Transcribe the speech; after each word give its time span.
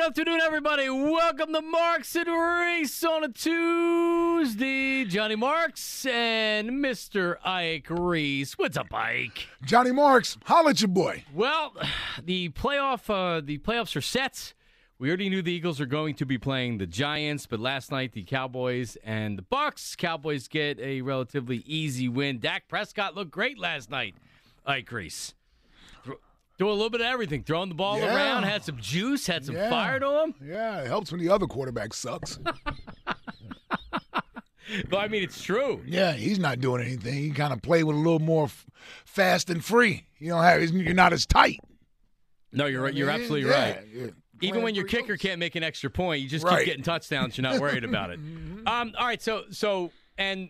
afternoon, 0.00 0.40
everybody. 0.42 0.90
Welcome 0.90 1.52
to 1.52 1.62
Marks 1.62 2.16
and 2.16 2.28
Reese 2.28 3.04
on 3.04 3.24
a 3.24 3.28
Tuesday. 3.28 5.04
Johnny 5.04 5.36
Marks 5.36 6.04
and 6.04 6.70
Mr. 6.70 7.36
Ike 7.44 7.86
Reese. 7.88 8.58
What's 8.58 8.76
up, 8.76 8.92
Ike? 8.92 9.46
Johnny 9.64 9.92
Marks, 9.92 10.36
holla 10.44 10.70
at 10.70 10.80
your 10.80 10.88
boy. 10.88 11.24
Well, 11.32 11.72
the 12.24 12.48
playoff, 12.50 13.08
uh, 13.08 13.40
the 13.44 13.58
playoffs 13.58 13.94
are 13.96 14.02
set. 14.02 14.54
We 14.98 15.08
already 15.08 15.28
knew 15.28 15.40
the 15.40 15.52
Eagles 15.52 15.80
are 15.80 15.86
going 15.86 16.14
to 16.16 16.26
be 16.26 16.36
playing 16.36 16.78
the 16.78 16.86
Giants, 16.86 17.46
but 17.46 17.60
last 17.60 17.92
night 17.92 18.12
the 18.12 18.24
Cowboys 18.24 18.96
and 19.04 19.38
the 19.38 19.42
Bucks. 19.42 19.94
Cowboys 19.94 20.48
get 20.48 20.80
a 20.80 21.00
relatively 21.02 21.58
easy 21.66 22.08
win. 22.08 22.38
Dak 22.38 22.68
Prescott 22.68 23.14
looked 23.14 23.30
great 23.30 23.58
last 23.58 23.90
night. 23.90 24.14
Ike 24.66 24.90
Reese. 24.90 25.35
Doing 26.58 26.70
a 26.70 26.74
little 26.74 26.88
bit 26.90 27.02
of 27.02 27.06
everything, 27.06 27.42
throwing 27.42 27.68
the 27.68 27.74
ball 27.74 27.98
Yeah. 27.98 28.14
around, 28.14 28.44
had 28.44 28.64
some 28.64 28.78
juice, 28.80 29.26
had 29.26 29.44
some 29.44 29.54
Yeah. 29.54 29.68
fire 29.68 30.00
to 30.00 30.22
him. 30.22 30.34
Yeah, 30.42 30.80
it 30.80 30.86
helps 30.86 31.12
when 31.12 31.20
the 31.20 31.28
other 31.28 31.46
quarterback 31.46 31.92
sucks. 31.92 32.38
But 34.90 34.96
I 34.98 35.06
mean, 35.06 35.22
it's 35.22 35.40
true. 35.44 35.80
yeah, 35.86 36.12
he's 36.14 36.40
not 36.40 36.60
doing 36.60 36.82
anything. 36.84 37.14
He 37.14 37.30
kind 37.30 37.52
of 37.52 37.62
play 37.62 37.84
with 37.84 37.94
a 37.94 37.98
little 37.98 38.18
more 38.18 38.46
f- 38.46 38.66
fast 39.04 39.48
and 39.48 39.64
free. 39.64 40.06
You 40.18 40.30
don't 40.30 40.42
have, 40.42 40.60
you're 40.70 40.92
not 40.92 41.12
as 41.12 41.24
tight. 41.24 41.60
No, 42.50 42.66
you're 42.66 42.82
right. 42.82 42.92
You're 42.92 43.08
absolutely 43.08 43.48
yeah, 43.48 43.70
right. 43.70 43.86
yeah. 43.94 44.06
Even 44.42 44.62
when 44.62 44.74
your 44.74 44.84
kicker 44.84 45.16
can't 45.16 45.38
make 45.38 45.54
an 45.54 45.62
extra 45.62 45.88
point, 45.88 46.20
you 46.20 46.28
just 46.28 46.44
Right. 46.44 46.58
keep 46.58 46.66
getting 46.66 46.82
touchdowns. 46.82 47.38
You're 47.38 47.44
not 47.44 47.60
worried 47.60 47.84
about 47.84 48.10
it. 48.10 48.18
Um, 48.66 48.92
all 48.98 49.06
right, 49.06 49.22
so 49.22 49.44
so 49.52 49.92
and 50.18 50.48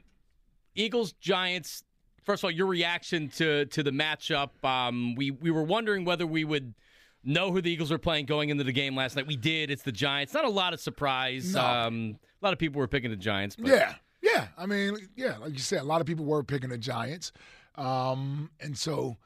Eagles 0.75 1.13
Giants. 1.20 1.83
First 2.27 2.41
of 2.41 2.49
all, 2.49 2.51
your 2.51 2.67
reaction 2.67 3.29
to 3.37 3.67
to 3.67 3.83
the 3.85 3.93
matchup. 3.93 4.51
Um, 4.65 5.15
we 5.15 5.31
we 5.31 5.53
were 5.53 5.63
wondering 5.63 6.05
whether 6.05 6.27
we 6.27 6.45
would 6.45 6.75
know 7.23 7.53
who 7.53 7.61
the 7.61 7.71
Eagles 7.71 7.91
were 7.91 7.99
playing 7.99 8.27
going 8.27 8.51
into 8.51 8.65
the 8.65 8.73
game 8.73 8.97
last 8.97 9.15
night. 9.15 9.29
We 9.29 9.37
did. 9.37 9.70
It's 9.70 9.83
the 9.83 9.92
Giants. 9.92 10.35
Not 10.35 10.45
a 10.45 10.51
lot 10.51 10.75
of 10.75 10.81
surprise. 10.81 11.55
No. 11.55 11.65
Um, 11.65 12.19
a 12.42 12.45
lot 12.45 12.53
of 12.53 12.59
people 12.59 12.81
were 12.81 12.89
picking 12.89 13.11
the 13.11 13.17
Giants. 13.17 13.55
But 13.55 13.69
Yeah, 13.69 13.95
yeah. 14.23 14.48
I 14.59 14.67
mean, 14.67 14.97
yeah, 15.15 15.39
like 15.39 15.53
you 15.53 15.61
said, 15.61 15.81
a 15.81 15.85
lot 15.85 16.01
of 16.01 16.07
people 16.09 16.25
were 16.25 16.42
picking 16.42 16.70
the 16.70 16.79
Giants, 16.79 17.31
um, 17.77 18.51
and 18.61 18.77
so 18.77 19.17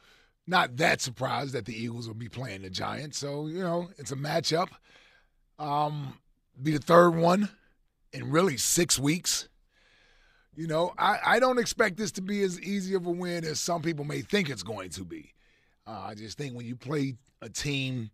not 0.46 0.76
that 0.76 1.00
surprised 1.00 1.54
that 1.54 1.64
the 1.64 1.74
Eagles 1.74 2.06
will 2.06 2.14
be 2.14 2.28
playing 2.28 2.62
the 2.62 2.70
Giants. 2.70 3.18
So 3.18 3.46
you 3.46 3.60
know, 3.60 3.88
it's 3.96 4.12
a 4.12 4.16
matchup. 4.16 4.68
Um, 5.58 6.18
be 6.62 6.72
the 6.72 6.78
third 6.78 7.10
one 7.10 7.48
in 8.12 8.30
really 8.30 8.58
six 8.58 8.98
weeks. 8.98 9.48
You 10.56 10.66
know, 10.66 10.92
I, 10.98 11.18
I 11.24 11.38
don't 11.40 11.58
expect 11.58 11.96
this 11.96 12.12
to 12.12 12.22
be 12.22 12.42
as 12.42 12.60
easy 12.60 12.94
of 12.94 13.06
a 13.06 13.10
win 13.10 13.44
as 13.44 13.60
some 13.60 13.82
people 13.82 14.04
may 14.04 14.20
think 14.20 14.50
it's 14.50 14.62
going 14.62 14.90
to 14.90 15.04
be. 15.04 15.32
Uh, 15.86 16.06
I 16.08 16.14
just 16.14 16.36
think 16.36 16.54
when 16.54 16.66
you 16.66 16.76
play 16.76 17.16
a 17.40 17.48
team 17.48 18.10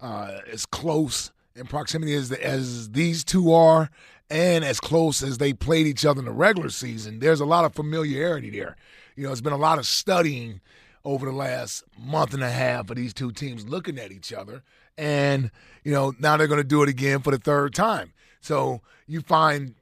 uh, 0.00 0.38
as 0.50 0.66
close 0.66 1.32
in 1.56 1.66
proximity 1.66 2.14
as, 2.14 2.30
as 2.30 2.90
these 2.90 3.24
two 3.24 3.52
are, 3.52 3.90
and 4.30 4.64
as 4.64 4.78
close 4.78 5.22
as 5.22 5.38
they 5.38 5.52
played 5.52 5.86
each 5.86 6.04
other 6.04 6.20
in 6.20 6.26
the 6.26 6.32
regular 6.32 6.68
season, 6.68 7.18
there's 7.18 7.40
a 7.40 7.46
lot 7.46 7.64
of 7.64 7.74
familiarity 7.74 8.50
there. 8.50 8.76
You 9.16 9.24
know, 9.24 9.32
it's 9.32 9.40
been 9.40 9.52
a 9.52 9.56
lot 9.56 9.78
of 9.78 9.86
studying 9.86 10.60
over 11.04 11.26
the 11.26 11.32
last 11.32 11.84
month 11.98 12.34
and 12.34 12.42
a 12.42 12.50
half 12.50 12.90
of 12.90 12.96
these 12.96 13.14
two 13.14 13.32
teams 13.32 13.66
looking 13.66 13.98
at 13.98 14.12
each 14.12 14.32
other, 14.32 14.62
and 14.96 15.50
you 15.84 15.92
know 15.92 16.14
now 16.18 16.36
they're 16.36 16.46
going 16.46 16.60
to 16.60 16.64
do 16.64 16.82
it 16.82 16.88
again 16.88 17.20
for 17.20 17.30
the 17.30 17.38
third 17.38 17.74
time. 17.74 18.12
So 18.40 18.82
you 19.06 19.22
find 19.22 19.74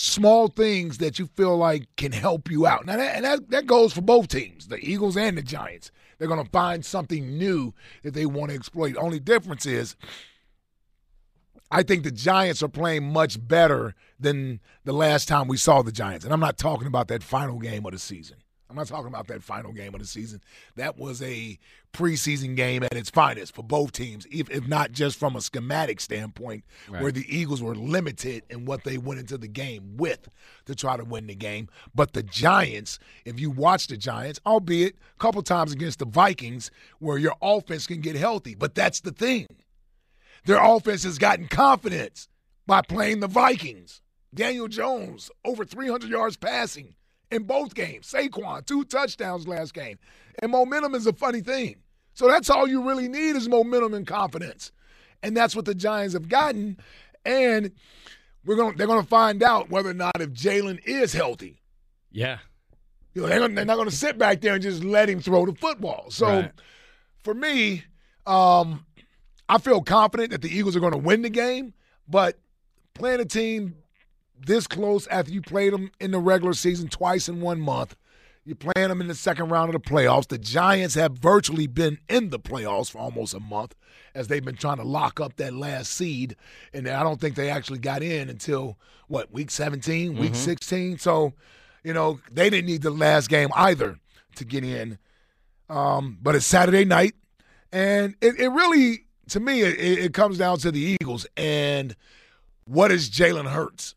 small 0.00 0.46
things 0.46 0.98
that 0.98 1.18
you 1.18 1.26
feel 1.26 1.56
like 1.56 1.84
can 1.96 2.12
help 2.12 2.48
you 2.48 2.68
out. 2.68 2.86
Now, 2.86 2.96
that, 2.96 3.16
and 3.16 3.24
that, 3.24 3.50
that 3.50 3.66
goes 3.66 3.92
for 3.92 4.00
both 4.00 4.28
teams, 4.28 4.68
the 4.68 4.78
Eagles 4.78 5.16
and 5.16 5.36
the 5.36 5.42
Giants. 5.42 5.90
They're 6.16 6.28
going 6.28 6.44
to 6.44 6.50
find 6.52 6.84
something 6.84 7.36
new 7.36 7.74
that 8.04 8.14
they 8.14 8.24
want 8.24 8.50
to 8.50 8.56
exploit. 8.56 8.96
Only 8.96 9.18
difference 9.18 9.66
is, 9.66 9.96
I 11.72 11.82
think 11.82 12.04
the 12.04 12.12
Giants 12.12 12.62
are 12.62 12.68
playing 12.68 13.12
much 13.12 13.44
better 13.46 13.96
than 14.20 14.60
the 14.84 14.92
last 14.92 15.26
time 15.26 15.48
we 15.48 15.56
saw 15.56 15.82
the 15.82 15.90
Giants. 15.90 16.24
And 16.24 16.32
I'm 16.32 16.38
not 16.38 16.58
talking 16.58 16.86
about 16.86 17.08
that 17.08 17.24
final 17.24 17.58
game 17.58 17.84
of 17.84 17.90
the 17.90 17.98
season. 17.98 18.36
I'm 18.70 18.76
not 18.76 18.86
talking 18.86 19.06
about 19.06 19.28
that 19.28 19.42
final 19.42 19.72
game 19.72 19.94
of 19.94 20.00
the 20.00 20.06
season. 20.06 20.42
That 20.76 20.98
was 20.98 21.22
a 21.22 21.58
preseason 21.94 22.54
game 22.54 22.82
at 22.82 22.94
its 22.94 23.08
finest 23.08 23.54
for 23.54 23.62
both 23.62 23.92
teams, 23.92 24.26
if, 24.30 24.50
if 24.50 24.68
not 24.68 24.92
just 24.92 25.18
from 25.18 25.36
a 25.36 25.40
schematic 25.40 26.00
standpoint, 26.00 26.64
where 27.00 27.10
the 27.10 27.24
Eagles 27.34 27.62
were 27.62 27.74
limited 27.74 28.44
in 28.50 28.66
what 28.66 28.84
they 28.84 28.98
went 28.98 29.20
into 29.20 29.38
the 29.38 29.48
game 29.48 29.96
with 29.96 30.28
to 30.66 30.74
try 30.74 30.98
to 30.98 31.04
win 31.04 31.26
the 31.26 31.34
game. 31.34 31.68
But 31.94 32.12
the 32.12 32.22
Giants, 32.22 32.98
if 33.24 33.40
you 33.40 33.50
watch 33.50 33.86
the 33.86 33.96
Giants, 33.96 34.38
albeit 34.44 34.96
a 34.96 35.18
couple 35.18 35.42
times 35.42 35.72
against 35.72 35.98
the 35.98 36.06
Vikings, 36.06 36.70
where 36.98 37.16
your 37.16 37.36
offense 37.40 37.86
can 37.86 38.02
get 38.02 38.16
healthy, 38.16 38.54
but 38.54 38.74
that's 38.74 39.00
the 39.00 39.12
thing. 39.12 39.46
Their 40.44 40.62
offense 40.62 41.04
has 41.04 41.18
gotten 41.18 41.48
confidence 41.48 42.28
by 42.66 42.82
playing 42.82 43.20
the 43.20 43.28
Vikings. 43.28 44.02
Daniel 44.34 44.68
Jones, 44.68 45.30
over 45.42 45.64
300 45.64 46.10
yards 46.10 46.36
passing 46.36 46.94
in 47.30 47.44
both 47.44 47.74
games. 47.74 48.10
Saquon, 48.10 48.64
two 48.66 48.84
touchdowns 48.84 49.46
last 49.46 49.74
game. 49.74 49.98
And 50.40 50.52
momentum 50.52 50.94
is 50.94 51.06
a 51.06 51.12
funny 51.12 51.40
thing. 51.40 51.76
So 52.14 52.26
that's 52.28 52.50
all 52.50 52.66
you 52.68 52.86
really 52.86 53.08
need 53.08 53.36
is 53.36 53.48
momentum 53.48 53.94
and 53.94 54.06
confidence. 54.06 54.72
And 55.22 55.36
that's 55.36 55.54
what 55.54 55.64
the 55.64 55.74
Giants 55.74 56.14
have 56.14 56.28
gotten. 56.28 56.78
And 57.24 57.72
we're 58.44 58.56
going 58.56 58.76
they're 58.76 58.86
going 58.86 59.02
to 59.02 59.08
find 59.08 59.42
out 59.42 59.68
whether 59.70 59.90
or 59.90 59.94
not 59.94 60.20
if 60.20 60.30
Jalen 60.30 60.80
is 60.84 61.12
healthy. 61.12 61.60
yeah, 62.10 62.38
You 63.14 63.22
know, 63.22 63.28
they're, 63.28 63.40
gonna, 63.40 63.54
they're 63.54 63.64
not 63.64 63.76
going 63.76 63.90
to 63.90 63.94
sit 63.94 64.16
back 64.18 64.40
there 64.40 64.54
and 64.54 64.62
just 64.62 64.82
let 64.82 65.08
him 65.08 65.20
throw 65.20 65.44
the 65.46 65.54
football. 65.54 66.10
So 66.10 66.26
Right. 66.26 66.52
for 67.24 67.34
me, 67.34 67.84
um, 68.26 68.84
I 69.48 69.58
feel 69.58 69.82
confident 69.82 70.30
that 70.30 70.42
the 70.42 70.56
Eagles 70.56 70.76
are 70.76 70.80
going 70.80 70.92
to 70.92 70.98
win 70.98 71.22
the 71.22 71.30
game, 71.30 71.74
but 72.08 72.38
playing 72.94 73.20
a 73.20 73.24
team 73.24 73.76
this 74.40 74.66
close 74.66 75.06
after 75.08 75.32
you 75.32 75.42
played 75.42 75.72
them 75.72 75.90
in 76.00 76.10
the 76.10 76.18
regular 76.18 76.54
season 76.54 76.88
twice 76.88 77.28
in 77.28 77.40
one 77.40 77.60
month, 77.60 77.96
you're 78.44 78.56
playing 78.56 78.88
them 78.88 79.02
in 79.02 79.08
the 79.08 79.14
second 79.14 79.50
round 79.50 79.74
of 79.74 79.82
the 79.82 79.90
playoffs. 79.90 80.28
The 80.28 80.38
Giants 80.38 80.94
have 80.94 81.12
virtually 81.12 81.66
been 81.66 81.98
in 82.08 82.30
the 82.30 82.38
playoffs 82.38 82.90
for 82.90 82.98
almost 82.98 83.34
a 83.34 83.40
month 83.40 83.74
as 84.14 84.28
they've 84.28 84.44
been 84.44 84.56
trying 84.56 84.78
to 84.78 84.84
lock 84.84 85.20
up 85.20 85.36
that 85.36 85.52
last 85.52 85.92
seed, 85.92 86.34
and 86.72 86.88
I 86.88 87.02
don't 87.02 87.20
think 87.20 87.34
they 87.34 87.50
actually 87.50 87.78
got 87.78 88.02
in 88.02 88.30
until 88.30 88.78
what 89.06 89.32
week 89.32 89.50
17, 89.50 90.16
week 90.16 90.34
16. 90.34 90.98
So, 90.98 91.34
you 91.84 91.92
know, 91.92 92.20
they 92.32 92.48
didn't 92.48 92.66
need 92.66 92.80
the 92.80 92.90
last 92.90 93.28
game 93.28 93.50
either 93.54 93.98
to 94.36 94.44
get 94.46 94.64
in. 94.64 94.98
Um, 95.68 96.16
but 96.22 96.34
it's 96.34 96.46
Saturday 96.46 96.86
night, 96.86 97.14
and 97.70 98.14
it, 98.22 98.40
it 98.40 98.48
really, 98.48 99.04
to 99.28 99.40
me, 99.40 99.60
it, 99.60 99.78
it 99.78 100.14
comes 100.14 100.38
down 100.38 100.56
to 100.60 100.70
the 100.70 100.80
Eagles 100.80 101.26
and 101.36 101.94
what 102.64 102.90
is 102.90 103.10
Jalen 103.10 103.50
Hurts 103.50 103.94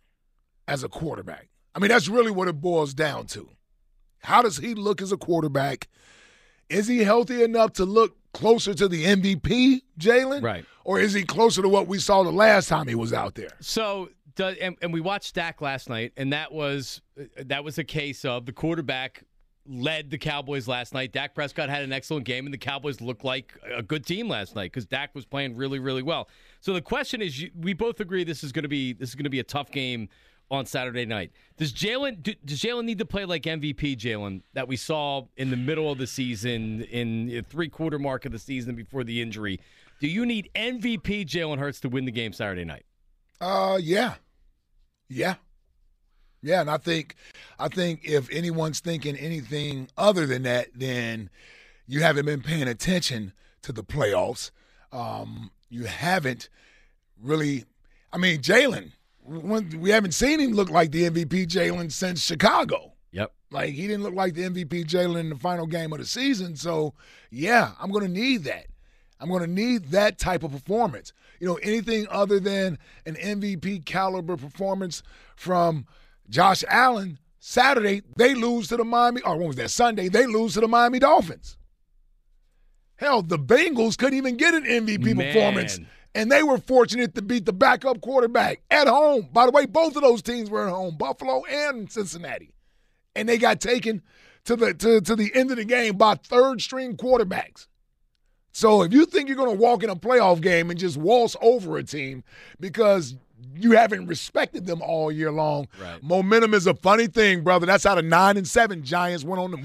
as 0.72 0.84
a 0.86 0.90
quarterback. 0.90 1.50
I 1.76 1.80
mean, 1.80 1.90
that's 1.90 2.08
really 2.08 2.32
what 2.32 2.48
it 2.48 2.62
boils 2.62 2.94
down 2.94 3.26
to. 3.28 3.50
How 4.20 4.42
does 4.42 4.58
he 4.58 4.74
look 4.74 5.02
as 5.02 5.12
a 5.12 5.18
quarterback? 5.18 5.90
Is 6.70 6.88
he 6.88 7.00
healthy 7.00 7.44
enough 7.44 7.74
to 7.74 7.86
look 7.86 8.16
closer 8.34 8.74
to 8.74 8.88
the 8.88 9.04
MVP, 9.04 9.82
Jalen? 10.00 10.42
Right. 10.42 10.66
Or 10.86 10.98
is 11.00 11.14
he 11.14 11.24
closer 11.24 11.62
to 11.62 11.68
what 11.68 11.88
we 11.88 12.00
saw 12.00 12.24
the 12.24 12.32
last 12.32 12.70
time 12.70 12.88
he 12.88 12.96
was 12.96 13.12
out 13.12 13.36
there? 13.36 13.52
So 13.60 14.10
and, 14.40 14.78
and 14.82 14.94
we 14.94 15.02
watched 15.02 15.36
Dak 15.36 15.62
last 15.62 15.90
night, 15.90 16.14
and 16.16 16.32
that 16.32 16.54
was 16.54 17.02
uh, 17.20 17.26
that 17.46 17.64
was 17.66 17.78
a 17.78 17.84
case 17.84 18.24
of 18.24 18.46
the 18.46 18.54
quarterback 18.54 19.26
led 19.68 20.10
the 20.10 20.18
Cowboys 20.18 20.68
last 20.68 20.94
night. 20.94 21.12
Dak 21.12 21.36
Prescott 21.36 21.70
had 21.70 21.84
an 21.84 21.94
excellent 21.94 22.26
game, 22.26 22.46
and 22.46 22.54
the 22.54 22.58
Cowboys 22.58 23.02
looked 23.02 23.24
like 23.24 23.54
a 23.74 23.84
good 23.84 24.06
team 24.06 24.28
last 24.28 24.56
night 24.56 24.72
because 24.72 24.86
Dak 24.86 25.14
was 25.14 25.26
playing 25.26 25.56
really, 25.56 25.80
really 25.80 26.02
well. 26.02 26.30
So 26.62 26.74
the 26.74 26.82
question 26.82 27.22
is, 27.22 27.46
we 27.60 27.74
both 27.74 28.00
agree 28.00 28.24
this 28.24 28.44
is 28.44 28.52
going 28.52 28.64
to 28.64 28.70
be 28.70 28.94
this 28.94 29.10
is 29.10 29.16
going 29.16 29.26
to 29.26 29.30
be 29.30 29.40
a 29.40 29.44
tough 29.44 29.72
game 29.72 30.10
on 30.52 30.66
Saturday 30.66 31.06
night. 31.06 31.32
Does 31.58 31.72
Jalen 31.72 32.22
does 32.46 32.60
Jalen 32.60 32.84
need 32.84 33.00
to 33.00 33.06
play 33.06 33.24
like 33.26 33.44
MVP 33.44 33.98
Jalen 33.98 34.42
that 34.54 34.68
we 34.68 34.76
saw 34.76 35.26
in 35.38 35.50
the 35.50 35.58
middle 35.58 35.90
of 35.90 35.98
the 35.98 36.06
season, 36.06 36.82
in 36.84 37.28
the 37.28 37.42
three 37.42 37.70
quarter 37.70 37.98
mark 37.98 38.26
of 38.26 38.34
the 38.34 38.40
season 38.40 38.76
before 38.76 39.04
the 39.04 39.22
injury? 39.22 39.60
Do 40.02 40.08
you 40.08 40.26
need 40.26 40.50
MVP 40.54 41.26
Jalen 41.26 41.58
Hurts 41.58 41.80
to 41.82 41.90
win 41.90 42.06
the 42.06 42.12
game 42.12 42.34
Saturday 42.34 42.66
night? 42.66 42.86
Uh, 43.40 43.80
yeah, 43.82 44.16
yeah, 45.08 45.36
yeah. 46.42 46.62
And 46.62 46.70
I 46.70 46.78
think, 46.78 47.16
I 47.58 47.70
think 47.70 48.02
if 48.04 48.30
anyone's 48.30 48.82
thinking 48.82 49.16
anything 49.16 49.88
other 49.98 50.26
than 50.28 50.44
that, 50.44 50.68
then 50.76 51.30
you 51.88 52.02
haven't 52.02 52.26
been 52.26 52.42
paying 52.42 52.68
attention 52.68 53.32
to 53.62 53.72
the 53.72 53.84
playoffs. 53.84 54.52
Um, 54.92 55.52
you 55.70 55.86
haven't 55.86 56.50
really. 57.22 57.64
I 58.12 58.18
mean, 58.18 58.42
Jalen. 58.42 58.92
We 59.24 59.92
haven't 59.92 60.14
seen 60.14 60.40
him 60.40 60.52
look 60.54 60.70
like 60.70 60.92
the 60.92 61.10
MVP 61.10 61.48
Jalen 61.48 61.92
since 61.92 62.24
Chicago. 62.24 62.94
Yep. 63.12 63.32
Like 63.52 63.72
he 63.72 63.88
didn't 63.88 64.04
look 64.04 64.16
like 64.16 64.34
the 64.34 64.44
MVP 64.44 64.86
Jalen 64.86 65.20
in 65.20 65.30
the 65.30 65.36
final 65.36 65.68
game 65.68 65.92
of 65.94 66.00
the 66.00 66.06
season. 66.06 66.56
So 66.56 66.94
yeah, 67.30 67.72
I'm 67.80 67.92
going 67.92 68.06
to 68.06 68.12
need 68.12 68.44
that. 68.46 68.68
I'm 69.20 69.30
going 69.30 69.42
to 69.42 69.48
need 69.48 69.92
that 69.92 70.18
type 70.18 70.44
of 70.44 70.52
performance. 70.52 71.14
You 71.40 71.48
know, 71.48 71.60
anything 71.62 72.08
other 72.10 72.40
than 72.40 72.80
an 73.06 73.16
MVP 73.16 73.86
caliber 73.86 74.36
performance 74.36 75.04
from 75.36 75.86
Josh 76.30 76.64
Allen 76.68 77.20
Saturday, 77.40 78.02
they 78.18 78.34
lose 78.34 78.68
to 78.70 78.78
the 78.78 78.84
Miami, 78.84 79.22
or 79.22 79.38
when 79.38 79.48
was 79.48 79.56
that? 79.58 79.70
Sunday, 79.70 80.08
they 80.08 80.26
lose 80.26 80.56
to 80.56 80.62
the 80.62 80.68
Miami 80.68 81.00
Dolphins. 81.00 81.58
Hell, 82.96 83.22
the 83.24 83.40
Bengals 83.40 83.98
couldn't 83.98 84.18
even 84.18 84.38
get 84.38 84.54
an 84.54 84.64
MVP 84.64 85.16
Man. 85.16 85.34
performance. 85.34 85.80
And 86.14 86.32
they 86.32 86.44
were 86.44 86.58
fortunate 86.58 87.16
to 87.16 87.22
beat 87.22 87.46
the 87.46 87.54
backup 87.54 88.02
quarterback 88.02 88.62
at 88.70 88.88
home. 88.88 89.30
By 89.32 89.46
the 89.46 89.52
way, 89.52 89.66
both 89.66 89.96
of 89.96 90.02
those 90.02 90.22
teams 90.22 90.50
were 90.50 90.68
at 90.68 90.72
home, 90.72 90.98
Buffalo 90.98 91.44
and 91.46 91.90
Cincinnati. 91.90 92.54
And 93.16 93.30
they 93.30 93.38
got 93.38 93.62
taken 93.62 94.02
to 94.46 94.56
the 94.56 94.74
to, 94.74 95.02
to 95.02 95.16
the 95.16 95.32
end 95.34 95.52
of 95.52 95.58
the 95.58 95.66
game 95.66 95.96
by 95.98 96.16
third 96.16 96.62
string 96.62 96.98
quarterbacks. 96.98 97.68
So 98.52 98.84
if 98.84 98.92
you 98.92 99.06
think 99.06 99.30
you're 99.30 99.38
going 99.38 99.56
to 99.56 99.62
walk 99.62 99.84
in 99.84 99.90
a 99.90 99.96
playoff 99.96 100.42
game 100.42 100.70
and 100.70 100.78
just 100.78 100.98
waltz 100.98 101.38
over 101.42 101.78
a 101.78 101.84
team 101.84 102.24
because 102.60 103.16
you 103.56 103.72
haven't 103.72 104.08
respected 104.08 104.66
them 104.66 104.82
all 104.82 105.12
year 105.12 105.32
long, 105.32 105.68
right. 105.82 106.04
momentum 106.04 106.54
is 106.54 106.68
a 106.68 106.74
funny 106.74 107.08
thing, 107.08 107.44
brother. 107.44 107.66
That's 107.66 107.86
how 107.86 107.96
the 107.96 108.02
nine 108.02 108.36
and 108.36 108.48
seven 108.48 108.84
Giants 108.84 109.24
went 109.24 109.42
on 109.42 109.52
the, 109.52 109.64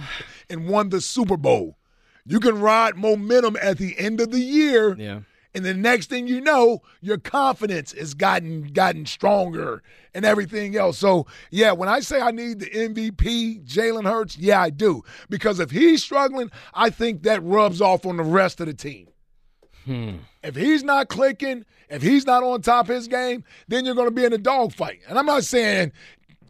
and 0.49 0.69
won 0.69 0.91
the 0.91 1.01
Super 1.01 1.37
Bowl. 1.37 1.77
You 2.25 2.39
can 2.39 2.61
ride 2.61 2.97
momentum 2.97 3.57
at 3.61 3.79
the 3.79 3.99
end 3.99 4.21
of 4.21 4.31
the 4.31 4.41
year. 4.41 4.95
Yeah 4.97 5.21
and 5.57 5.65
the 5.65 5.73
next 5.73 6.11
thing 6.11 6.29
you 6.29 6.43
know, 6.43 6.83
your 7.01 7.17
confidence 7.17 7.93
has 7.93 8.13
gotten 8.13 8.65
gotten 8.75 9.07
stronger 9.07 9.83
and 10.13 10.27
everything 10.27 10.77
else. 10.77 10.99
So 10.99 11.27
yeah, 11.51 11.73
when 11.73 11.89
I 11.89 12.01
say 12.01 12.21
I 12.21 12.31
need 12.31 12.61
the 12.61 12.67
MVP, 12.67 13.67
Jalen 13.67 14.05
Hurts, 14.05 14.37
yeah, 14.37 14.61
I 14.61 14.69
do. 14.69 15.03
Because 15.31 15.59
if 15.59 15.71
he's 15.71 16.05
struggling, 16.05 16.51
I 16.75 16.91
think 16.91 17.23
that 17.23 17.43
rubs 17.43 17.81
off 17.81 18.05
on 18.05 18.19
the 18.19 18.23
rest 18.23 18.61
of 18.61 18.67
the 18.67 18.75
team. 18.75 19.09
Hmm. 19.87 20.17
If 20.43 20.57
he's 20.57 20.85
not 20.85 21.09
clicking, 21.09 21.65
if 21.89 22.03
he's 22.03 22.27
not 22.27 22.43
on 22.43 22.61
top 22.61 22.91
of 22.91 22.95
his 22.95 23.09
game, 23.09 23.43
then 23.67 23.87
you're 23.87 23.95
going 23.95 24.09
to 24.09 24.15
be 24.15 24.27
in 24.27 24.35
a 24.35 24.39
dogfight. 24.39 25.01
And 25.09 25.19
I'm 25.19 25.27
not 25.27 25.45
saying 25.45 25.91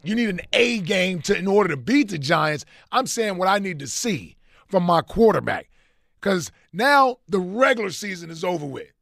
you 0.03 0.17
need 0.17 0.31
an 0.31 0.41
A 0.53 0.81
game 0.81 1.23
to 1.23 1.39
in 1.39 1.47
order 1.47 1.69
to 1.69 1.77
beat 1.77 2.09
the 2.09 2.19
Giants. 2.19 2.65
I'm 2.91 3.07
saying 3.07 3.39
what 3.39 3.47
I 3.47 3.61
need 3.61 3.79
to 3.79 3.87
see 3.87 4.37
from 4.67 4.83
my 4.83 5.01
quarterback. 5.01 5.71
Because 6.21 6.51
now 6.73 7.19
the 7.29 7.39
regular 7.39 7.91
season 7.91 8.31
is 8.31 8.43
over 8.43 8.67
with. 8.67 8.96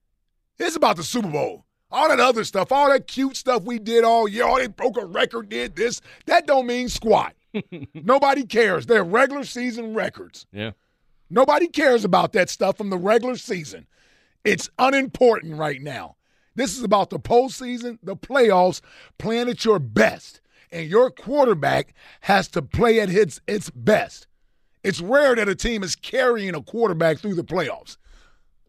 It's 0.59 0.77
about 0.77 0.97
the 0.97 1.03
Super 1.03 1.31
Bowl. 1.31 1.65
All 1.91 2.09
that 2.09 2.21
other 2.21 2.45
stuff, 2.45 2.73
all 2.73 2.89
that 2.91 3.07
cute 3.07 3.37
stuff 3.37 3.63
we 3.63 3.79
did 3.79 4.05
all 4.05 4.27
year, 4.27 4.45
all 4.45 4.59
they 4.59 4.67
broke 4.67 4.97
a 4.97 5.05
record, 5.05 5.49
did 5.49 5.77
this, 5.77 6.01
that 6.27 6.47
don't 6.47 6.67
mean 6.67 6.89
squat. 6.89 7.35
Nobody 7.95 8.45
cares. 8.45 8.87
They're 8.87 9.05
regular 9.05 9.45
season 9.45 9.95
records. 9.95 10.47
Yeah. 10.53 10.73
Nobody 11.31 11.69
cares 11.69 12.05
about 12.05 12.33
that 12.33 12.51
stuff 12.51 12.79
from 12.79 12.91
the 12.91 12.99
regular 12.99 13.37
season. 13.37 13.87
It's 14.45 14.69
unimportant 14.79 15.57
right 15.57 15.81
now. 15.81 16.17
This 16.55 16.77
is 16.77 16.85
about 16.85 17.11
the 17.11 17.19
postseason, 17.19 17.99
the 18.03 18.17
playoffs, 18.17 18.81
playing 19.19 19.49
at 19.49 19.65
your 19.65 19.79
best. 19.79 20.41
And 20.71 20.89
your 20.89 21.11
quarterback 21.11 21.95
has 22.23 22.49
to 22.49 22.63
play 22.63 23.01
at 23.01 23.09
its, 23.11 23.41
its 23.47 23.71
best. 23.71 24.27
It's 24.83 25.01
rare 25.01 25.35
that 25.37 25.49
a 25.49 25.55
team 25.55 25.83
is 25.83 25.97
carrying 25.97 26.55
a 26.55 26.63
quarterback 26.63 27.19
through 27.19 27.35
the 27.35 27.45
playoffs. 27.45 27.97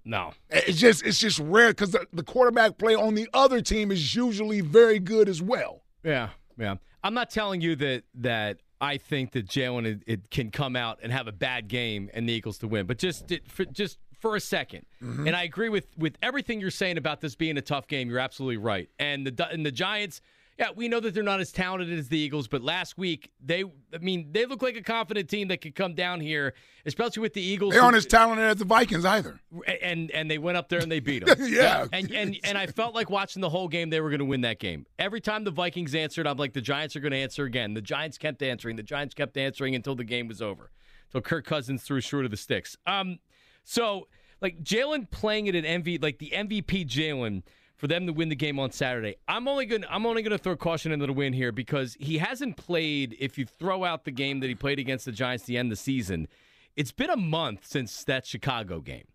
No, 0.05 0.33
it's 0.51 0.79
just 0.79 1.03
it's 1.03 1.17
just 1.17 1.39
rare 1.39 1.69
because 1.69 1.91
the, 1.91 2.07
the 2.13 2.23
quarterback 2.23 2.77
play 2.77 2.93
on 2.93 3.15
the 3.15 3.27
other 3.33 3.59
team 3.59 3.91
is 3.91 4.15
usually 4.15 4.61
very 4.61 4.99
good 4.99 5.27
as 5.27 5.41
well. 5.41 5.81
Yeah, 6.03 6.29
yeah. 6.57 6.75
I'm 7.03 7.15
not 7.15 7.31
telling 7.31 7.59
you 7.61 7.75
that 7.77 8.03
that 8.15 8.59
I 8.79 8.97
think 8.97 9.31
that 9.31 9.47
Jalen 9.47 9.85
it, 9.85 10.03
it 10.05 10.29
can 10.29 10.51
come 10.51 10.75
out 10.75 10.99
and 11.01 11.11
have 11.11 11.27
a 11.27 11.31
bad 11.31 11.67
game 11.67 12.11
and 12.13 12.29
the 12.29 12.33
Eagles 12.33 12.59
to 12.59 12.67
win, 12.67 12.85
but 12.85 12.99
just 12.99 13.31
for, 13.47 13.65
just 13.65 13.97
for 14.19 14.35
a 14.35 14.39
2nd 14.39 14.83
mm-hmm. 15.03 15.27
and 15.27 15.35
I 15.35 15.43
agree 15.43 15.69
with 15.69 15.87
with 15.97 16.17
everything 16.21 16.59
you're 16.59 16.71
saying 16.71 16.97
about 16.97 17.21
this 17.21 17.35
being 17.35 17.57
a 17.57 17.61
tough 17.61 17.87
game. 17.87 18.07
You're 18.07 18.19
absolutely 18.19 18.57
right, 18.57 18.89
and 18.99 19.25
the 19.25 19.49
and 19.49 19.65
the 19.65 19.71
Giants 19.71 20.21
yeah, 20.57 20.67
we 20.73 20.87
know 20.87 21.01
that 21.01 21.13
they're 21.13 21.23
not 21.23 21.41
as 21.41 21.51
talented 21.51 21.97
as 21.97 22.07
the 22.07 22.17
Eagles, 22.17 22.47
but 22.47 22.61
last 22.61 22.97
week 22.97 23.29
they, 23.43 23.63
I 23.93 23.97
mean, 23.99 24.29
they 24.31 24.45
look 24.45 24.61
like 24.61 24.77
a 24.77 24.81
confident 24.81 25.29
team 25.29 25.49
that 25.49 25.59
could 25.59 25.75
come 25.75 25.95
down 25.95 26.21
here, 26.21 26.53
especially 26.85 27.21
with 27.21 27.33
the 27.33 27.41
Eagles. 27.41 27.73
They 27.73 27.79
aren't 27.79 27.97
as 27.97 28.05
talented 28.05 28.45
as 28.45 28.57
the 28.57 28.65
Vikings 28.65 29.03
either. 29.03 29.39
And 29.81 30.09
and 30.11 30.31
they 30.31 30.37
went 30.37 30.57
up 30.57 30.69
there 30.69 30.79
and 30.79 30.89
they 30.89 31.01
beat 31.01 31.25
them. 31.25 31.37
yeah, 31.47 31.87
and 31.91 32.09
and 32.11 32.37
and 32.45 32.57
I 32.57 32.67
felt 32.67 32.95
like 32.95 33.09
watching 33.09 33.41
the 33.41 33.49
whole 33.49 33.67
game 33.67 33.89
they 33.89 33.99
were 33.99 34.09
going 34.09 34.19
to 34.19 34.25
win 34.25 34.41
that 34.41 34.59
game. 34.59 34.85
Every 34.97 35.19
time 35.19 35.43
the 35.43 35.51
Vikings 35.51 35.93
answered, 35.93 36.25
I'm 36.25 36.37
like, 36.37 36.53
the 36.53 36.61
Giants 36.61 36.95
are 36.95 37.01
going 37.01 37.11
to 37.11 37.17
answer 37.17 37.43
again. 37.43 37.73
The 37.73 37.81
Giants 37.81 38.17
kept 38.17 38.41
answering. 38.41 38.77
The 38.77 38.83
Giants 38.83 39.13
kept 39.13 39.35
answering 39.35 39.75
until 39.75 39.95
the 39.95 40.05
game 40.05 40.27
was 40.27 40.41
over. 40.41 40.71
So 41.11 41.19
Kirk 41.19 41.45
Cousins 41.45 41.83
threw 41.83 41.99
short 41.99 42.25
of 42.25 42.31
the 42.31 42.37
sticks. 42.37 42.77
Um, 42.87 43.19
so 43.63 44.07
like 44.41 44.63
Jalen 44.63 45.09
playing 45.11 45.47
it 45.47 45.55
at 45.55 45.65
MV, 45.65 46.01
like 46.01 46.19
the 46.19 46.31
MVP 46.33 46.87
Jalen 46.87 47.43
for 47.75 47.87
them 47.87 48.07
to 48.07 48.13
win 48.13 48.29
the 48.29 48.35
game 48.35 48.59
on 48.59 48.71
Saturday. 48.71 49.15
I'm 49.27 49.47
only 49.47 49.65
going 49.65 49.85
I'm 49.89 50.05
only 50.05 50.21
going 50.21 50.31
to 50.31 50.37
throw 50.37 50.55
caution 50.55 50.91
into 50.91 51.05
the 51.05 51.13
wind 51.13 51.35
here 51.35 51.51
because 51.51 51.95
he 51.99 52.17
hasn't 52.17 52.57
played 52.57 53.15
if 53.19 53.37
you 53.37 53.45
throw 53.45 53.83
out 53.83 54.05
the 54.05 54.11
game 54.11 54.39
that 54.39 54.47
he 54.47 54.55
played 54.55 54.79
against 54.79 55.05
the 55.05 55.11
Giants 55.11 55.45
the 55.45 55.57
end 55.57 55.67
of 55.67 55.77
the 55.77 55.83
season. 55.83 56.27
It's 56.75 56.91
been 56.91 57.09
a 57.09 57.17
month 57.17 57.65
since 57.67 58.03
that 58.05 58.25
Chicago 58.25 58.79
game. 58.79 59.05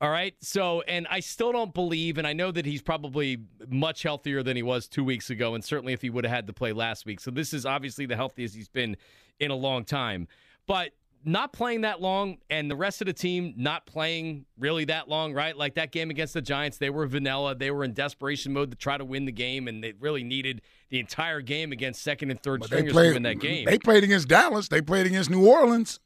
All 0.00 0.10
right. 0.10 0.34
So, 0.40 0.80
and 0.82 1.06
I 1.10 1.20
still 1.20 1.52
don't 1.52 1.72
believe, 1.72 2.18
and 2.18 2.26
I 2.26 2.32
know 2.32 2.50
that 2.50 2.66
he's 2.66 2.82
probably 2.82 3.38
much 3.68 4.02
healthier 4.02 4.42
than 4.42 4.56
he 4.56 4.62
was 4.62 4.88
two 4.88 5.04
weeks 5.04 5.30
ago, 5.30 5.54
and 5.54 5.64
certainly 5.64 5.92
if 5.92 6.02
he 6.02 6.10
would 6.10 6.24
have 6.24 6.34
had 6.34 6.46
to 6.48 6.52
play 6.52 6.72
last 6.72 7.06
week. 7.06 7.20
So, 7.20 7.30
this 7.30 7.52
is 7.54 7.64
obviously 7.64 8.06
the 8.06 8.16
healthiest 8.16 8.56
he's 8.56 8.68
been 8.68 8.96
in 9.38 9.52
a 9.52 9.54
long 9.54 9.84
time. 9.84 10.26
But 10.66 10.90
not 11.24 11.52
playing 11.52 11.82
that 11.82 12.00
long 12.00 12.38
and 12.50 12.70
the 12.70 12.76
rest 12.76 13.00
of 13.00 13.06
the 13.06 13.12
team 13.12 13.54
not 13.56 13.86
playing 13.86 14.44
really 14.58 14.84
that 14.86 15.08
long, 15.08 15.32
right? 15.32 15.56
Like 15.56 15.74
that 15.74 15.92
game 15.92 16.10
against 16.10 16.34
the 16.34 16.42
Giants, 16.42 16.78
they 16.78 16.90
were 16.90 17.06
vanilla. 17.06 17.54
They 17.54 17.70
were 17.70 17.84
in 17.84 17.92
desperation 17.92 18.52
mode 18.52 18.70
to 18.70 18.76
try 18.76 18.96
to 18.98 19.04
win 19.04 19.24
the 19.24 19.32
game, 19.32 19.68
and 19.68 19.82
they 19.82 19.92
really 19.98 20.24
needed 20.24 20.62
the 20.90 21.00
entire 21.00 21.40
game 21.40 21.72
against 21.72 22.02
second 22.02 22.30
and 22.30 22.42
third 22.42 22.60
but 22.60 22.66
stringers 22.66 22.92
played, 22.92 23.08
to 23.08 23.14
win 23.14 23.22
that 23.22 23.40
game. 23.40 23.64
They 23.64 23.78
played 23.78 24.04
against 24.04 24.28
Dallas. 24.28 24.68
They 24.68 24.82
played 24.82 25.06
against 25.06 25.30
New 25.30 25.46
Orleans. 25.46 26.00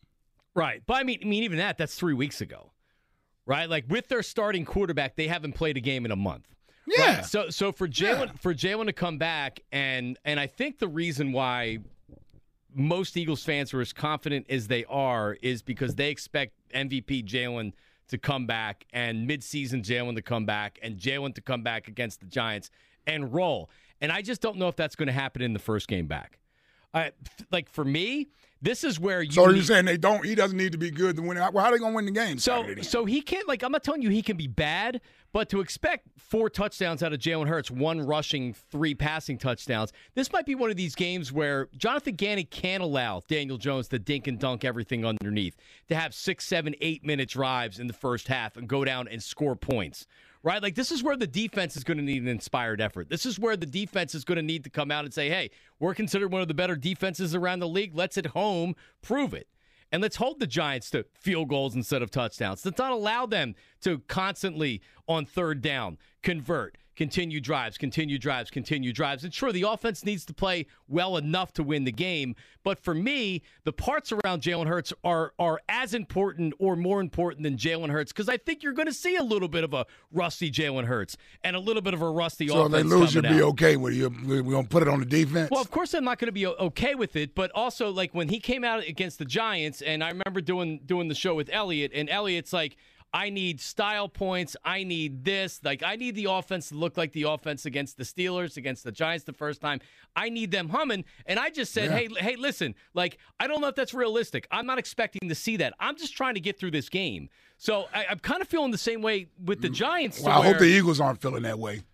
Right. 0.55 0.83
But 0.87 0.95
I 0.95 1.03
mean, 1.03 1.21
I 1.23 1.27
mean, 1.27 1.45
even 1.45 1.59
that, 1.59 1.79
that's 1.79 1.95
three 1.95 2.15
weeks 2.15 2.41
ago. 2.41 2.73
Right? 3.45 3.69
Like 3.71 3.85
with 3.89 4.09
their 4.09 4.23
starting 4.23 4.65
quarterback, 4.65 5.17
they 5.17 5.29
haven't 5.29 5.53
played 5.53 5.77
a 5.77 5.81
game 5.81 6.05
in 6.05 6.11
a 6.11 6.17
month. 6.17 6.49
Yeah. 6.87 7.17
Right? 7.17 7.25
So 7.25 7.51
so 7.51 7.73
for 7.73 7.87
Jalen 7.87 8.27
yeah. 8.27 8.33
for 8.41 8.55
Jalen 8.55 8.87
to 8.87 8.93
come 8.93 9.19
back 9.19 9.61
and 9.73 10.19
and 10.25 10.39
I 10.41 10.47
think 10.47 10.79
the 10.79 10.89
reason 10.89 11.33
why 11.33 11.79
most 12.77 13.17
Eagles 13.17 13.43
fans 13.43 13.73
are 13.73 13.81
as 13.81 13.93
confident 13.93 14.47
as 14.51 14.69
they 14.69 14.85
are 14.85 15.37
is 15.41 15.63
because 15.63 15.95
they 15.95 16.11
expect 16.11 16.53
MVP 16.75 17.25
Jalen 17.25 17.73
to 18.09 18.19
come 18.19 18.47
back 18.47 18.85
and 18.93 19.29
midseason 19.29 19.83
Jalen 19.83 20.15
to 20.17 20.23
come 20.23 20.45
back 20.45 20.79
and 20.83 20.99
Jalen 20.99 21.35
to 21.37 21.41
come 21.41 21.63
back 21.63 21.89
against 21.89 22.21
the 22.21 22.27
Giants 22.27 22.71
and 23.07 23.33
roll. 23.33 23.71
And 24.01 24.13
I 24.13 24.21
just 24.21 24.43
don't 24.43 24.59
know 24.59 24.69
if 24.69 24.77
that's 24.77 24.95
going 24.95 25.07
to 25.07 25.13
happen 25.13 25.41
in 25.41 25.55
the 25.55 25.59
first 25.59 25.89
game 25.89 26.07
back. 26.07 26.39
Uh, 26.93 27.11
like 27.51 27.71
for 27.71 27.85
me, 27.85 28.29
this 28.67 28.83
is 28.83 28.99
where 28.99 29.23
you. 29.23 29.31
So 29.31 29.49
you're 29.51 29.63
saying 29.63 29.85
they 29.85 29.97
don't? 29.97 30.25
He 30.25 30.35
doesn't 30.35 30.57
need 30.57 30.73
to 30.73 30.79
be 30.79 30.91
good 30.91 31.15
to 31.17 31.23
win. 31.23 31.39
Well, 31.39 31.53
how 31.53 31.71
are 31.71 31.73
they 31.73 31.79
going 31.79 31.93
to 31.93 31.97
win 31.97 32.07
the 32.07 32.11
game? 32.11 32.39
So, 32.39 32.67
so 32.83 33.05
he 33.05 33.21
can't. 33.21 33.47
Like, 33.47 33.63
I'm 33.63 33.71
not 33.71 33.85
telling 33.85 34.03
you 34.03 34.11
he 34.11 34.23
can 34.23 34.37
be 34.37 34.49
bad, 34.49 35.01
but 35.33 35.49
to 35.51 35.61
expect 35.61 36.09
four 36.19 36.51
touchdowns 36.51 37.03
out 37.03 37.13
of 37.13 37.21
Jalen 37.21 37.47
Hurts, 37.47 37.71
one 37.71 38.01
rushing, 38.01 38.55
three 38.55 38.95
passing 38.95 39.39
touchdowns, 39.39 39.93
this 40.17 40.33
might 40.33 40.47
be 40.47 40.57
one 40.57 40.71
of 40.71 40.77
these 40.77 40.97
games 40.97 41.33
where 41.33 41.69
Jonathan 41.77 42.17
Gannon 42.17 42.47
can 42.47 42.81
allow 42.81 43.23
Daniel 43.29 43.57
Jones 43.57 43.87
to 43.89 44.01
dink 44.01 44.27
and 44.27 44.39
dunk 44.39 44.65
everything 44.65 45.05
underneath, 45.05 45.57
to 45.89 45.95
have 45.95 46.13
six, 46.13 46.45
seven, 46.45 46.75
eight 46.81 47.05
minute 47.05 47.29
drives 47.29 47.79
in 47.79 47.87
the 47.87 47.93
first 47.93 48.27
half 48.27 48.57
and 48.57 48.69
go 48.69 48.85
down 48.85 49.07
and 49.07 49.23
score 49.23 49.55
points 49.55 50.07
right? 50.43 50.63
Like 50.63 50.75
this 50.75 50.93
is 50.93 51.03
where 51.03 51.17
the 51.17 51.27
defense 51.27 51.77
is 51.77 51.85
going 51.85 51.99
to 51.99 52.05
need 52.05 52.23
an 52.23 52.29
inspired 52.29 52.81
effort. 52.81 53.09
This 53.09 53.27
is 53.27 53.39
where 53.39 53.57
the 53.57 53.67
defense 53.67 54.15
is 54.15 54.25
going 54.25 54.37
to 54.37 54.43
need 54.43 54.65
to 54.65 54.71
come 54.71 54.91
out 54.91 55.05
and 55.05 55.13
say, 55.13 55.29
"Hey, 55.29 55.51
we're 55.79 55.95
considered 55.95 56.33
one 56.33 56.43
of 56.43 56.49
the 56.49 56.55
better 56.55 56.77
defenses 56.77 57.35
around 57.35 57.61
the 57.61 57.69
league. 57.69 57.95
Let's 57.95 58.19
at 58.19 58.27
home 58.27 58.75
prove 59.03 59.35
it." 59.35 59.49
And 59.93 60.03
let's 60.03 60.17
hold 60.17 60.41
the 60.41 60.47
Giants 60.47 60.91
to 60.91 61.07
field 61.15 61.49
goals 61.49 61.75
instead 61.75 62.03
of 62.03 62.11
touchdowns. 62.11 62.65
Let's 62.65 62.79
not 62.79 62.91
allow 62.91 63.27
them 63.27 63.55
to 63.87 64.01
constantly 64.09 64.83
on 65.07 65.25
third 65.25 65.63
down 65.63 65.97
convert 66.23 66.77
continue 66.97 67.41
drives, 67.41 67.77
continue 67.79 68.19
drives, 68.19 68.51
continue 68.51 68.93
drives. 68.93 69.23
And 69.23 69.33
sure, 69.33 69.53
the 69.53 69.63
offense 69.63 70.05
needs 70.05 70.25
to 70.25 70.35
play 70.35 70.67
well 70.89 71.17
enough 71.17 71.53
to 71.53 71.63
win 71.63 71.85
the 71.85 71.93
game. 71.93 72.35
But 72.65 72.79
for 72.81 72.95
me, 72.95 73.43
the 73.65 73.73
parts 73.73 74.11
around 74.11 74.43
Jalen 74.43 74.67
Hurts 74.67 74.93
are 75.05 75.35
are 75.39 75.61
as 75.69 75.95
important 75.95 76.55
or 76.59 76.75
more 76.75 77.01
important 77.01 77.45
than 77.45 77.57
Jalen 77.57 77.91
Hurts 77.91 78.13
because 78.13 78.29
I 78.29 78.39
think 78.39 78.63
you're 78.63 78.73
going 78.73 78.87
to 78.89 78.95
see 78.95 79.15
a 79.17 79.23
little 79.23 79.49
bit 79.49 79.63
of 79.63 79.73
a 79.73 79.87
rusty 80.11 80.51
Jalen 80.51 80.87
Hurts 80.87 81.17
and 81.45 81.55
a 81.55 81.61
little 81.61 81.83
bit 81.83 81.95
of 81.95 82.03
a 82.03 82.11
rusty 82.11 82.49
so 82.49 82.63
offense. 82.63 82.91
So 82.91 82.97
they 82.97 83.01
lose, 83.01 83.15
you'll 83.15 83.23
be 83.23 83.43
okay 83.43 83.77
with 83.77 83.95
you. 83.95 84.13
We're 84.27 84.43
going 84.43 84.65
to 84.65 84.69
put 84.69 84.83
it 84.83 84.89
on 84.89 84.99
the 84.99 85.07
defense. 85.07 85.51
Well, 85.51 85.61
of 85.61 85.71
course 85.71 85.95
I'm 85.95 86.05
not 86.05 86.19
going 86.19 86.29
to 86.29 86.33
be 86.33 86.47
uh, 86.47 86.53
okay 86.59 86.97
with 86.97 87.15
it, 87.15 87.35
but 87.35 87.53
also 87.55 87.91
like 87.91 88.15
when 88.15 88.29
he 88.29 88.41
came 88.41 88.65
out 88.65 88.83
against 88.85 89.19
the 89.19 89.25
Giants, 89.25 89.83
and 89.83 90.03
I 90.03 90.09
remember 90.09 90.41
doing 90.41 90.81
doing 90.85 91.09
the 91.09 91.15
show 91.15 91.35
with 91.35 91.51
Elliot, 91.53 91.93
and 91.95 92.09
Elliot's 92.09 92.53
like 92.53 92.77
I 93.17 93.31
need 93.31 93.63
style 93.63 94.11
points. 94.11 94.59
I 94.63 94.85
need 94.85 95.25
this. 95.25 95.61
Like, 95.65 95.83
I 95.83 95.97
need 95.97 96.17
the 96.17 96.27
offense 96.27 96.69
to 96.69 96.75
look 96.75 96.99
like 96.99 97.15
the 97.15 97.23
offense 97.23 97.65
against 97.65 97.97
the 97.97 98.05
Steelers, 98.05 98.59
against 98.59 98.85
the 98.85 98.93
Giants 98.93 99.25
the 99.25 99.33
first 99.33 99.63
time. 99.63 99.81
I 100.15 100.29
need 100.29 100.51
them 100.51 100.69
humming. 100.69 101.03
And 101.25 101.39
I 101.39 101.49
just 101.49 101.73
said, 101.73 101.89
yeah. 101.89 101.97
hey, 101.97 102.09
hey, 102.19 102.37
listen, 102.37 102.75
like, 102.93 103.17
I 103.41 103.47
don't 103.47 103.63
know 103.63 103.69
if 103.69 103.75
that's 103.75 103.95
realistic. 103.95 104.47
I'm 104.51 104.67
not 104.67 104.79
expecting 104.79 105.31
to 105.31 105.35
see 105.35 105.57
that. 105.57 105.73
I'm 105.81 105.97
just 105.97 106.15
trying 106.15 106.35
to 106.35 106.41
get 106.41 106.59
through 106.59 106.73
this 106.73 106.91
game. 106.91 107.31
So 107.57 107.87
I, 107.95 108.05
am 108.11 108.19
kind 108.19 108.43
of 108.43 108.49
feeling 108.49 108.71
the 108.71 108.77
same 108.77 109.01
way 109.01 109.29
with 109.43 109.63
the 109.63 109.71
mm. 109.71 109.75
Giants. 109.75 110.21
Well, 110.21 110.33
I 110.37 110.41
where, 110.41 110.49
hope 110.51 110.59
the 110.59 110.67
Eagles 110.67 111.01
aren't 111.01 111.23
feeling 111.23 111.45
that 111.45 111.59
way. 111.59 111.85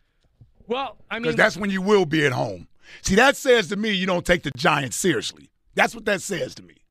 Well, 0.67 0.97
I 1.09 1.17
mean, 1.17 1.23
because 1.23 1.37
that's 1.37 1.57
when 1.57 1.71
you 1.71 1.83
will 1.83 2.05
be 2.05 2.27
at 2.27 2.33
home. 2.33 2.67
See, 3.03 3.15
that 3.15 3.37
says 3.37 3.69
to 3.69 3.77
me 3.77 3.93
you 3.93 4.07
don't 4.07 4.27
take 4.27 4.43
the 4.43 4.51
Giants 4.57 4.97
seriously. 4.97 5.51
That's 5.77 5.95
what 5.95 6.05
that 6.07 6.21
says 6.21 6.57
to 6.57 6.65
me. 6.65 6.82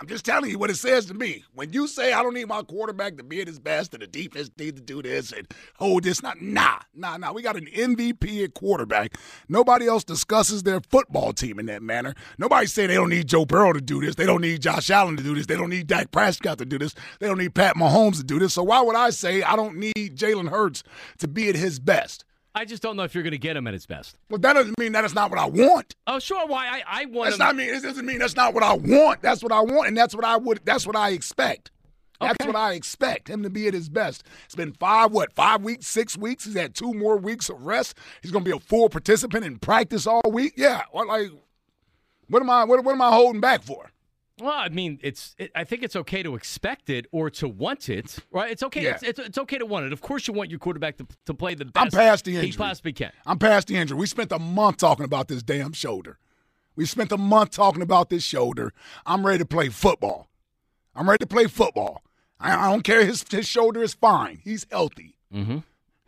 I'm 0.00 0.06
just 0.06 0.24
telling 0.24 0.50
you 0.50 0.58
what 0.58 0.70
it 0.70 0.76
says 0.76 1.04
to 1.06 1.14
me. 1.14 1.44
When 1.54 1.74
you 1.74 1.86
say 1.86 2.14
I 2.14 2.22
don't 2.22 2.32
need 2.32 2.48
my 2.48 2.62
quarterback 2.62 3.18
to 3.18 3.22
be 3.22 3.42
at 3.42 3.46
his 3.46 3.58
best 3.58 3.92
and 3.92 4.02
the 4.02 4.06
defense 4.06 4.50
need 4.58 4.76
to 4.76 4.82
do 4.82 5.02
this 5.02 5.30
and 5.30 5.46
hold 5.76 6.04
this, 6.04 6.22
not 6.22 6.40
nah, 6.40 6.78
nah, 6.94 7.18
nah. 7.18 7.32
We 7.32 7.42
got 7.42 7.56
an 7.56 7.66
MVP 7.66 8.42
at 8.42 8.54
quarterback. 8.54 9.18
Nobody 9.46 9.86
else 9.86 10.02
discusses 10.02 10.62
their 10.62 10.80
football 10.80 11.34
team 11.34 11.58
in 11.58 11.66
that 11.66 11.82
manner. 11.82 12.14
Nobody 12.38 12.66
say 12.66 12.86
they 12.86 12.94
don't 12.94 13.10
need 13.10 13.28
Joe 13.28 13.44
Burrow 13.44 13.74
to 13.74 13.80
do 13.82 14.00
this. 14.00 14.14
They 14.14 14.24
don't 14.24 14.40
need 14.40 14.62
Josh 14.62 14.88
Allen 14.88 15.18
to 15.18 15.22
do 15.22 15.34
this. 15.34 15.44
They 15.44 15.56
don't 15.56 15.68
need 15.68 15.86
Dak 15.86 16.10
Prescott 16.12 16.56
to 16.58 16.64
do 16.64 16.78
this. 16.78 16.94
They 17.18 17.26
don't 17.26 17.36
need 17.36 17.54
Pat 17.54 17.76
Mahomes 17.76 18.16
to 18.16 18.24
do 18.24 18.38
this. 18.38 18.54
So 18.54 18.62
why 18.62 18.80
would 18.80 18.96
I 18.96 19.10
say 19.10 19.42
I 19.42 19.54
don't 19.54 19.76
need 19.76 20.16
Jalen 20.16 20.48
Hurts 20.48 20.82
to 21.18 21.28
be 21.28 21.50
at 21.50 21.56
his 21.56 21.78
best? 21.78 22.24
I 22.54 22.64
just 22.64 22.82
don't 22.82 22.96
know 22.96 23.04
if 23.04 23.14
you're 23.14 23.22
going 23.22 23.32
to 23.32 23.38
get 23.38 23.56
him 23.56 23.66
at 23.66 23.74
his 23.74 23.86
best. 23.86 24.16
Well, 24.28 24.38
that 24.40 24.54
doesn't 24.54 24.78
mean 24.78 24.92
that 24.92 25.04
is 25.04 25.14
not 25.14 25.30
what 25.30 25.38
I 25.38 25.46
want. 25.46 25.94
Oh, 26.06 26.18
sure. 26.18 26.46
Why 26.46 26.66
I, 26.66 27.02
I 27.02 27.04
want. 27.06 27.30
That's 27.30 27.34
him. 27.36 27.38
not 27.38 27.56
mean. 27.56 27.72
It 27.72 27.82
doesn't 27.82 28.04
mean 28.04 28.18
that's 28.18 28.36
not 28.36 28.54
what 28.54 28.64
I 28.64 28.74
want. 28.74 29.22
That's 29.22 29.42
what 29.42 29.52
I 29.52 29.60
want, 29.60 29.88
and 29.88 29.96
that's 29.96 30.14
what 30.14 30.24
I 30.24 30.36
would. 30.36 30.60
That's 30.64 30.86
what 30.86 30.96
I 30.96 31.10
expect. 31.10 31.70
That's 32.20 32.36
okay. 32.42 32.48
what 32.48 32.56
I 32.56 32.74
expect 32.74 33.30
him 33.30 33.42
to 33.44 33.50
be 33.50 33.66
at 33.66 33.72
his 33.72 33.88
best. 33.88 34.24
It's 34.44 34.54
been 34.54 34.72
five, 34.74 35.10
what, 35.10 35.32
five 35.32 35.62
weeks, 35.62 35.86
six 35.86 36.18
weeks. 36.18 36.44
He's 36.44 36.54
had 36.54 36.74
two 36.74 36.92
more 36.92 37.16
weeks 37.16 37.48
of 37.48 37.64
rest. 37.64 37.96
He's 38.20 38.30
going 38.30 38.44
to 38.44 38.50
be 38.50 38.56
a 38.56 38.60
full 38.60 38.90
participant 38.90 39.44
in 39.44 39.58
practice 39.58 40.06
all 40.06 40.20
week. 40.30 40.52
Yeah, 40.56 40.82
what 40.90 41.06
like, 41.06 41.30
what 42.28 42.42
am 42.42 42.50
I, 42.50 42.64
what, 42.64 42.84
what 42.84 42.92
am 42.92 43.00
I 43.00 43.10
holding 43.10 43.40
back 43.40 43.62
for? 43.62 43.90
Well, 44.40 44.52
I 44.52 44.68
mean, 44.68 44.98
it's. 45.02 45.34
It, 45.38 45.50
I 45.54 45.64
think 45.64 45.82
it's 45.82 45.96
okay 45.96 46.22
to 46.22 46.34
expect 46.34 46.90
it 46.90 47.06
or 47.12 47.30
to 47.30 47.48
want 47.48 47.88
it, 47.88 48.18
right? 48.30 48.50
It's 48.50 48.62
okay. 48.62 48.82
Yeah. 48.82 48.90
It's, 48.94 49.02
it's, 49.02 49.18
it's, 49.18 49.38
okay 49.38 49.58
to 49.58 49.66
want 49.66 49.86
it. 49.86 49.92
Of 49.92 50.00
course, 50.00 50.26
you 50.26 50.34
want 50.34 50.50
your 50.50 50.58
quarterback 50.58 50.96
to, 50.98 51.06
to 51.26 51.34
play 51.34 51.54
the 51.54 51.66
best. 51.66 51.76
I'm 51.76 51.90
past 51.90 52.24
the 52.24 52.32
injury. 52.36 52.50
He 52.50 52.56
possibly 52.56 52.92
can. 52.92 53.12
I'm 53.26 53.38
past 53.38 53.68
the 53.68 53.76
injury. 53.76 53.98
We 53.98 54.06
spent 54.06 54.32
a 54.32 54.38
month 54.38 54.78
talking 54.78 55.04
about 55.04 55.28
this 55.28 55.42
damn 55.42 55.72
shoulder. 55.72 56.18
We 56.76 56.86
spent 56.86 57.12
a 57.12 57.18
month 57.18 57.50
talking 57.50 57.82
about 57.82 58.10
this 58.10 58.22
shoulder. 58.22 58.72
I'm 59.04 59.26
ready 59.26 59.38
to 59.38 59.46
play 59.46 59.68
football. 59.68 60.30
I'm 60.94 61.08
ready 61.08 61.18
to 61.18 61.26
play 61.26 61.46
football. 61.46 62.02
I, 62.38 62.66
I 62.66 62.70
don't 62.70 62.82
care. 62.82 63.04
His 63.04 63.24
his 63.30 63.46
shoulder 63.46 63.82
is 63.82 63.94
fine. 63.94 64.40
He's 64.42 64.66
healthy. 64.70 65.16
Mm-hmm. 65.34 65.58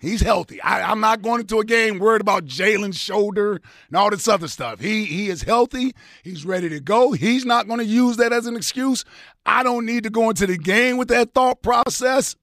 He's 0.02 0.21
healthy. 0.21 0.61
I, 0.61 0.90
am 0.90 0.99
not 0.99 1.23
going 1.23 1.42
into 1.42 1.61
a 1.61 1.64
game 1.64 2.00
worried 2.00 2.23
about 2.23 2.44
Jalen's 2.44 2.99
shoulder 2.99 3.61
and 3.87 3.97
all 3.97 4.11
this 4.11 4.26
other 4.26 4.49
stuff. 4.49 4.80
He 4.80 5.04
he 5.04 5.28
is 5.28 5.42
healthy. 5.42 5.94
He's 6.25 6.44
ready 6.44 6.68
to 6.71 6.80
go. 6.80 7.12
He's 7.12 7.44
not 7.44 7.68
going 7.68 7.78
to 7.78 7.87
use 7.87 8.16
that 8.16 8.32
as 8.32 8.47
an 8.47 8.56
excuse. 8.56 9.04
I 9.47 9.62
don't 9.62 9.87
need 9.87 10.02
to 10.02 10.11
go 10.11 10.28
into 10.28 10.44
the 10.49 10.59
game 10.59 10.97
with 10.97 11.06
that 11.09 11.35
thought 11.35 11.62
process. 11.62 12.35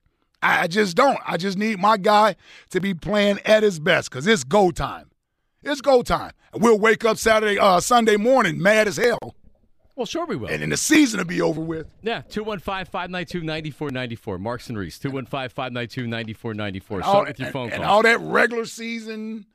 I, 0.41 0.61
I 0.61 0.67
just 0.67 0.95
don't. 0.95 1.19
I 1.27 1.35
just 1.35 1.57
need 1.57 1.79
my 1.79 1.97
guy 1.97 2.37
to 2.69 2.79
be 2.79 2.93
playing 2.93 3.39
at 3.43 3.61
his 3.61 3.77
best 3.77 4.09
because 4.09 4.25
it's 4.25 4.45
go 4.45 4.71
time. 4.71 5.11
It's 5.61 5.81
go 5.81 6.01
time. 6.01 6.31
We'll 6.53 6.79
wake 6.79 7.03
up 7.03 7.17
Saturday, 7.17 7.59
uh, 7.59 7.81
Sunday 7.81 8.15
morning 8.15 8.61
mad 8.61 8.87
as 8.87 8.95
hell. 8.95 9.35
Well, 9.99 10.05
sure 10.05 10.25
we 10.25 10.37
will. 10.37 10.47
And 10.47 10.61
then 10.61 10.69
the 10.69 10.77
season 10.77 11.17
will 11.17 11.25
be 11.25 11.41
over 11.41 11.59
with. 11.59 11.85
Yeah, 12.01 12.21
215 12.29 12.85
592 12.85 13.41
9494. 13.41 14.39
Marks 14.39 14.69
and 14.69 14.77
Reese, 14.77 14.97
215 14.97 15.49
592 15.49 16.07
9494. 16.07 17.01
Start 17.01 17.27
with 17.27 17.39
your 17.41 17.51
phone 17.51 17.63
and, 17.63 17.71
call. 17.73 17.81
And 17.81 17.91
all 17.91 18.03
that 18.03 18.21
regular 18.21 18.63
season, 18.63 19.45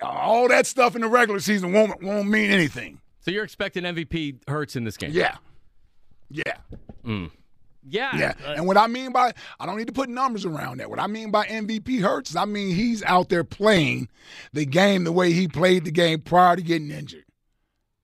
all 0.00 0.48
that 0.48 0.66
stuff 0.66 0.94
in 0.94 1.02
the 1.02 1.06
regular 1.06 1.38
season 1.40 1.74
won't, 1.74 2.02
won't 2.02 2.30
mean 2.30 2.50
anything. 2.50 2.98
So 3.20 3.30
you're 3.30 3.44
expecting 3.44 3.84
MVP 3.84 4.48
Hurts 4.48 4.74
in 4.74 4.84
this 4.84 4.96
game? 4.96 5.10
Yeah. 5.12 5.36
Yeah. 6.30 6.54
Mm. 7.04 7.30
Yeah. 7.86 8.16
Yeah. 8.16 8.32
Uh, 8.46 8.52
and 8.52 8.66
what 8.66 8.78
I 8.78 8.86
mean 8.86 9.12
by, 9.12 9.34
I 9.60 9.66
don't 9.66 9.76
need 9.76 9.88
to 9.88 9.92
put 9.92 10.08
numbers 10.08 10.46
around 10.46 10.78
that. 10.78 10.88
What 10.88 10.98
I 10.98 11.08
mean 11.08 11.30
by 11.30 11.44
MVP 11.44 12.00
Hurts 12.00 12.30
is 12.30 12.36
I 12.36 12.46
mean 12.46 12.74
he's 12.74 13.02
out 13.02 13.28
there 13.28 13.44
playing 13.44 14.08
the 14.54 14.64
game 14.64 15.04
the 15.04 15.12
way 15.12 15.32
he 15.32 15.46
played 15.46 15.84
the 15.84 15.90
game 15.90 16.22
prior 16.22 16.56
to 16.56 16.62
getting 16.62 16.90
injured. 16.90 17.26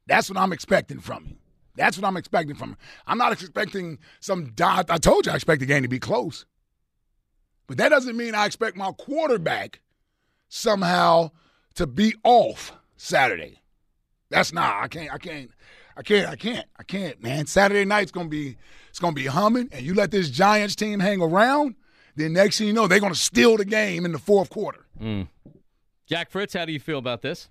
That's 0.06 0.28
what 0.28 0.38
I'm 0.38 0.52
expecting 0.52 1.00
from 1.00 1.24
him. 1.24 1.38
That's 1.76 1.98
what 1.98 2.06
I'm 2.06 2.16
expecting 2.16 2.56
from 2.56 2.70
him. 2.70 2.76
I'm 3.06 3.18
not 3.18 3.32
expecting 3.32 3.98
some. 4.20 4.52
I 4.60 4.82
told 4.98 5.26
you 5.26 5.32
I 5.32 5.34
expect 5.34 5.60
the 5.60 5.66
game 5.66 5.82
to 5.82 5.88
be 5.88 5.98
close. 5.98 6.46
But 7.66 7.78
that 7.78 7.88
doesn't 7.88 8.16
mean 8.16 8.34
I 8.34 8.46
expect 8.46 8.76
my 8.76 8.92
quarterback 8.92 9.80
somehow 10.48 11.30
to 11.74 11.86
be 11.86 12.14
off 12.22 12.72
Saturday. 12.96 13.60
That's 14.30 14.52
not. 14.52 14.82
I 14.82 14.88
can't. 14.88 15.12
I 15.12 15.18
can't. 15.18 15.50
I 15.96 16.02
can't. 16.02 16.28
I 16.28 16.36
can't. 16.36 16.66
I 16.78 16.82
can't, 16.82 17.22
man. 17.22 17.46
Saturday 17.46 17.84
night's 17.84 18.10
gonna 18.10 18.28
be. 18.28 18.56
It's 18.90 18.98
gonna 18.98 19.14
be 19.14 19.26
humming, 19.26 19.68
and 19.72 19.84
you 19.84 19.94
let 19.94 20.10
this 20.10 20.30
Giants 20.30 20.76
team 20.76 21.00
hang 21.00 21.20
around. 21.20 21.74
Then 22.16 22.32
next 22.32 22.58
thing 22.58 22.68
you 22.68 22.72
know, 22.72 22.86
they're 22.86 23.00
gonna 23.00 23.14
steal 23.14 23.56
the 23.56 23.64
game 23.64 24.04
in 24.04 24.12
the 24.12 24.18
fourth 24.18 24.50
quarter. 24.50 24.86
Mm. 25.00 25.28
Jack 26.06 26.30
Fritz, 26.30 26.54
how 26.54 26.64
do 26.64 26.72
you 26.72 26.80
feel 26.80 26.98
about 26.98 27.22
this? 27.22 27.48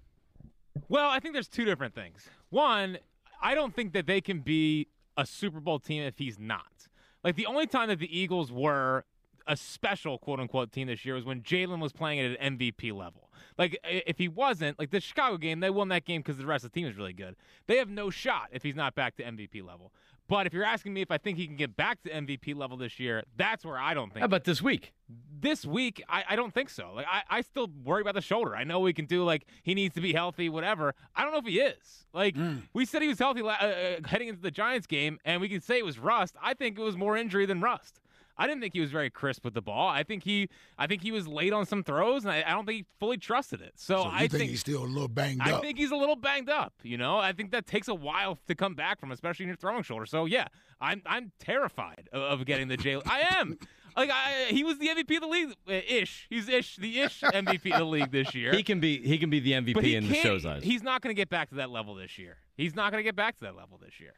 Well, 0.88 1.10
I 1.10 1.20
think 1.20 1.34
there's 1.34 1.48
two 1.48 1.65
different 1.65 1.96
things. 1.96 2.27
One, 2.50 2.98
I 3.44 3.54
don't 3.56 3.76
think 3.76 3.92
that 3.94 4.08
they 4.08 4.22
can 4.22 4.40
be 4.40 4.88
a 5.18 5.26
Super 5.26 5.60
Bowl 5.60 5.78
team 5.78 6.02
if 6.04 6.18
he's 6.18 6.40
not. 6.40 6.88
Like 7.24 7.36
the 7.36 7.46
only 7.46 7.68
time 7.68 7.90
that 7.90 8.00
the 8.00 8.18
Eagles 8.18 8.52
were 8.52 9.04
a 9.46 9.58
special 9.58 10.18
quote 10.18 10.40
unquote 10.40 10.72
team 10.72 10.88
this 10.88 11.04
year 11.04 11.16
was 11.16 11.26
when 11.26 11.42
Jalen 11.42 11.80
was 11.80 11.92
playing 11.92 12.22
at 12.22 12.40
an 12.40 12.58
MVP 12.58 12.94
level. 12.94 13.30
Like 13.58 13.78
if 13.84 14.18
he 14.18 14.30
wasn't, 14.30 14.80
like 14.80 14.92
the 14.92 15.02
Chicago 15.02 15.38
game, 15.38 15.60
they 15.60 15.70
won 15.70 15.90
that 15.90 16.06
game 16.06 16.22
because 16.22 16.38
the 16.38 16.46
rest 16.46 16.64
of 16.64 16.72
the 16.72 16.80
team 16.80 16.88
is 16.88 16.96
really 16.96 17.14
good. 17.14 17.36
They 17.68 17.78
have 17.78 17.90
no 17.90 18.10
shot 18.10 18.48
if 18.52 18.64
he's 18.64 18.76
not 18.76 18.96
back 18.96 19.18
to 19.18 19.24
MVP 19.24 19.66
level. 19.66 19.92
But 20.34 20.48
if 20.48 20.54
you're 20.54 20.63
asking 20.63 20.96
me 20.96 21.02
if 21.02 21.12
I 21.12 21.20
think 21.20 21.38
he 21.38 21.46
can 21.46 21.58
get 21.58 21.78
back 21.78 22.02
to 22.02 22.10
MVP 22.10 22.56
level 22.56 22.75
this 22.75 23.00
year, 23.00 23.22
that's 23.38 23.63
where 23.63 23.78
I 23.78 23.94
don't 23.94 24.12
think. 24.12 24.22
How 24.22 24.25
about 24.25 24.46
this 24.46 24.63
week? 24.63 24.92
This 25.40 25.63
week, 25.63 26.04
I, 26.10 26.24
I 26.30 26.36
don't 26.36 26.52
think 26.52 26.72
so. 26.72 26.92
Like 26.92 27.06
I, 27.08 27.22
I 27.30 27.42
still 27.42 27.70
worry 27.84 28.02
about 28.02 28.16
the 28.16 28.22
shoulder. 28.22 28.56
I 28.56 28.63
know 28.63 28.80
we 28.80 28.94
can 28.94 29.06
do 29.06 29.24
like 29.24 29.46
he 29.62 29.75
needs 29.75 29.94
to 29.94 30.02
be 30.02 30.12
healthy, 30.12 30.50
whatever. 30.50 30.96
I 31.16 31.22
don't 31.22 31.34
know 31.34 31.38
if 31.38 31.46
he 31.46 31.60
is. 31.60 32.08
Like 32.13 32.34
mm. 32.34 32.63
we 32.74 32.84
said, 32.84 33.04
he 33.04 33.10
was 33.10 33.20
healthy 33.20 33.44
uh, 33.44 33.48
uh, 33.48 33.96
heading 34.06 34.28
into 34.28 34.42
the 34.42 34.50
Giants 34.50 34.88
game, 34.88 35.20
and 35.24 35.40
we 35.40 35.50
can 35.50 35.62
say 35.62 35.78
it 35.78 35.86
was 35.86 36.00
rust. 36.00 36.36
I 36.42 36.56
think 36.56 36.80
it 36.80 36.82
was 36.82 36.98
more 36.98 37.16
injury 37.16 37.46
than 37.46 37.62
rust. 37.62 38.00
I 38.38 38.48
didn't 38.48 38.62
think 38.62 38.74
he 38.74 38.82
was 38.82 38.92
very 38.92 39.10
crisp 39.10 39.46
with 39.46 39.54
the 39.54 39.62
ball. 39.62 39.88
I 39.88 40.04
think 40.04 40.24
he, 40.24 40.50
I 40.78 40.88
think 40.88 41.02
he 41.02 41.12
was 41.12 41.28
late 41.28 41.54
on 41.54 41.66
some 41.66 41.84
throws, 41.84 42.24
and 42.24 42.32
I, 42.32 42.44
I 42.46 42.52
don't 42.52 42.66
think 42.66 42.78
he 42.78 42.86
fully 43.00 43.18
trusted 43.18 43.62
it. 43.62 43.74
So, 43.75 43.98
so 43.98 44.10
I 44.12 44.20
think, 44.20 44.32
think, 44.32 44.50
he's 44.52 44.60
still 44.62 44.84
a 44.84 44.86
little 44.86 45.08
banged 45.08 45.42
I 45.42 45.52
up. 45.52 45.60
I 45.60 45.62
think 45.62 45.78
he's 45.78 45.92
a 45.92 45.96
little 45.96 46.16
banged 46.16 46.50
up. 46.50 46.74
You 46.84 46.98
know, 46.98 47.18
I 47.18 47.34
think 47.34 47.52
that 47.52 47.68
takes 47.68 47.88
a 47.88 47.96
while 47.96 48.40
to 48.48 48.56
come 48.56 48.74
back 48.75 49.00
from, 49.00 49.12
especially 49.12 49.44
in 49.44 49.50
your 49.50 49.58
throwing 49.58 49.84
shoulder. 49.84 50.06
So 50.06 50.25
yeah, 50.25 50.48
I'm 50.82 51.02
I'm 51.06 51.32
terrified 51.40 52.10
of, 52.12 52.40
of 52.40 52.46
getting 52.46 52.68
the 52.68 52.78
jail. 52.78 53.02
I 53.06 53.38
am. 53.40 53.58
Like 53.96 54.10
I, 54.10 54.46
he 54.50 54.63
was 54.63 54.80
the 54.80 54.88
MVP 54.88 55.16
of 55.18 55.22
the 55.22 55.28
league, 55.28 55.54
uh, 55.70 55.74
ish. 55.88 56.25
He's 56.30 56.50
ish, 56.50 56.78
the 56.78 57.02
ish 57.02 57.22
MVP 57.22 57.72
of 57.74 57.78
the 57.78 57.86
league 57.86 58.12
this 58.12 58.34
year. 58.34 58.52
He 58.52 58.63
can 58.63 58.80
be, 58.80 58.98
he 58.98 59.20
can 59.20 59.30
be 59.30 59.40
the 59.40 59.52
MVP 59.52 59.94
in 59.94 60.08
the 60.08 60.16
show's 60.16 60.48
eyes. 60.48 60.63
He's 60.63 60.82
not 60.82 61.02
going 61.02 61.16
to 61.16 61.20
get 61.20 61.30
back 61.30 61.50
to 61.50 61.56
that 61.58 61.70
level 61.70 61.94
this 61.94 62.18
year. 62.18 62.38
He's 62.58 62.75
not 62.75 62.92
going 62.92 63.04
to 63.04 63.08
get 63.08 63.16
back 63.16 63.38
to 63.38 63.44
that 63.44 63.56
level 63.56 63.80
this 63.80 64.00
year. 64.00 64.13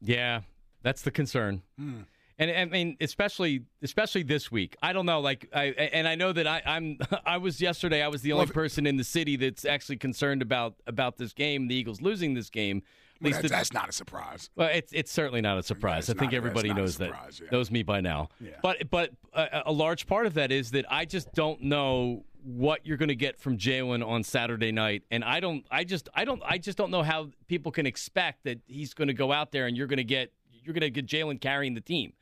Yeah, 0.00 0.40
that's 0.82 1.02
the 1.02 1.10
concern. 1.10 1.60
Hmm. 1.78 2.02
And 2.38 2.50
I 2.50 2.64
mean, 2.66 2.96
especially 3.00 3.62
especially 3.82 4.22
this 4.22 4.52
week. 4.52 4.76
I 4.82 4.92
don't 4.92 5.06
know. 5.06 5.20
Like, 5.20 5.48
I 5.54 5.66
and 5.66 6.06
I 6.06 6.16
know 6.16 6.32
that 6.32 6.46
I, 6.46 6.62
I'm. 6.66 6.98
I 7.26 7.38
was 7.38 7.60
yesterday. 7.60 8.02
I 8.02 8.08
was 8.08 8.20
the 8.22 8.32
only 8.32 8.46
well, 8.46 8.52
person 8.52 8.86
in 8.86 8.96
the 8.96 9.04
city 9.04 9.36
that's 9.36 9.64
actually 9.64 9.96
concerned 9.96 10.42
about 10.42 10.74
about 10.86 11.16
this 11.16 11.32
game, 11.32 11.68
the 11.68 11.74
Eagles 11.74 12.02
losing 12.02 12.34
this 12.34 12.50
game. 12.50 12.82
Well, 13.20 13.28
least 13.28 13.36
that's, 13.36 13.46
it- 13.46 13.56
that's 13.56 13.72
not 13.72 13.88
a 13.88 13.92
surprise. 13.92 14.50
Well, 14.54 14.68
it's 14.70 14.92
it's 14.92 15.10
certainly 15.10 15.40
not 15.40 15.56
a 15.56 15.62
surprise. 15.62 16.10
I 16.10 16.12
think 16.12 16.32
not- 16.32 16.34
everybody 16.34 16.68
that's 16.68 16.76
not 16.76 16.78
a 16.78 16.82
knows 16.82 16.98
that 16.98 17.40
yeah. 17.40 17.48
knows 17.50 17.70
me 17.70 17.82
by 17.82 18.02
now. 18.02 18.28
Yeah. 18.38 18.50
But 18.62 18.90
but 18.90 19.12
a, 19.32 19.62
a 19.66 19.72
large 19.72 20.06
part 20.06 20.26
of 20.26 20.34
that 20.34 20.52
is 20.52 20.72
that 20.72 20.84
I 20.90 21.06
just 21.06 21.32
don't 21.32 21.62
know 21.62 22.26
what 22.42 22.86
you're 22.86 22.98
going 22.98 23.08
to 23.08 23.16
get 23.16 23.40
from 23.40 23.56
Jalen 23.56 24.06
on 24.06 24.22
Saturday 24.22 24.72
night, 24.72 25.04
and 25.10 25.24
I 25.24 25.40
don't. 25.40 25.64
I 25.70 25.84
just 25.84 26.10
I 26.14 26.26
don't. 26.26 26.42
I 26.44 26.58
just 26.58 26.76
don't 26.76 26.90
know 26.90 27.02
how 27.02 27.30
people 27.48 27.72
can 27.72 27.86
expect 27.86 28.44
that 28.44 28.58
he's 28.66 28.92
going 28.92 29.08
to 29.08 29.14
go 29.14 29.32
out 29.32 29.52
there 29.52 29.66
and 29.66 29.74
you're 29.74 29.86
going 29.86 29.96
to 29.96 30.04
get 30.04 30.32
you're 30.50 30.74
going 30.74 30.82
to 30.82 30.90
get 30.90 31.06
Jalen 31.06 31.40
carrying 31.40 31.72
the 31.72 31.80
team 31.80 32.12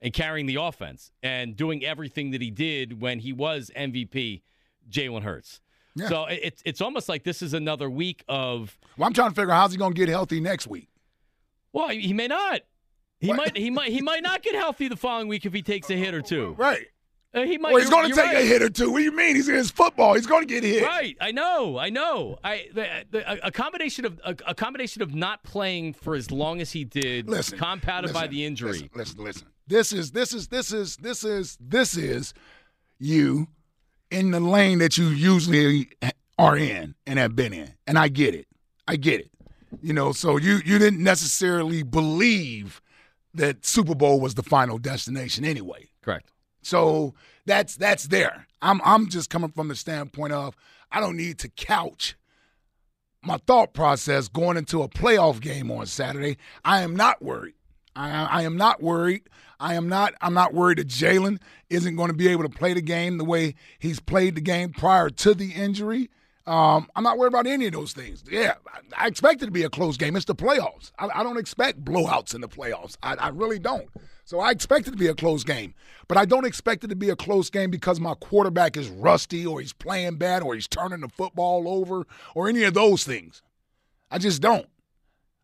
and 0.00 0.12
carrying 0.12 0.46
the 0.46 0.56
offense 0.56 1.10
and 1.22 1.56
doing 1.56 1.84
everything 1.84 2.30
that 2.30 2.40
he 2.42 2.50
did 2.50 3.00
when 3.00 3.18
he 3.20 3.32
was 3.32 3.70
MVP, 3.76 4.42
Jalen 4.90 5.22
Hurts. 5.22 5.60
Yeah. 5.94 6.08
So 6.08 6.24
it- 6.26 6.40
it's 6.42 6.62
it's 6.64 6.80
almost 6.80 7.08
like 7.08 7.24
this 7.24 7.42
is 7.42 7.54
another 7.54 7.90
week 7.90 8.22
of 8.28 8.78
Well, 8.96 9.06
I'm 9.06 9.12
trying 9.14 9.30
to 9.30 9.34
figure 9.34 9.50
out 9.52 9.60
how's 9.62 9.72
he 9.72 9.78
going 9.78 9.92
to 9.94 9.98
get 9.98 10.08
healthy 10.08 10.40
next 10.40 10.66
week. 10.66 10.88
well, 11.72 11.88
he 11.88 12.12
may 12.12 12.28
not. 12.28 12.60
He 13.20 13.28
What? 13.28 13.36
might. 13.36 13.56
He 13.56 13.70
might. 13.70 13.90
He 13.90 14.00
might 14.00 14.22
not 14.22 14.42
get 14.42 14.54
healthy 14.54 14.86
the 14.86 14.96
following 14.96 15.26
week 15.26 15.44
if 15.44 15.52
he 15.52 15.62
takes 15.62 15.90
a 15.90 15.94
hit 15.94 16.14
or 16.14 16.22
two. 16.22 16.54
Right. 16.56 16.86
Uh, 17.34 17.42
he 17.42 17.58
might. 17.58 17.72
Well, 17.72 17.80
he's 17.82 17.90
going 17.90 18.08
to 18.08 18.14
take 18.14 18.24
right. 18.26 18.36
a 18.36 18.46
hit 18.46 18.62
or 18.62 18.70
two. 18.70 18.90
What 18.92 18.98
do 18.98 19.04
you 19.04 19.12
mean? 19.12 19.34
He's 19.34 19.48
in 19.48 19.56
his 19.56 19.70
football. 19.72 20.14
He's 20.14 20.26
going 20.26 20.46
to 20.46 20.54
get 20.54 20.62
hit. 20.62 20.84
Right. 20.84 21.16
I 21.20 21.32
know. 21.32 21.76
I 21.78 21.90
know. 21.90 22.38
I 22.44 22.68
the, 22.72 22.86
the, 23.10 23.46
a- 23.46 23.50
combination 23.50 24.04
of 24.06 24.20
a, 24.24 24.36
a 24.46 24.54
combination 24.54 25.02
of 25.02 25.14
not 25.16 25.42
playing 25.42 25.92
for 25.94 26.14
as 26.14 26.30
long 26.30 26.60
as 26.60 26.70
he 26.72 26.84
did, 26.84 27.28
Listen, 27.28 27.58
compounded 27.58 28.12
by 28.14 28.28
the 28.28 28.44
injury. 28.46 28.70
Listen, 28.70 28.90
listen, 28.94 29.24
listen. 29.24 29.48
This 29.68 29.92
is 29.92 30.12
this 30.12 30.32
is 30.32 30.48
this 30.48 30.72
is 30.72 30.96
this 30.96 31.24
is 31.24 31.58
this 31.60 31.96
is 31.96 32.32
you 32.98 33.48
in 34.10 34.30
the 34.30 34.40
lane 34.40 34.78
that 34.78 34.96
you 34.96 35.08
usually 35.08 35.90
are 36.38 36.56
in 36.56 36.94
and 37.06 37.18
have 37.18 37.36
been 37.36 37.52
in, 37.52 37.74
and 37.86 37.98
I 37.98 38.08
get 38.08 38.34
it. 38.34 38.46
I 38.86 38.96
get 38.96 39.20
it. 39.20 39.30
You 39.82 39.92
know, 39.92 40.12
so 40.12 40.38
you 40.38 40.60
you 40.64 40.78
didn't 40.78 41.02
necessarily 41.02 41.82
believe 41.82 42.80
that 43.34 43.66
Super 43.66 43.94
Bowl 43.94 44.20
was 44.20 44.34
the 44.34 44.42
final 44.42 44.78
destination 44.78 45.44
anyway. 45.44 45.90
Correct. 46.00 46.32
So 46.62 47.14
that's 47.44 47.76
that's 47.76 48.04
there. 48.08 48.46
I'm 48.62 48.80
I'm 48.84 49.08
just 49.10 49.28
coming 49.28 49.50
from 49.50 49.68
the 49.68 49.76
standpoint 49.76 50.32
of 50.32 50.56
I 50.90 51.00
don't 51.00 51.16
need 51.16 51.38
to 51.40 51.48
couch 51.50 52.16
my 53.22 53.36
thought 53.46 53.74
process 53.74 54.28
going 54.28 54.56
into 54.56 54.82
a 54.82 54.88
playoff 54.88 55.40
game 55.40 55.70
on 55.70 55.84
Saturday. 55.84 56.38
I 56.64 56.80
am 56.80 56.96
not 56.96 57.20
worried. 57.20 57.54
I, 57.98 58.24
I 58.24 58.42
am 58.42 58.56
not 58.56 58.82
worried. 58.82 59.22
I 59.60 59.74
am 59.74 59.88
not. 59.88 60.14
I'm 60.20 60.34
not 60.34 60.54
worried 60.54 60.78
that 60.78 60.86
Jalen 60.86 61.40
isn't 61.68 61.96
going 61.96 62.08
to 62.08 62.16
be 62.16 62.28
able 62.28 62.44
to 62.44 62.48
play 62.48 62.72
the 62.72 62.80
game 62.80 63.18
the 63.18 63.24
way 63.24 63.54
he's 63.78 63.98
played 63.98 64.36
the 64.36 64.40
game 64.40 64.72
prior 64.72 65.10
to 65.10 65.34
the 65.34 65.50
injury. 65.52 66.08
Um, 66.46 66.88
I'm 66.96 67.02
not 67.02 67.18
worried 67.18 67.28
about 67.28 67.46
any 67.46 67.66
of 67.66 67.72
those 67.72 67.92
things. 67.92 68.24
Yeah, 68.30 68.54
I, 68.72 69.04
I 69.04 69.06
expect 69.08 69.42
it 69.42 69.46
to 69.46 69.52
be 69.52 69.64
a 69.64 69.68
close 69.68 69.96
game. 69.96 70.16
It's 70.16 70.24
the 70.24 70.34
playoffs. 70.34 70.92
I, 70.98 71.08
I 71.12 71.22
don't 71.22 71.36
expect 71.36 71.84
blowouts 71.84 72.34
in 72.34 72.40
the 72.40 72.48
playoffs. 72.48 72.96
I, 73.02 73.16
I 73.16 73.28
really 73.28 73.58
don't. 73.58 73.88
So 74.24 74.40
I 74.40 74.50
expect 74.50 74.86
it 74.86 74.92
to 74.92 74.96
be 74.96 75.08
a 75.08 75.14
close 75.14 75.42
game, 75.42 75.74
but 76.06 76.16
I 76.16 76.24
don't 76.24 76.46
expect 76.46 76.84
it 76.84 76.88
to 76.88 76.96
be 76.96 77.10
a 77.10 77.16
close 77.16 77.50
game 77.50 77.70
because 77.70 77.98
my 77.98 78.14
quarterback 78.14 78.76
is 78.76 78.88
rusty 78.88 79.44
or 79.44 79.60
he's 79.60 79.72
playing 79.72 80.16
bad 80.16 80.42
or 80.42 80.54
he's 80.54 80.68
turning 80.68 81.00
the 81.00 81.08
football 81.08 81.68
over 81.68 82.06
or 82.34 82.48
any 82.48 82.62
of 82.62 82.74
those 82.74 83.04
things. 83.04 83.42
I 84.10 84.18
just 84.18 84.40
don't. 84.40 84.66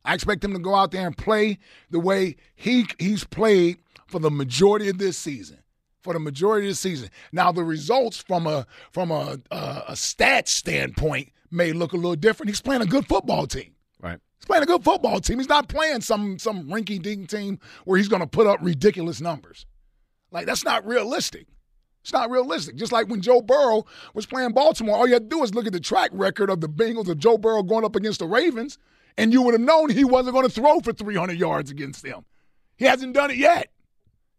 I 0.04 0.14
expect 0.14 0.44
him 0.44 0.52
to 0.52 0.58
go 0.58 0.74
out 0.74 0.90
there 0.90 1.06
and 1.06 1.16
play 1.16 1.58
the 1.90 2.00
way 2.00 2.36
he 2.54 2.86
he's 2.98 3.24
played 3.24 3.78
for 4.06 4.18
the 4.18 4.30
majority 4.30 4.88
of 4.88 4.98
this 4.98 5.16
season. 5.16 5.58
For 6.02 6.12
the 6.12 6.20
majority 6.20 6.66
of 6.66 6.72
the 6.72 6.76
season. 6.76 7.08
Now 7.32 7.50
the 7.50 7.64
results 7.64 8.18
from 8.18 8.46
a 8.46 8.66
from 8.92 9.10
a 9.10 9.38
a, 9.50 9.84
a 9.88 9.92
stats 9.92 10.48
standpoint 10.48 11.30
may 11.50 11.72
look 11.72 11.92
a 11.92 11.96
little 11.96 12.16
different. 12.16 12.50
He's 12.50 12.60
playing 12.60 12.82
a 12.82 12.86
good 12.86 13.06
football 13.06 13.46
team. 13.46 13.74
Right. 14.02 14.18
He's 14.38 14.46
playing 14.46 14.64
a 14.64 14.66
good 14.66 14.84
football 14.84 15.20
team. 15.20 15.38
He's 15.38 15.48
not 15.48 15.68
playing 15.68 16.02
some 16.02 16.38
some 16.38 16.68
rinky 16.68 17.00
dink 17.00 17.30
team 17.30 17.58
where 17.84 17.96
he's 17.96 18.08
going 18.08 18.20
to 18.20 18.26
put 18.28 18.46
up 18.46 18.58
ridiculous 18.60 19.20
numbers. 19.20 19.64
Like 20.30 20.44
that's 20.46 20.64
not 20.64 20.86
realistic. 20.86 21.46
It's 22.02 22.12
not 22.12 22.30
realistic. 22.30 22.76
Just 22.76 22.92
like 22.92 23.08
when 23.08 23.22
Joe 23.22 23.40
Burrow 23.40 23.86
was 24.12 24.26
playing 24.26 24.52
Baltimore, 24.52 24.94
all 24.94 25.06
you 25.06 25.14
had 25.14 25.30
to 25.30 25.36
do 25.36 25.42
is 25.42 25.54
look 25.54 25.66
at 25.66 25.72
the 25.72 25.80
track 25.80 26.10
record 26.12 26.50
of 26.50 26.60
the 26.60 26.68
Bengals 26.68 27.08
of 27.08 27.18
Joe 27.18 27.38
Burrow 27.38 27.62
going 27.62 27.82
up 27.82 27.96
against 27.96 28.18
the 28.18 28.26
Ravens, 28.26 28.76
and 29.16 29.32
you 29.32 29.42
would 29.42 29.54
have 29.54 29.60
known 29.60 29.90
he 29.90 30.04
wasn't 30.04 30.34
going 30.34 30.46
to 30.46 30.52
throw 30.52 30.80
for 30.80 30.92
300 30.92 31.38
yards 31.38 31.70
against 31.70 32.02
them. 32.02 32.24
He 32.76 32.84
hasn't 32.84 33.14
done 33.14 33.30
it 33.30 33.36
yet. 33.36 33.70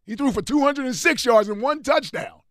He 0.05 0.15
threw 0.15 0.31
for 0.31 0.41
206 0.41 1.25
yards 1.25 1.49
and 1.49 1.61
one 1.61 1.81
touchdown. 1.83 2.41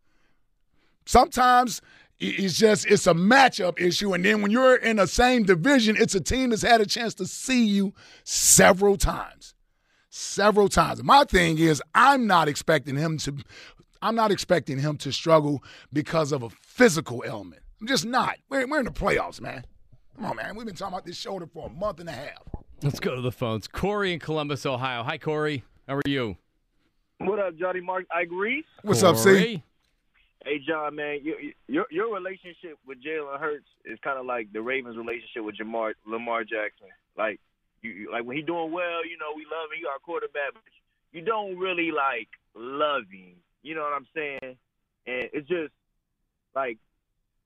Sometimes 1.06 1.82
it's 2.18 2.56
just 2.56 2.86
it's 2.86 3.06
a 3.06 3.14
matchup 3.14 3.80
issue, 3.80 4.14
and 4.14 4.24
then 4.24 4.40
when 4.40 4.50
you're 4.50 4.76
in 4.76 4.96
the 4.96 5.06
same 5.06 5.42
division, 5.42 5.96
it's 5.98 6.14
a 6.14 6.20
team 6.20 6.50
that's 6.50 6.62
had 6.62 6.80
a 6.80 6.86
chance 6.86 7.14
to 7.14 7.26
see 7.26 7.64
you 7.64 7.92
several 8.24 8.96
times 8.96 9.54
several 10.14 10.68
times. 10.68 11.02
My 11.02 11.24
thing 11.24 11.58
is, 11.58 11.82
I'm 11.94 12.26
not 12.26 12.48
expecting 12.48 12.96
him 12.96 13.18
to. 13.18 13.36
I'm 14.00 14.14
not 14.14 14.30
expecting 14.30 14.78
him 14.78 14.96
to 14.98 15.12
struggle 15.12 15.62
because 15.92 16.30
of 16.30 16.42
a 16.42 16.50
physical 16.50 17.24
element. 17.26 17.62
I'm 17.80 17.86
just 17.86 18.04
not. 18.04 18.36
We're, 18.48 18.66
we're 18.66 18.80
in 18.80 18.84
the 18.84 18.90
playoffs, 18.90 19.40
man. 19.40 19.64
Come 20.16 20.26
on, 20.26 20.36
man. 20.36 20.56
We've 20.56 20.66
been 20.66 20.74
talking 20.74 20.94
about 20.94 21.04
this 21.04 21.16
shoulder 21.16 21.46
for 21.46 21.66
a 21.66 21.70
month 21.70 22.00
and 22.00 22.08
a 22.08 22.12
half. 22.12 22.42
Let's 22.82 23.00
go 23.00 23.14
to 23.14 23.20
the 23.20 23.32
phones. 23.32 23.66
Corey 23.66 24.12
in 24.12 24.18
Columbus, 24.18 24.64
Ohio. 24.66 25.02
Hi, 25.02 25.18
Corey. 25.18 25.64
How 25.88 25.96
are 25.96 26.02
you? 26.06 26.36
What 27.18 27.38
up, 27.38 27.56
Johnny 27.56 27.80
Mark? 27.80 28.04
I 28.14 28.22
agree. 28.22 28.64
What's 28.82 29.02
up, 29.02 29.16
C? 29.16 29.62
Hey, 30.44 30.58
John, 30.66 30.96
man, 30.96 31.20
your 31.22 31.36
your 31.68 31.86
your 31.90 32.14
relationship 32.14 32.76
with 32.86 32.98
Jalen 33.02 33.40
Hurts 33.40 33.64
is 33.86 33.98
kind 34.04 34.18
of 34.18 34.26
like 34.26 34.52
the 34.52 34.60
Ravens' 34.60 34.96
relationship 34.96 35.42
with 35.42 35.56
Jamar 35.56 35.94
Lamar 36.06 36.44
Jackson. 36.44 36.88
Like 37.16 37.40
you, 37.80 37.90
you 37.90 38.12
like 38.12 38.24
when 38.24 38.36
he 38.36 38.42
doing 38.42 38.70
well, 38.70 39.06
you 39.06 39.16
know, 39.16 39.32
we 39.34 39.44
love 39.44 39.70
him. 39.72 39.78
He 39.78 39.86
our 39.86 39.98
quarterback, 40.00 40.52
but 40.52 40.62
you 41.12 41.22
don't 41.22 41.56
really 41.56 41.90
like 41.90 42.28
love 42.54 43.04
him. 43.10 43.36
You 43.62 43.74
know 43.74 43.82
what 43.82 43.94
I'm 43.94 44.06
saying? 44.14 44.56
And 45.06 45.30
it's 45.32 45.48
just 45.48 45.72
like 46.54 46.76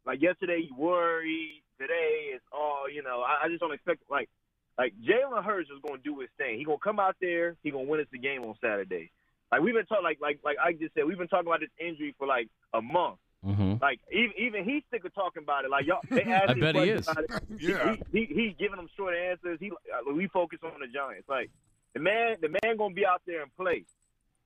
like 0.04 0.20
yesterday 0.20 0.66
you 0.68 0.74
worried, 0.76 1.62
today 1.78 2.34
it's 2.34 2.44
all 2.52 2.90
you 2.90 3.02
know. 3.02 3.22
I, 3.22 3.46
I 3.46 3.48
just 3.48 3.60
don't 3.60 3.72
expect 3.72 4.02
like 4.10 4.28
like 4.76 4.94
Jalen 5.02 5.44
Hurts 5.44 5.70
is 5.70 5.80
going 5.82 6.00
to 6.00 6.04
do 6.04 6.20
his 6.20 6.30
thing. 6.38 6.58
He 6.58 6.64
gonna 6.64 6.78
come 6.78 7.00
out 7.00 7.16
there. 7.20 7.56
He 7.62 7.70
gonna 7.70 7.84
win 7.84 8.00
us 8.00 8.06
the 8.12 8.18
game 8.18 8.44
on 8.44 8.54
Saturday. 8.60 9.10
Like 9.50 9.62
we've 9.62 9.74
been 9.74 9.86
talking, 9.86 10.04
like 10.04 10.18
like 10.20 10.40
like 10.44 10.56
I 10.62 10.72
just 10.72 10.94
said, 10.94 11.04
we've 11.04 11.18
been 11.18 11.28
talking 11.28 11.46
about 11.46 11.60
this 11.60 11.70
injury 11.80 12.14
for 12.18 12.26
like 12.26 12.48
a 12.74 12.82
month. 12.82 13.18
Mm-hmm. 13.44 13.74
Like 13.80 14.00
even 14.12 14.32
even 14.38 14.64
he's 14.64 14.82
sick 14.90 15.04
of 15.04 15.14
talking 15.14 15.42
about 15.42 15.64
it. 15.64 15.70
Like 15.70 15.86
y'all, 15.86 16.00
they 16.10 16.22
ask 16.32 16.50
I 16.50 16.52
him 16.52 16.60
bet 16.60 16.74
he 16.76 16.90
is. 16.90 17.08
about 17.08 17.24
it. 17.24 17.30
Yeah. 17.60 17.96
He, 18.12 18.24
he 18.26 18.34
he's 18.34 18.54
giving 18.58 18.76
them 18.76 18.88
short 18.96 19.14
answers. 19.14 19.58
He 19.60 19.70
uh, 19.70 20.12
we 20.12 20.28
focus 20.28 20.58
on 20.62 20.80
the 20.80 20.86
Giants. 20.86 21.28
Like 21.28 21.50
the 21.94 22.00
man, 22.00 22.36
the 22.40 22.48
man 22.48 22.76
gonna 22.76 22.94
be 22.94 23.06
out 23.06 23.22
there 23.26 23.42
and 23.42 23.56
play. 23.56 23.84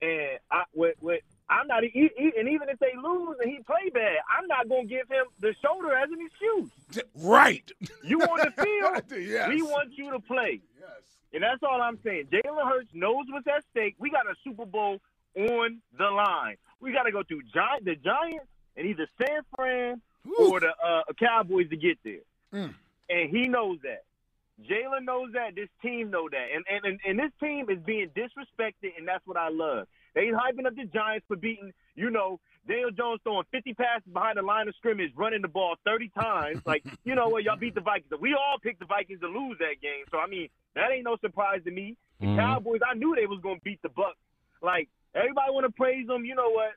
And 0.01 0.39
I 0.51 0.65
with, 0.75 0.97
with 1.01 1.23
I'm 1.49 1.67
not 1.67 1.83
he, 1.85 2.11
he, 2.17 2.33
and 2.39 2.49
even 2.49 2.69
if 2.69 2.79
they 2.79 2.93
lose 3.03 3.37
and 3.43 3.51
he 3.51 3.59
play 3.63 3.91
bad, 3.93 4.17
I'm 4.39 4.47
not 4.47 4.69
gonna 4.69 4.85
give 4.85 5.09
him 5.09 5.25
the 5.41 5.55
shoulder 5.65 5.93
as 5.95 6.09
an 6.11 6.19
excuse. 6.27 7.05
Right. 7.17 7.71
You 8.03 8.21
on 8.23 8.39
the 8.39 8.63
field, 9.11 9.23
Yes. 9.29 9.49
we 9.49 9.63
want 9.63 9.91
you 9.97 10.11
to 10.13 10.19
play. 10.21 10.61
Yes. 10.81 10.91
And 11.35 11.43
that's 11.43 11.63
all 11.63 11.81
I'm 11.83 11.99
saying. 12.05 12.27
Jalen 12.33 12.69
Hurts 12.69 12.89
knows 12.95 13.27
what's 13.31 13.47
at 13.49 13.65
stake. 13.71 13.97
We 13.99 14.11
got 14.11 14.27
a 14.27 14.35
Super 14.45 14.65
Bowl 14.67 15.01
on 15.37 15.81
the 15.99 16.11
line. 16.11 16.57
We 16.81 16.93
got 16.93 17.05
to 17.05 17.13
go 17.13 17.23
through 17.23 17.43
Gi- 17.43 17.85
the 17.85 17.97
Giants 17.97 18.47
and 18.77 18.87
either 18.87 19.07
San 19.21 19.41
Fran 19.57 20.01
or 20.39 20.61
the 20.61 20.73
uh, 20.85 21.03
Cowboys 21.19 21.69
to 21.71 21.77
get 21.77 21.99
there. 22.05 22.21
Mm. 22.55 22.75
And 23.11 23.31
he 23.31 23.49
knows 23.49 23.79
that. 23.83 24.05
Jalen 24.69 25.05
knows 25.05 25.33
that. 25.33 25.55
This 25.55 25.69
team 25.83 26.11
know 26.11 26.29
that. 26.31 26.47
And, 26.55 26.65
and 26.71 26.85
and 26.85 27.01
and 27.07 27.19
this 27.19 27.33
team 27.41 27.69
is 27.71 27.79
being 27.85 28.09
disrespected, 28.11 28.97
and 28.97 29.09
that's 29.09 29.27
what 29.27 29.37
I 29.37 29.49
love. 29.49 29.87
They 30.15 30.27
hyping 30.27 30.67
up 30.67 30.75
the 30.77 30.85
Giants 30.85 31.25
for 31.27 31.37
beating, 31.37 31.73
you 31.95 32.11
know, 32.11 32.39
Daniel 32.69 32.91
Jones 32.91 33.21
throwing 33.25 33.45
50 33.51 33.75
passes 33.75 34.13
behind 34.13 34.39
the 34.39 34.43
line 34.43 34.69
of 34.69 34.75
scrimmage, 34.77 35.11
running 35.17 35.43
the 35.43 35.49
ball 35.49 35.75
30 35.85 36.11
times. 36.11 36.61
Like, 36.65 36.85
you 37.05 37.15
know 37.15 37.29
what, 37.29 37.43
y'all 37.45 37.57
beat 37.57 37.75
the 37.75 37.81
Vikings. 37.81 38.13
We 38.21 38.35
all 38.35 38.59
picked 38.63 38.81
the 38.81 38.87
Vikings 38.87 39.21
to 39.21 39.27
lose 39.27 39.57
that 39.59 39.81
game. 39.83 40.05
So 40.11 40.19
I 40.19 40.27
mean, 40.27 40.49
that 40.75 40.91
ain't 40.93 41.05
no 41.05 41.17
surprise 41.21 41.61
to 41.65 41.71
me. 41.71 41.97
The 42.21 42.27
Mhm. 42.27 42.37
Cowboys, 42.37 42.81
I 42.89 42.95
knew 42.95 43.15
they 43.17 43.27
was 43.27 43.41
gonna 43.43 43.59
beat 43.65 43.83
the 43.83 43.89
Bucks. 43.89 44.19
Like 44.61 44.89
everybody 45.15 45.51
want 45.53 45.67
to 45.67 45.73
praise 45.73 46.07
them. 46.07 46.25
You 46.25 46.35
know 46.35 46.51
what? 46.51 46.73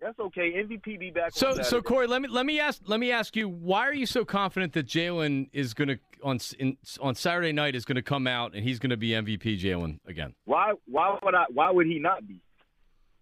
That's 0.00 0.18
okay. 0.18 0.52
MVP 0.62 0.98
be 0.98 1.10
back. 1.10 1.32
So, 1.32 1.54
so 1.62 1.80
Corey, 1.80 2.06
let 2.06 2.20
me 2.22 2.28
let 2.28 2.44
me 2.46 2.60
ask 2.60 2.82
let 2.86 3.00
me 3.00 3.10
ask 3.12 3.34
you, 3.34 3.48
why 3.48 3.80
are 3.86 3.94
you 3.94 4.06
so 4.06 4.24
confident 4.24 4.72
that 4.74 4.86
Jalen 4.86 5.48
is 5.52 5.72
going 5.74 5.88
to 5.88 5.98
on 6.22 6.38
in, 6.58 6.76
on 7.00 7.14
Saturday 7.14 7.52
night 7.52 7.74
is 7.74 7.84
going 7.84 7.96
to 7.96 8.02
come 8.02 8.26
out 8.26 8.54
and 8.54 8.62
he's 8.62 8.78
going 8.78 8.90
to 8.90 8.96
be 8.98 9.10
MVP 9.10 9.58
Jalen 9.60 10.00
again? 10.06 10.34
why 10.44 10.72
why 10.86 11.18
would 11.22 11.34
I? 11.34 11.44
Why 11.50 11.70
would 11.70 11.86
he 11.86 11.98
not 11.98 12.26
be? 12.26 12.40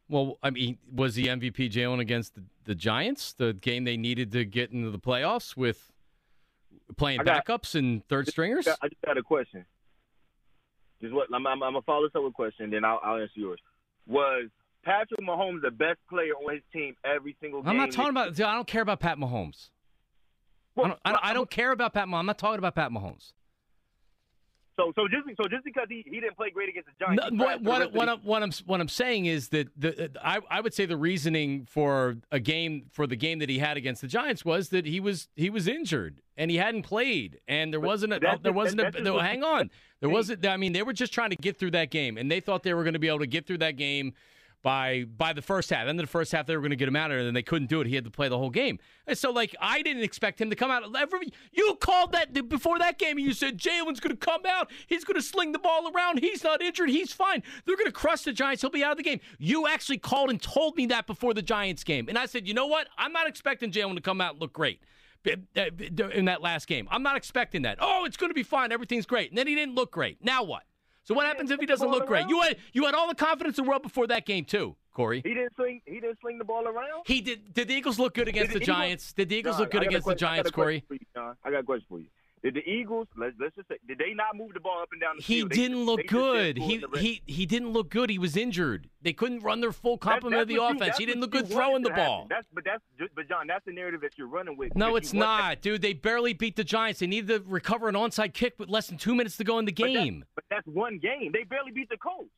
Well, 0.08 0.38
I 0.42 0.50
mean, 0.50 0.78
was 0.92 1.14
the 1.14 1.26
MVP 1.26 1.70
Jalen 1.70 2.00
against 2.00 2.34
the, 2.34 2.42
the 2.64 2.74
Giants, 2.74 3.32
the 3.32 3.54
game 3.54 3.84
they 3.84 3.96
needed 3.96 4.32
to 4.32 4.44
get 4.44 4.70
into 4.70 4.90
the 4.90 4.98
playoffs 4.98 5.56
with 5.56 5.90
playing 6.96 7.20
got- 7.22 7.46
backups 7.46 7.74
and 7.74 8.06
third 8.08 8.28
stringers? 8.28 8.68
I 8.68 8.88
just 8.88 9.00
got 9.04 9.16
a 9.16 9.22
question. 9.22 9.64
Just 11.00 11.14
what 11.14 11.28
I'm, 11.32 11.46
I'm, 11.46 11.62
I'm 11.62 11.72
gonna 11.72 11.82
follow 11.82 12.06
this 12.06 12.12
up 12.14 12.22
with 12.22 12.32
a 12.32 12.34
question, 12.34 12.70
then 12.70 12.84
I'll, 12.84 13.00
I'll 13.02 13.20
answer 13.20 13.32
yours. 13.34 13.60
Was 14.06 14.48
Patrick 14.84 15.20
Mahomes 15.20 15.62
the 15.62 15.70
best 15.70 15.98
player 16.08 16.32
on 16.32 16.54
his 16.54 16.62
team 16.72 16.94
every 17.04 17.36
single 17.40 17.62
game? 17.62 17.70
I'm 17.70 17.76
not 17.76 17.90
talking 17.90 18.10
about. 18.10 18.38
I 18.40 18.54
don't 18.54 18.66
care 18.66 18.82
about 18.82 19.00
Pat 19.00 19.18
Mahomes. 19.18 19.70
I 20.76 20.88
don't, 20.88 20.98
I 21.04 21.12
don't. 21.12 21.24
I 21.24 21.34
don't 21.34 21.50
care 21.50 21.72
about 21.72 21.94
Pat 21.94 22.06
Mahomes. 22.08 22.18
I'm 22.20 22.26
not 22.26 22.38
talking 22.38 22.58
about 22.58 22.74
Pat 22.74 22.90
Mahomes. 22.90 23.32
So 24.76 24.92
so 24.96 25.06
just 25.06 25.24
so 25.36 25.48
just 25.48 25.64
because 25.64 25.86
he, 25.88 26.04
he 26.04 26.20
didn't 26.20 26.36
play 26.36 26.50
great 26.50 26.68
against 26.68 26.88
the 26.88 27.04
Giants. 27.04 27.24
No, 27.30 27.44
what, 27.44 27.62
what, 27.62 27.92
what, 27.92 28.08
I'm, 28.08 28.18
what 28.20 28.42
I'm 28.42 28.50
what 28.66 28.80
I'm 28.80 28.88
saying 28.88 29.26
is 29.26 29.48
that 29.50 29.68
the 29.78 30.10
I, 30.22 30.40
I 30.50 30.60
would 30.60 30.74
say 30.74 30.84
the 30.84 30.96
reasoning 30.96 31.66
for 31.70 32.16
a 32.32 32.40
game 32.40 32.86
for 32.90 33.06
the 33.06 33.16
game 33.16 33.38
that 33.38 33.48
he 33.48 33.60
had 33.60 33.76
against 33.76 34.00
the 34.00 34.08
Giants 34.08 34.44
was 34.44 34.70
that 34.70 34.84
he 34.84 34.98
was 34.98 35.28
he 35.36 35.48
was 35.48 35.68
injured 35.68 36.22
and 36.36 36.50
he 36.50 36.56
hadn't 36.56 36.82
played 36.82 37.38
and 37.46 37.72
there 37.72 37.80
wasn't 37.80 38.14
a 38.14 38.18
that's 38.18 38.42
there 38.42 38.52
wasn't 38.52 38.80
a 38.80 39.12
what- 39.12 39.24
hang 39.24 39.44
on. 39.44 39.70
There 40.00 40.10
wasn't 40.10 40.44
I 40.44 40.56
mean 40.56 40.72
they 40.72 40.82
were 40.82 40.92
just 40.92 41.12
trying 41.12 41.30
to 41.30 41.36
get 41.36 41.56
through 41.56 41.70
that 41.72 41.90
game 41.90 42.18
and 42.18 42.30
they 42.30 42.40
thought 42.40 42.62
they 42.64 42.74
were 42.74 42.82
going 42.82 42.94
to 42.94 42.98
be 42.98 43.08
able 43.08 43.20
to 43.20 43.26
get 43.26 43.46
through 43.46 43.58
that 43.58 43.76
game 43.76 44.12
by 44.64 45.04
by 45.04 45.32
the 45.32 45.42
first 45.42 45.70
half. 45.70 45.86
End 45.86 46.00
of 46.00 46.06
the 46.06 46.10
first 46.10 46.32
half, 46.32 46.46
they 46.46 46.56
were 46.56 46.62
going 46.62 46.70
to 46.70 46.76
get 46.76 46.88
him 46.88 46.96
out 46.96 47.10
of 47.10 47.10
there, 47.10 47.18
and 47.18 47.26
then 47.28 47.34
they 47.34 47.42
couldn't 47.42 47.68
do 47.68 47.80
it. 47.80 47.86
He 47.86 47.94
had 47.94 48.04
to 48.04 48.10
play 48.10 48.28
the 48.28 48.38
whole 48.38 48.50
game. 48.50 48.80
And 49.06 49.16
so, 49.16 49.30
like, 49.30 49.54
I 49.60 49.82
didn't 49.82 50.02
expect 50.02 50.40
him 50.40 50.50
to 50.50 50.56
come 50.56 50.70
out. 50.70 50.82
Every, 50.96 51.28
you 51.52 51.76
called 51.80 52.12
that 52.12 52.48
before 52.48 52.78
that 52.80 52.98
game, 52.98 53.18
and 53.18 53.26
you 53.26 53.34
said 53.34 53.58
Jalen's 53.58 54.00
going 54.00 54.16
to 54.16 54.26
come 54.26 54.40
out. 54.48 54.70
He's 54.88 55.04
going 55.04 55.16
to 55.16 55.22
sling 55.22 55.52
the 55.52 55.58
ball 55.58 55.92
around. 55.94 56.18
He's 56.18 56.42
not 56.42 56.62
injured. 56.62 56.88
He's 56.88 57.12
fine. 57.12 57.42
They're 57.66 57.76
going 57.76 57.86
to 57.86 57.92
crush 57.92 58.22
the 58.22 58.32
Giants. 58.32 58.62
He'll 58.62 58.70
be 58.70 58.82
out 58.82 58.92
of 58.92 58.96
the 58.96 59.04
game. 59.04 59.20
You 59.38 59.68
actually 59.68 59.98
called 59.98 60.30
and 60.30 60.40
told 60.40 60.76
me 60.76 60.86
that 60.86 61.06
before 61.06 61.34
the 61.34 61.42
Giants 61.42 61.84
game, 61.84 62.08
and 62.08 62.18
I 62.18 62.24
said, 62.24 62.48
you 62.48 62.54
know 62.54 62.66
what? 62.66 62.88
I'm 62.96 63.12
not 63.12 63.28
expecting 63.28 63.70
Jalen 63.70 63.96
to 63.96 64.00
come 64.00 64.20
out 64.22 64.32
and 64.32 64.40
look 64.40 64.54
great 64.54 64.80
uh, 65.26 65.64
in 66.14 66.24
that 66.24 66.40
last 66.40 66.66
game. 66.66 66.88
I'm 66.90 67.02
not 67.02 67.16
expecting 67.16 67.62
that. 67.62 67.76
Oh, 67.80 68.04
it's 68.06 68.16
going 68.16 68.30
to 68.30 68.34
be 68.34 68.42
fine. 68.42 68.72
Everything's 68.72 69.06
great. 69.06 69.30
And 69.30 69.36
then 69.36 69.46
he 69.46 69.54
didn't 69.54 69.74
look 69.74 69.90
great. 69.90 70.24
Now 70.24 70.42
what? 70.42 70.62
So 71.04 71.14
what 71.14 71.26
happens 71.26 71.50
if 71.50 71.60
he 71.60 71.66
doesn't 71.66 71.90
look 71.90 72.06
great? 72.06 72.28
You 72.28 72.40
had 72.40 72.56
you 72.72 72.84
had 72.86 72.94
all 72.94 73.08
the 73.08 73.14
confidence 73.14 73.58
in 73.58 73.64
the 73.64 73.68
world 73.70 73.82
before 73.82 74.06
that 74.08 74.24
game 74.26 74.44
too, 74.44 74.74
Corey. 74.92 75.20
He 75.24 75.34
didn't 75.34 75.54
swing. 75.54 75.80
He 75.84 76.00
didn't 76.00 76.18
sling 76.20 76.38
the 76.38 76.44
ball 76.44 76.66
around. 76.66 77.04
He 77.06 77.20
did. 77.20 77.52
Did 77.52 77.68
the 77.68 77.74
Eagles 77.74 77.98
look 77.98 78.14
good 78.14 78.28
against 78.28 78.52
Did 78.52 78.56
the 78.56 78.58
the 78.60 78.64
Giants? 78.66 79.12
Did 79.12 79.28
the 79.28 79.36
Eagles 79.36 79.56
John, 79.56 79.60
look 79.62 79.70
good 79.70 79.82
I 79.82 79.84
got 79.84 79.86
a 79.86 79.88
against 79.90 80.06
the 80.06 80.12
question- 80.12 80.26
got 80.26 80.34
Giants, 80.34 80.50
Corey? 80.50 80.84
you, 80.90 80.98
John. 81.14 81.36
I 81.44 81.50
got 81.50 81.60
a 81.60 81.62
question 81.62 81.86
for 81.88 81.98
you. 82.00 82.06
Did 82.44 82.54
the 82.54 82.68
Eagles? 82.70 83.08
Let's, 83.16 83.34
let's 83.40 83.56
just 83.56 83.68
say, 83.68 83.76
did 83.88 83.96
they 83.96 84.12
not 84.12 84.36
move 84.36 84.52
the 84.52 84.60
ball 84.60 84.82
up 84.82 84.90
and 84.92 85.00
down 85.00 85.16
the 85.16 85.22
He 85.22 85.36
field? 85.40 85.50
They 85.50 85.56
didn't 85.56 85.78
just- 85.78 85.86
look 85.86 86.00
they 86.00 86.06
good. 86.06 86.58
He 86.58 86.74
in 86.74 86.80
the 86.82 86.88
red- 86.88 87.02
he 87.02 87.22
he 87.26 87.46
didn't 87.46 87.70
look 87.72 87.88
good. 87.88 88.10
He 88.10 88.18
was 88.18 88.36
injured. 88.36 88.90
They 89.00 89.14
couldn't 89.14 89.40
run 89.40 89.62
their 89.62 89.72
full 89.72 89.96
complement 89.96 90.42
of 90.42 90.48
the 90.48 90.54
you- 90.54 90.62
offense. 90.62 90.98
He 90.98 91.06
didn't 91.06 91.22
look 91.22 91.30
good 91.30 91.48
throwing 91.48 91.82
the 91.82 91.88
happen. 91.90 92.04
ball. 92.04 92.26
That's 92.28 92.46
but 92.52 92.64
that's 92.64 92.82
but 93.14 93.26
John, 93.28 93.46
that's 93.46 93.64
the 93.64 93.72
narrative 93.72 94.02
that 94.02 94.18
you're 94.18 94.28
running 94.28 94.58
with. 94.58 94.76
No, 94.76 94.96
it's 94.96 95.14
not, 95.14 95.62
dude. 95.62 95.80
They 95.80 95.94
barely 95.94 96.34
beat 96.34 96.56
the 96.56 96.64
Giants. 96.64 97.00
They 97.00 97.06
needed 97.06 97.28
to 97.28 97.50
recover 97.50 97.88
an 97.88 97.94
onside 97.94 98.34
kick 98.34 98.54
with 98.58 98.68
less 98.68 98.88
than 98.88 98.98
two 98.98 99.14
minutes 99.14 99.38
to 99.38 99.44
go 99.44 99.58
in 99.58 99.64
the 99.64 99.72
but 99.72 99.86
game. 99.86 100.24
But 100.34 100.44
that's 100.50 100.66
one 100.66 100.98
game. 100.98 101.30
They 101.32 101.44
barely 101.44 101.72
beat 101.72 101.88
the 101.88 101.96
Colts. 101.96 102.28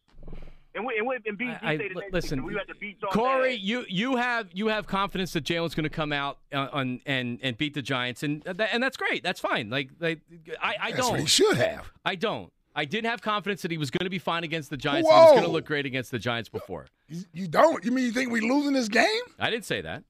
And 0.77 0.85
we 0.87 0.99
and, 0.99 1.07
we, 1.07 1.17
and 1.27 1.39
BG 1.39 1.59
I- 1.63 1.73
I- 1.73 1.77
say 1.79 1.89
the 1.89 1.95
next 2.01 2.13
listen, 2.13 2.45
we 2.45 2.55
had 2.55 2.69
to 2.69 2.75
beat 2.75 2.99
y'all 3.01 3.11
Corey, 3.11 3.57
bad. 3.57 3.61
you 3.61 3.85
you 3.89 4.17
have 4.17 4.49
you 4.53 4.69
have 4.69 4.87
confidence 4.87 5.33
that 5.33 5.43
Jalen's 5.45 5.75
going 5.75 5.85
to 5.85 5.91
come 5.91 6.13
out 6.13 6.39
uh, 6.53 6.69
on 6.73 7.01
and 7.07 7.39
and 7.43 7.57
beat 7.57 7.75
the 7.75 7.83
Giants, 7.83 8.23
and 8.23 8.43
that, 8.43 8.69
and 8.73 8.83
that's 8.83 8.97
great. 8.97 9.23
That's 9.23 9.41
fine. 9.41 9.71
Like, 9.71 9.89
like 9.99 10.21
I, 10.63 10.75
I 10.81 10.93
That's 10.93 11.03
what 11.09 11.15
he 11.15 11.19
don't, 11.21 11.27
should 11.27 11.57
have. 11.57 11.91
I 12.05 12.15
don't. 12.15 12.53
I 12.75 12.85
did 12.85 13.07
have 13.07 13.23
confidence 13.23 13.63
that 13.63 13.71
he 13.71 13.79
was 13.79 13.91
going 13.91 14.05
to 14.05 14.11
be 14.11 14.19
fine 14.19 14.45
against 14.45 14.69
the 14.69 14.77
Giants. 14.77 15.09
and 15.09 15.17
He 15.19 15.23
was 15.25 15.31
going 15.33 15.45
to 15.45 15.51
look 15.51 15.65
great 15.65 15.87
against 15.87 16.11
the 16.11 16.19
Giants 16.19 16.51
before. 16.51 16.85
You, 17.09 17.23
you 17.33 17.49
don't? 17.49 17.83
You 17.83 17.91
mean 17.91 18.05
you 18.05 18.13
think 18.13 18.31
we 18.31 18.43
losing 18.43 18.75
this 18.75 18.89
game? 18.89 19.07
I 19.39 19.49
didn't 19.49 19.65
say 19.65 19.81
that. 19.81 20.05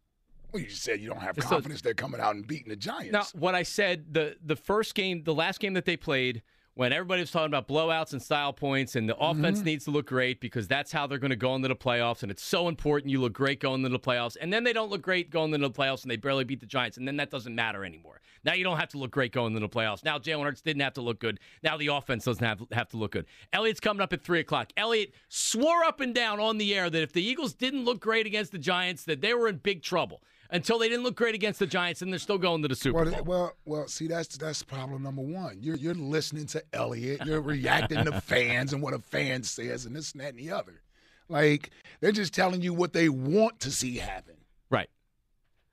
Well, 0.53 0.61
you 0.65 0.71
said 0.71 1.01
you 1.01 1.09
don't 1.09 1.21
have 1.21 1.37
So- 1.41 1.49
confidence 1.49 1.81
they're 1.81 1.95
coming 1.95 2.21
out 2.21 2.35
and 2.35 2.45
beating 2.45 2.69
the 2.71 2.75
Giants. 2.77 3.13
Now, 3.13 3.25
what 3.39 3.55
I 3.55 3.63
said 3.63 4.13
the 4.13 4.37
the 4.45 4.57
first 4.57 4.97
game, 4.97 5.23
the 5.23 5.35
last 5.35 5.61
game 5.61 5.75
that 5.75 5.85
they 5.85 5.97
played, 5.97 6.43
when 6.77 6.93
everybody 6.93 7.23
was 7.23 7.31
talking 7.31 7.47
about 7.47 7.67
blowouts 7.67 8.13
and 8.13 8.21
style 8.21 8.53
points, 8.53 8.97
and 8.97 9.09
the 9.09 9.15
mm-hmm. 9.15 9.41
offense 9.41 9.63
needs 9.63 9.87
to 9.87 9.91
look 9.91 10.07
great 10.07 10.41
because 10.41 10.69
that's 10.69 10.93
how 10.93 11.07
they're 11.07 11.19
going 11.19 11.31
to 11.31 11.37
go 11.37 11.55
into 11.55 11.69
the 11.69 11.75
playoffs, 11.75 12.23
and 12.23 12.31
it's 12.31 12.45
so 12.45 12.69
important 12.69 13.11
you 13.11 13.19
look 13.19 13.33
great 13.33 13.61
going 13.61 13.83
into 13.83 13.89
the 13.89 13.99
playoffs, 13.99 14.37
and 14.39 14.53
then 14.53 14.63
they 14.63 14.75
don't 14.75 14.91
look 14.91 15.01
great 15.01 15.31
going 15.31 15.55
into 15.55 15.67
the 15.67 15.73
playoffs, 15.73 16.03
and 16.03 16.11
they 16.11 16.17
barely 16.17 16.45
beat 16.45 16.61
the 16.61 16.67
Giants, 16.67 16.99
and 16.99 17.09
then 17.09 17.17
that 17.17 17.31
doesn't 17.31 17.55
matter 17.55 17.83
anymore. 17.83 18.21
Now 18.45 18.53
you 18.53 18.63
don't 18.63 18.77
have 18.77 18.91
to 18.91 18.99
look 18.99 19.11
great 19.11 19.33
going 19.33 19.57
into 19.57 19.67
the 19.67 19.75
playoffs. 19.75 20.05
Now 20.05 20.19
Jalen 20.19 20.45
Hurts 20.45 20.61
didn't 20.61 20.83
have 20.83 20.93
to 20.95 21.01
look 21.01 21.19
good. 21.19 21.41
Now 21.63 21.79
the 21.79 21.89
offense 21.89 22.27
doesn't 22.27 22.45
have 22.45 22.63
have 22.73 22.91
to 22.91 22.99
look 22.99 23.13
good. 23.13 23.25
Elliot's 23.55 23.81
coming 23.81 24.03
up 24.03 24.13
at 24.13 24.23
three 24.23 24.41
o'clock. 24.41 24.71
Elliot 24.77 25.15
swore 25.29 25.83
up 25.83 26.01
and 26.01 26.15
down 26.15 26.41
on 26.41 26.59
the 26.59 26.75
air 26.75 26.91
that 26.91 27.03
if 27.03 27.13
the 27.13 27.27
Eagles 27.27 27.55
didn't 27.55 27.87
look 27.87 28.01
great 28.01 28.27
against 28.27 28.53
the 28.53 28.59
Giants, 28.59 29.05
that 29.05 29.23
they 29.23 29.33
were 29.33 29.49
in 29.49 29.57
big 29.57 29.83
trouble. 29.83 30.21
Until 30.51 30.79
they 30.79 30.89
didn't 30.89 31.03
look 31.05 31.17
great 31.17 31.35
against 31.35 31.59
the 31.59 31.67
Giants, 31.67 32.03
and 32.03 32.13
they're 32.13 32.19
still 32.19 32.39
going 32.39 32.63
to 32.63 32.69
the 32.69 32.77
Super 32.77 33.03
Well, 33.05 33.11
Bowl. 33.11 33.25
well, 33.25 33.53
well. 33.65 33.89
See, 33.89 34.07
that's 34.07 34.37
that's 34.37 34.63
problem 34.63 35.03
number 35.03 35.23
one. 35.23 35.59
You're 35.61 35.77
you're 35.77 35.95
listening 35.95 36.47
to 36.47 36.63
Elliott. 36.73 37.25
You're 37.27 37.41
reacting 37.41 38.05
to 38.05 38.21
fans 38.21 38.73
and 38.73 38.83
what 38.83 38.95
a 38.95 38.99
fan 38.99 39.43
says, 39.43 39.87
and 39.87 39.95
this 39.97 40.13
and 40.13 40.21
that 40.21 40.31
and 40.31 40.39
the 40.39 40.51
other. 40.53 40.83
Like 41.29 41.71
they're 42.01 42.13
just 42.13 42.33
telling 42.35 42.63
you 42.63 42.73
what 42.73 42.93
they 42.93 43.09
want 43.09 43.61
to 43.61 43.71
see 43.71 43.97
happen. 43.97 44.35
Right. 44.71 44.89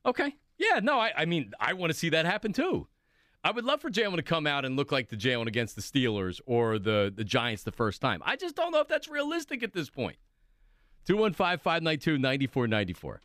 Okay. 0.06 0.36
Yeah, 0.58 0.80
no, 0.82 1.00
I, 1.00 1.12
I 1.18 1.26
mean, 1.26 1.52
I 1.60 1.74
want 1.74 1.92
to 1.92 1.98
see 1.98 2.10
that 2.10 2.26
happen 2.26 2.54
too. 2.54 2.88
I 3.44 3.52
would 3.52 3.66
love 3.66 3.82
for 3.82 3.90
Jalen 3.90 4.16
to 4.16 4.24
come 4.24 4.48
out 4.48 4.64
and 4.64 4.76
look 4.78 4.92
like 4.92 5.10
the 5.10 5.18
Jalen 5.18 5.48
against 5.48 5.76
the 5.76 5.82
Steelers 5.82 6.40
or 6.46 6.80
the, 6.80 7.12
the 7.14 7.26
Giants 7.26 7.64
the 7.64 7.72
first 7.74 8.02
time. 8.02 8.22
I 8.26 8.36
just 8.38 8.56
don't 8.56 8.72
know 8.72 8.80
if 8.80 8.88
that's 8.88 9.10
realistic 9.10 9.64
at 9.64 9.74
this 9.74 9.90
point. 9.90 10.16
215 11.06 11.58
592 11.60 12.18
9494. 12.20 13.22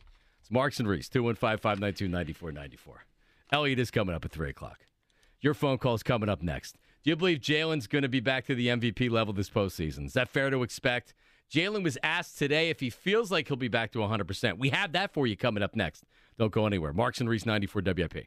It's 0.49 0.53
Marks 0.55 0.79
and 0.79 0.89
Reese, 0.89 1.07
215 1.09 1.59
592 1.59 2.07
9494. 2.07 3.05
Elliot 3.51 3.77
is 3.77 3.91
coming 3.91 4.15
up 4.15 4.25
at 4.25 4.31
3 4.31 4.49
o'clock. 4.49 4.87
Your 5.41 5.53
phone 5.53 5.77
call 5.77 5.93
is 5.93 6.01
coming 6.01 6.27
up 6.27 6.41
next. 6.41 6.75
Do 7.03 7.11
you 7.11 7.15
believe 7.15 7.37
Jalen's 7.37 7.85
going 7.85 8.01
to 8.01 8.09
be 8.09 8.19
back 8.19 8.47
to 8.47 8.55
the 8.55 8.67
MVP 8.69 9.11
level 9.11 9.31
this 9.31 9.49
postseason? 9.49 10.07
Is 10.07 10.13
that 10.13 10.27
fair 10.27 10.49
to 10.49 10.63
expect? 10.63 11.13
Jalen 11.53 11.83
was 11.83 11.99
asked 12.01 12.39
today 12.39 12.69
if 12.69 12.79
he 12.79 12.89
feels 12.89 13.31
like 13.31 13.47
he'll 13.47 13.57
be 13.57 13.67
back 13.67 13.91
to 13.91 13.99
100%. 13.99 14.57
We 14.57 14.69
have 14.69 14.91
that 14.93 15.13
for 15.13 15.27
you 15.27 15.37
coming 15.37 15.61
up 15.61 15.75
next. 15.75 16.03
Don't 16.39 16.51
go 16.51 16.65
anywhere. 16.65 16.93
Marks 16.93 17.19
and 17.19 17.29
Reese, 17.29 17.45
94 17.45 17.83
WIP. 17.85 18.25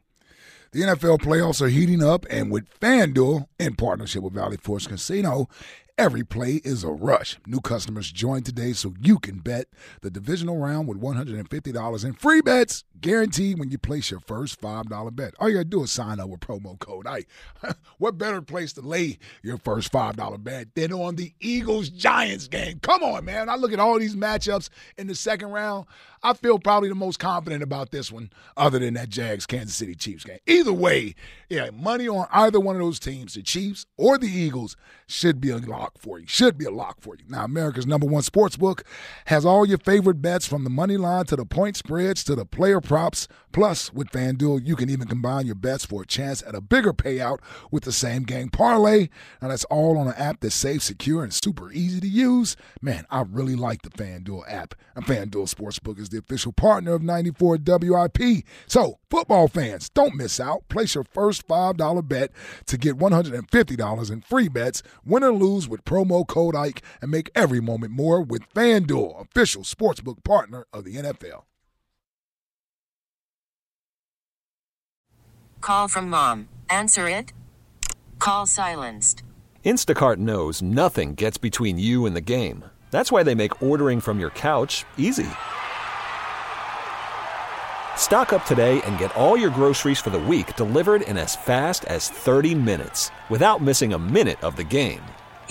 The 0.71 0.79
NFL 0.81 1.19
playoffs 1.19 1.61
are 1.61 1.67
heating 1.67 2.01
up, 2.01 2.25
and 2.29 2.49
with 2.49 2.69
FanDuel, 2.79 3.47
in 3.59 3.75
partnership 3.75 4.23
with 4.23 4.33
Valley 4.33 4.57
Forge 4.57 4.87
Casino, 4.87 5.49
every 5.97 6.23
play 6.23 6.53
is 6.63 6.83
a 6.83 6.89
rush. 6.89 7.37
New 7.45 7.61
customers 7.61 8.11
join 8.11 8.41
today 8.41 8.73
so 8.73 8.93
you 8.99 9.19
can 9.19 9.39
bet 9.39 9.67
the 10.01 10.09
divisional 10.09 10.57
round 10.57 10.87
with 10.87 10.99
$150 10.99 12.05
in 12.05 12.13
free 12.13 12.41
bets 12.41 12.83
guaranteed 12.99 13.59
when 13.59 13.69
you 13.69 13.77
place 13.77 14.09
your 14.09 14.21
first 14.21 14.59
$5 14.59 15.15
bet. 15.15 15.33
All 15.37 15.49
you 15.49 15.55
got 15.55 15.61
to 15.61 15.65
do 15.65 15.83
is 15.83 15.91
sign 15.91 16.19
up 16.19 16.29
with 16.29 16.39
promo 16.39 16.79
code 16.79 17.05
ICE. 17.05 17.25
what 17.97 18.17
better 18.17 18.41
place 18.41 18.73
to 18.73 18.81
lay 18.81 19.19
your 19.43 19.57
first 19.57 19.91
$5 19.91 20.43
bet 20.43 20.73
than 20.73 20.93
on 20.93 21.17
the 21.17 21.33
Eagles 21.39 21.89
Giants 21.89 22.47
game? 22.47 22.79
Come 22.79 23.03
on, 23.03 23.25
man. 23.25 23.49
I 23.49 23.55
look 23.55 23.73
at 23.73 23.79
all 23.79 23.99
these 23.99 24.15
matchups 24.15 24.69
in 24.97 25.07
the 25.07 25.15
second 25.15 25.49
round. 25.49 25.85
I 26.23 26.33
feel 26.33 26.57
probably 26.57 26.87
the 26.87 26.95
most 26.95 27.19
confident 27.19 27.61
about 27.61 27.91
this 27.91 28.09
one, 28.09 28.29
other 28.55 28.79
than 28.79 28.93
that 28.93 29.09
Jags 29.09 29.45
Kansas 29.45 29.75
City 29.75 29.93
Chiefs 29.93 30.23
game. 30.23 30.39
Either 30.47 30.71
way, 30.71 31.15
yeah, 31.49 31.69
money 31.71 32.07
on 32.07 32.27
either 32.31 32.61
one 32.61 32.77
of 32.77 32.81
those 32.81 32.99
teams, 32.99 33.33
the 33.33 33.43
Chiefs 33.43 33.85
or 33.97 34.17
the 34.17 34.27
Eagles, 34.27 34.77
should 35.05 35.41
be 35.41 35.49
a 35.49 35.57
lock 35.57 35.92
for 35.97 36.19
you. 36.19 36.25
Should 36.27 36.57
be 36.57 36.65
a 36.65 36.71
lock 36.71 37.01
for 37.01 37.15
you. 37.15 37.23
Now, 37.27 37.45
America's 37.45 37.87
number 37.87 38.05
one 38.05 38.23
sports 38.23 38.57
book 38.57 38.83
has 39.25 39.45
all 39.45 39.65
your 39.65 39.77
favorite 39.77 40.21
bets 40.21 40.45
from 40.45 40.63
the 40.63 40.69
money 40.69 40.97
line 40.97 41.25
to 41.25 41.35
the 41.35 41.45
point 41.45 41.77
spreads 41.77 42.23
to 42.25 42.35
the 42.35 42.45
player 42.45 42.81
props. 42.81 43.27
Plus, 43.51 43.93
with 43.93 44.09
FanDuel, 44.09 44.65
you 44.65 44.75
can 44.75 44.89
even 44.89 45.07
combine 45.07 45.45
your 45.45 45.55
bets 45.55 45.85
for 45.85 46.01
a 46.01 46.07
chance 46.07 46.41
at 46.41 46.55
a 46.55 46.61
bigger 46.61 46.91
payout 46.91 47.37
with 47.71 47.83
the 47.83 47.91
same 47.91 48.23
game 48.23 48.49
parlay. 48.49 49.09
Now, 49.41 49.49
that's 49.49 49.63
all 49.65 49.97
on 49.97 50.07
an 50.07 50.15
app 50.15 50.39
that's 50.39 50.55
safe, 50.55 50.81
secure, 50.81 51.23
and 51.23 51.33
super 51.33 51.71
easy 51.71 51.99
to 52.01 52.07
use. 52.07 52.55
Man, 52.81 53.05
I 53.11 53.21
really 53.21 53.55
like 53.55 53.83
the 53.83 53.91
FanDuel 53.91 54.51
app. 54.51 54.73
And 54.95 55.05
FanDuel 55.05 55.53
Sportsbook 55.53 55.99
is 55.99 56.09
the 56.09 56.17
official 56.17 56.51
partner 56.51 56.93
of 56.93 57.03
94 57.03 57.59
WIP. 57.63 58.43
So, 58.65 58.97
football 59.09 59.47
fans, 59.47 59.89
don't 59.89 60.15
miss 60.15 60.39
out. 60.39 60.67
Place 60.67 60.95
your 60.95 61.03
first 61.03 61.47
$5 61.47 62.07
bet 62.07 62.31
to 62.65 62.77
get 62.77 62.97
$150 62.97 64.11
in 64.11 64.21
free 64.21 64.47
bets, 64.47 64.81
win 65.05 65.23
or 65.23 65.31
lose 65.31 65.69
with 65.73 65.83
promo 65.83 66.25
code 66.25 66.55
IKE, 66.55 66.81
and 67.01 67.09
make 67.09 67.31
every 67.33 67.59
moment 67.59 67.91
more 67.91 68.21
with 68.21 68.47
FanDuel, 68.53 69.19
official 69.19 69.63
sportsbook 69.63 70.23
partner 70.23 70.65
of 70.71 70.83
the 70.83 70.97
NFL. 70.97 71.45
Call 75.59 75.87
from 75.87 76.09
mom. 76.09 76.49
Answer 76.69 77.09
it. 77.09 77.33
Call 78.19 78.45
silenced. 78.45 79.23
Instacart 79.65 80.17
knows 80.17 80.61
nothing 80.61 81.15
gets 81.15 81.37
between 81.37 81.79
you 81.79 82.05
and 82.05 82.15
the 82.15 82.21
game. 82.21 82.65
That's 82.91 83.11
why 83.11 83.23
they 83.23 83.33
make 83.33 83.63
ordering 83.63 84.01
from 84.01 84.19
your 84.19 84.29
couch 84.31 84.85
easy. 84.97 85.29
Stock 87.95 88.33
up 88.33 88.45
today 88.45 88.81
and 88.81 88.99
get 88.99 89.15
all 89.15 89.37
your 89.37 89.49
groceries 89.49 89.99
for 89.99 90.09
the 90.09 90.19
week 90.19 90.55
delivered 90.57 91.03
in 91.03 91.17
as 91.17 91.35
fast 91.35 91.85
as 91.85 92.09
30 92.09 92.55
minutes 92.55 93.09
without 93.29 93.61
missing 93.61 93.93
a 93.93 93.99
minute 93.99 94.43
of 94.43 94.57
the 94.57 94.63
game. 94.65 95.01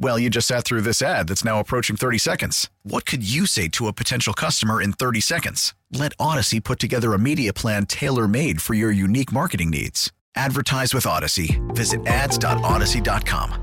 Well, 0.00 0.18
you 0.18 0.28
just 0.28 0.48
sat 0.48 0.64
through 0.64 0.82
this 0.82 1.02
ad 1.02 1.28
that's 1.28 1.44
now 1.44 1.60
approaching 1.60 1.96
30 1.96 2.18
seconds. 2.18 2.68
What 2.82 3.06
could 3.06 3.28
you 3.28 3.46
say 3.46 3.68
to 3.68 3.86
a 3.86 3.92
potential 3.92 4.34
customer 4.34 4.82
in 4.82 4.92
30 4.92 5.20
seconds? 5.20 5.74
Let 5.92 6.12
Odyssey 6.18 6.60
put 6.60 6.78
together 6.78 7.14
a 7.14 7.18
media 7.18 7.52
plan 7.52 7.86
tailor 7.86 8.26
made 8.26 8.60
for 8.60 8.74
your 8.74 8.90
unique 8.90 9.32
marketing 9.32 9.70
needs. 9.70 10.12
Advertise 10.34 10.92
with 10.92 11.06
Odyssey. 11.06 11.60
Visit 11.68 12.04
ads.odyssey.com. 12.06 13.60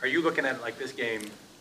Are 0.00 0.08
you 0.08 0.20
looking 0.20 0.44
at 0.44 0.56
it 0.56 0.62
like 0.62 0.78
this 0.78 0.90
game, 0.90 1.20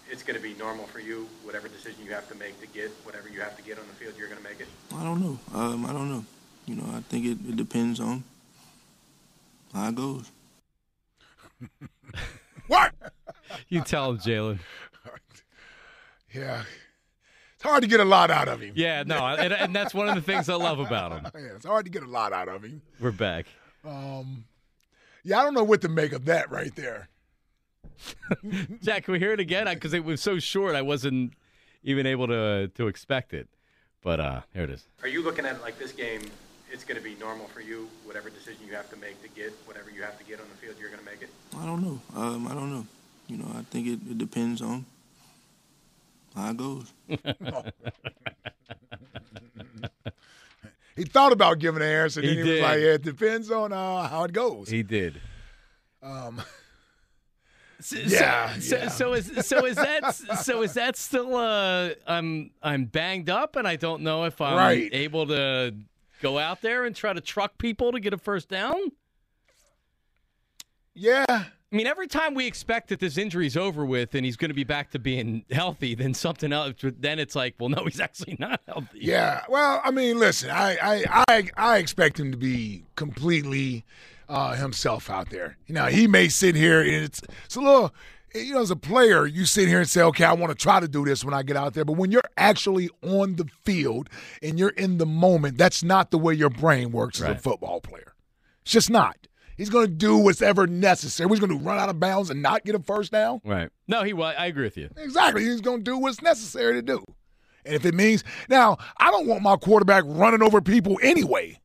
it's 0.09 0.23
going 0.23 0.35
to 0.35 0.41
be 0.41 0.55
normal 0.55 0.85
for 0.87 0.99
you, 0.99 1.27
whatever 1.43 1.67
decision 1.67 2.03
you 2.03 2.11
have 2.11 2.27
to 2.29 2.35
make 2.35 2.59
to 2.59 2.67
get 2.67 2.89
whatever 3.03 3.29
you 3.29 3.39
have 3.39 3.55
to 3.55 3.61
get 3.61 3.77
on 3.77 3.85
the 3.87 3.93
field, 3.93 4.15
you're 4.17 4.27
going 4.27 4.41
to 4.41 4.47
make 4.47 4.59
it? 4.59 4.67
I 4.95 5.03
don't 5.03 5.21
know. 5.21 5.37
Um, 5.53 5.85
I 5.85 5.93
don't 5.93 6.09
know. 6.09 6.25
You 6.71 6.77
know, 6.77 6.87
I 6.95 7.01
think 7.01 7.25
it, 7.25 7.37
it 7.49 7.57
depends 7.57 7.99
on 7.99 8.23
how 9.73 9.89
it 9.89 9.95
goes. 9.95 10.31
What? 12.67 12.93
You 13.67 13.81
tell 13.81 14.11
him, 14.11 14.19
Jalen. 14.19 14.59
Yeah. 16.33 16.63
It's 17.55 17.63
hard 17.63 17.81
to 17.83 17.89
get 17.89 17.99
a 17.99 18.05
lot 18.05 18.31
out 18.31 18.47
of 18.47 18.61
him. 18.61 18.71
Yeah, 18.73 19.03
no, 19.03 19.17
and, 19.17 19.51
and 19.51 19.75
that's 19.75 19.93
one 19.93 20.07
of 20.07 20.15
the 20.15 20.21
things 20.21 20.47
I 20.47 20.55
love 20.55 20.79
about 20.79 21.11
him. 21.11 21.27
Yeah, 21.35 21.55
it's 21.57 21.65
hard 21.65 21.83
to 21.83 21.91
get 21.91 22.03
a 22.03 22.07
lot 22.07 22.31
out 22.31 22.47
of 22.47 22.63
him. 22.63 22.81
We're 23.01 23.11
back. 23.11 23.47
Um, 23.85 24.45
yeah, 25.25 25.41
I 25.41 25.43
don't 25.43 25.53
know 25.53 25.65
what 25.65 25.81
to 25.81 25.89
make 25.89 26.13
of 26.13 26.23
that 26.25 26.49
right 26.49 26.73
there. 26.77 27.09
Jack, 28.81 29.03
can 29.03 29.11
we 29.11 29.19
hear 29.19 29.33
it 29.33 29.41
again? 29.41 29.65
Because 29.65 29.93
it 29.93 30.05
was 30.05 30.21
so 30.21 30.39
short, 30.39 30.75
I 30.75 30.81
wasn't 30.81 31.33
even 31.83 32.05
able 32.05 32.27
to 32.27 32.69
to 32.75 32.87
expect 32.87 33.33
it. 33.33 33.49
But 34.01 34.21
uh, 34.21 34.41
here 34.53 34.63
it 34.63 34.69
is. 34.69 34.87
Are 35.03 35.09
you 35.09 35.21
looking 35.21 35.45
at 35.45 35.57
it 35.57 35.61
like 35.61 35.77
this 35.77 35.91
game, 35.91 36.21
it's 36.71 36.83
going 36.83 36.97
to 36.97 37.03
be 37.03 37.15
normal 37.19 37.47
for 37.47 37.61
you, 37.61 37.89
whatever 38.05 38.29
decision 38.29 38.61
you 38.67 38.73
have 38.75 38.89
to 38.89 38.95
make 38.97 39.21
to 39.23 39.27
get 39.29 39.51
whatever 39.65 39.89
you 39.89 40.01
have 40.03 40.17
to 40.17 40.23
get 40.23 40.39
on 40.39 40.45
the 40.49 40.55
field, 40.55 40.75
you're 40.79 40.89
going 40.89 41.03
to 41.03 41.05
make 41.05 41.21
it? 41.21 41.29
I 41.59 41.65
don't 41.65 41.81
know. 41.81 41.99
Um, 42.15 42.47
I 42.47 42.53
don't 42.53 42.71
know. 42.71 42.85
You 43.27 43.37
know, 43.37 43.47
I 43.55 43.61
think 43.63 43.87
it, 43.87 43.99
it 44.09 44.17
depends 44.17 44.61
on 44.61 44.85
how 46.35 46.49
it 46.51 46.57
goes. 46.57 46.91
He 50.95 51.05
thought 51.05 51.31
about 51.31 51.59
giving 51.59 51.81
an 51.81 51.87
answer, 51.87 52.19
and 52.19 52.27
He 52.29 52.35
then 52.35 52.45
he 52.45 52.51
was 52.51 52.59
did. 52.59 52.61
like, 52.63 52.79
yeah, 52.79 52.93
it 52.95 53.01
depends 53.01 53.49
on 53.49 53.71
uh, 53.71 54.07
how 54.09 54.25
it 54.25 54.33
goes. 54.33 54.69
He 54.69 54.83
did. 54.83 55.21
Um, 56.03 56.41
So, 57.79 57.97
Yeah, 57.97 58.59
So, 58.59 58.75
yeah. 58.77 58.87
so 58.89 59.13
is 59.13 59.47
so 59.47 59.65
is 59.65 59.75
that 59.77 60.13
so 60.43 60.61
is 60.61 60.75
that 60.75 60.95
still 60.95 61.35
uh 61.35 61.89
I'm 62.05 62.51
I'm 62.61 62.85
banged 62.85 63.27
up 63.27 63.55
and 63.55 63.67
I 63.67 63.75
don't 63.75 64.03
know 64.03 64.25
if 64.25 64.39
I'm 64.39 64.55
Right. 64.55 64.87
able 64.93 65.25
to 65.25 65.73
go 66.21 66.37
out 66.37 66.61
there 66.61 66.85
and 66.85 66.95
try 66.95 67.11
to 67.13 67.21
truck 67.21 67.57
people 67.57 67.91
to 67.91 67.99
get 67.99 68.13
a 68.13 68.17
first 68.17 68.47
down? 68.49 68.91
yeah. 70.93 71.25
I 71.73 71.77
mean, 71.77 71.87
every 71.87 72.07
time 72.07 72.33
we 72.33 72.47
expect 72.47 72.89
that 72.89 72.99
this 72.99 73.17
injury's 73.17 73.55
over 73.55 73.85
with 73.85 74.13
and 74.13 74.25
he's 74.25 74.35
going 74.35 74.49
to 74.49 74.55
be 74.55 74.65
back 74.65 74.91
to 74.91 74.99
being 74.99 75.45
healthy, 75.49 75.95
then 75.95 76.13
something 76.13 76.51
else. 76.51 76.75
Then 76.81 77.17
it's 77.17 77.33
like, 77.33 77.55
well, 77.59 77.69
no, 77.69 77.85
he's 77.85 78.01
actually 78.01 78.35
not 78.39 78.59
healthy. 78.67 78.99
Yeah. 78.99 79.43
Well, 79.47 79.81
I 79.83 79.91
mean, 79.91 80.19
listen, 80.19 80.49
I 80.49 80.77
I 80.81 81.23
I, 81.29 81.49
I 81.55 81.77
expect 81.77 82.19
him 82.19 82.31
to 82.31 82.37
be 82.37 82.83
completely 82.97 83.85
uh, 84.27 84.55
himself 84.55 85.09
out 85.09 85.29
there. 85.29 85.57
You 85.65 85.75
know, 85.75 85.85
he 85.85 86.07
may 86.07 86.27
sit 86.27 86.55
here 86.55 86.81
and 86.81 87.05
it's 87.05 87.21
it's 87.45 87.55
a 87.55 87.61
little. 87.61 87.93
You 88.33 88.53
know, 88.53 88.61
as 88.61 88.71
a 88.71 88.75
player, 88.75 89.25
you 89.25 89.45
sit 89.45 89.67
here 89.67 89.79
and 89.79 89.89
say, 89.89 90.01
"Okay, 90.03 90.23
I 90.23 90.33
want 90.33 90.51
to 90.51 90.55
try 90.55 90.79
to 90.79 90.87
do 90.87 91.03
this 91.03 91.25
when 91.25 91.33
I 91.33 91.43
get 91.43 91.57
out 91.57 91.73
there." 91.73 91.83
But 91.83 91.93
when 91.97 92.11
you're 92.11 92.21
actually 92.37 92.89
on 93.03 93.35
the 93.35 93.45
field 93.63 94.09
and 94.41 94.57
you're 94.57 94.69
in 94.69 94.97
the 94.99 95.05
moment, 95.05 95.57
that's 95.57 95.83
not 95.83 96.11
the 96.11 96.17
way 96.17 96.33
your 96.33 96.49
brain 96.49 96.91
works 96.91 97.21
as 97.21 97.29
a 97.29 97.35
football 97.39 97.81
player. 97.81 98.13
It's 98.63 98.71
just 98.71 98.89
not. 98.89 99.17
He's 99.57 99.69
going 99.69 99.85
to 99.87 99.91
do 99.91 100.17
whatever 100.17 100.65
necessary. 100.65 101.29
He's 101.29 101.39
going 101.39 101.57
to 101.57 101.63
run 101.63 101.77
out 101.77 101.89
of 101.89 101.99
bounds 101.99 102.29
and 102.29 102.41
not 102.41 102.63
get 102.63 102.73
a 102.73 102.79
first 102.79 103.11
down. 103.11 103.41
Right. 103.43 103.69
No, 103.87 104.01
he. 104.03 104.13
wa- 104.13 104.33
I 104.37 104.45
agree 104.47 104.63
with 104.63 104.77
you. 104.77 104.89
Exactly. 104.97 105.43
He's 105.43 105.61
going 105.61 105.79
to 105.79 105.83
do 105.83 105.97
what's 105.97 106.21
necessary 106.21 106.73
to 106.75 106.81
do. 106.81 107.03
And 107.65 107.75
if 107.75 107.85
it 107.85 107.93
means, 107.93 108.23
now, 108.49 108.77
I 108.97 109.11
don't 109.11 109.27
want 109.27 109.43
my 109.43 109.55
quarterback 109.57 110.03
running 110.07 110.41
over 110.41 110.61
people 110.61 110.97
anyway. 111.03 111.59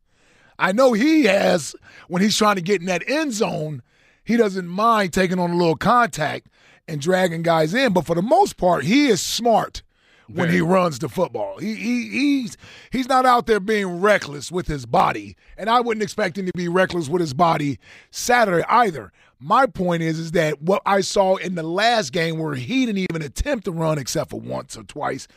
I 0.58 0.72
know 0.72 0.92
he 0.94 1.24
has, 1.24 1.74
when 2.08 2.22
he's 2.22 2.36
trying 2.36 2.56
to 2.56 2.62
get 2.62 2.80
in 2.80 2.86
that 2.86 3.02
end 3.08 3.32
zone, 3.32 3.82
he 4.26 4.36
doesn't 4.36 4.68
mind 4.68 5.12
taking 5.12 5.38
on 5.38 5.50
a 5.50 5.56
little 5.56 5.76
contact 5.76 6.48
and 6.86 7.00
dragging 7.00 7.42
guys 7.42 7.72
in. 7.72 7.92
But 7.92 8.06
for 8.06 8.14
the 8.14 8.22
most 8.22 8.56
part, 8.56 8.84
he 8.84 9.06
is 9.06 9.22
smart 9.22 9.82
when 10.28 10.50
he 10.50 10.60
runs 10.60 10.98
the 10.98 11.08
football. 11.08 11.58
He, 11.58 11.74
he 11.74 12.08
he's 12.08 12.56
he's 12.90 13.08
not 13.08 13.24
out 13.24 13.46
there 13.46 13.60
being 13.60 14.00
reckless 14.00 14.50
with 14.50 14.66
his 14.66 14.84
body, 14.86 15.36
and 15.56 15.70
I 15.70 15.80
wouldn't 15.80 16.02
expect 16.02 16.36
him 16.36 16.46
to 16.46 16.52
be 16.54 16.68
reckless 16.68 17.08
with 17.08 17.20
his 17.20 17.34
body 17.34 17.78
Saturday 18.10 18.64
either. 18.68 19.12
My 19.38 19.66
point 19.66 20.02
is 20.02 20.18
is 20.18 20.32
that 20.32 20.60
what 20.62 20.82
I 20.84 21.00
saw 21.00 21.36
in 21.36 21.54
the 21.54 21.62
last 21.62 22.12
game 22.12 22.38
where 22.38 22.54
he 22.54 22.86
didn't 22.86 23.06
even 23.10 23.22
attempt 23.22 23.66
to 23.66 23.72
run 23.72 23.98
except 23.98 24.30
for 24.30 24.40
once 24.40 24.76
or 24.76 24.82
twice. 24.82 25.28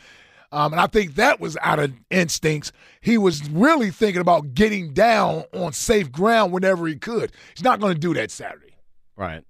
Um, 0.51 0.73
and 0.73 0.81
I 0.81 0.87
think 0.87 1.13
that 1.15 1.39
was 1.39 1.57
out 1.61 1.77
of 1.77 1.93
instincts. 2.09 2.71
He 3.01 3.19
was 3.19 3.47
really 3.49 3.91
thinking 3.91 4.21
about 4.21 4.55
getting 4.55 4.93
down 4.93 5.43
on 5.53 5.73
safe 5.73 6.11
ground 6.11 6.51
whenever 6.51 6.87
he 6.87 6.95
could. 6.95 7.31
He's 7.53 7.63
not 7.63 7.79
going 7.79 7.93
to 7.93 7.99
do 7.99 8.15
that 8.15 8.31
Saturday. 8.31 8.73
Right. 9.19 9.43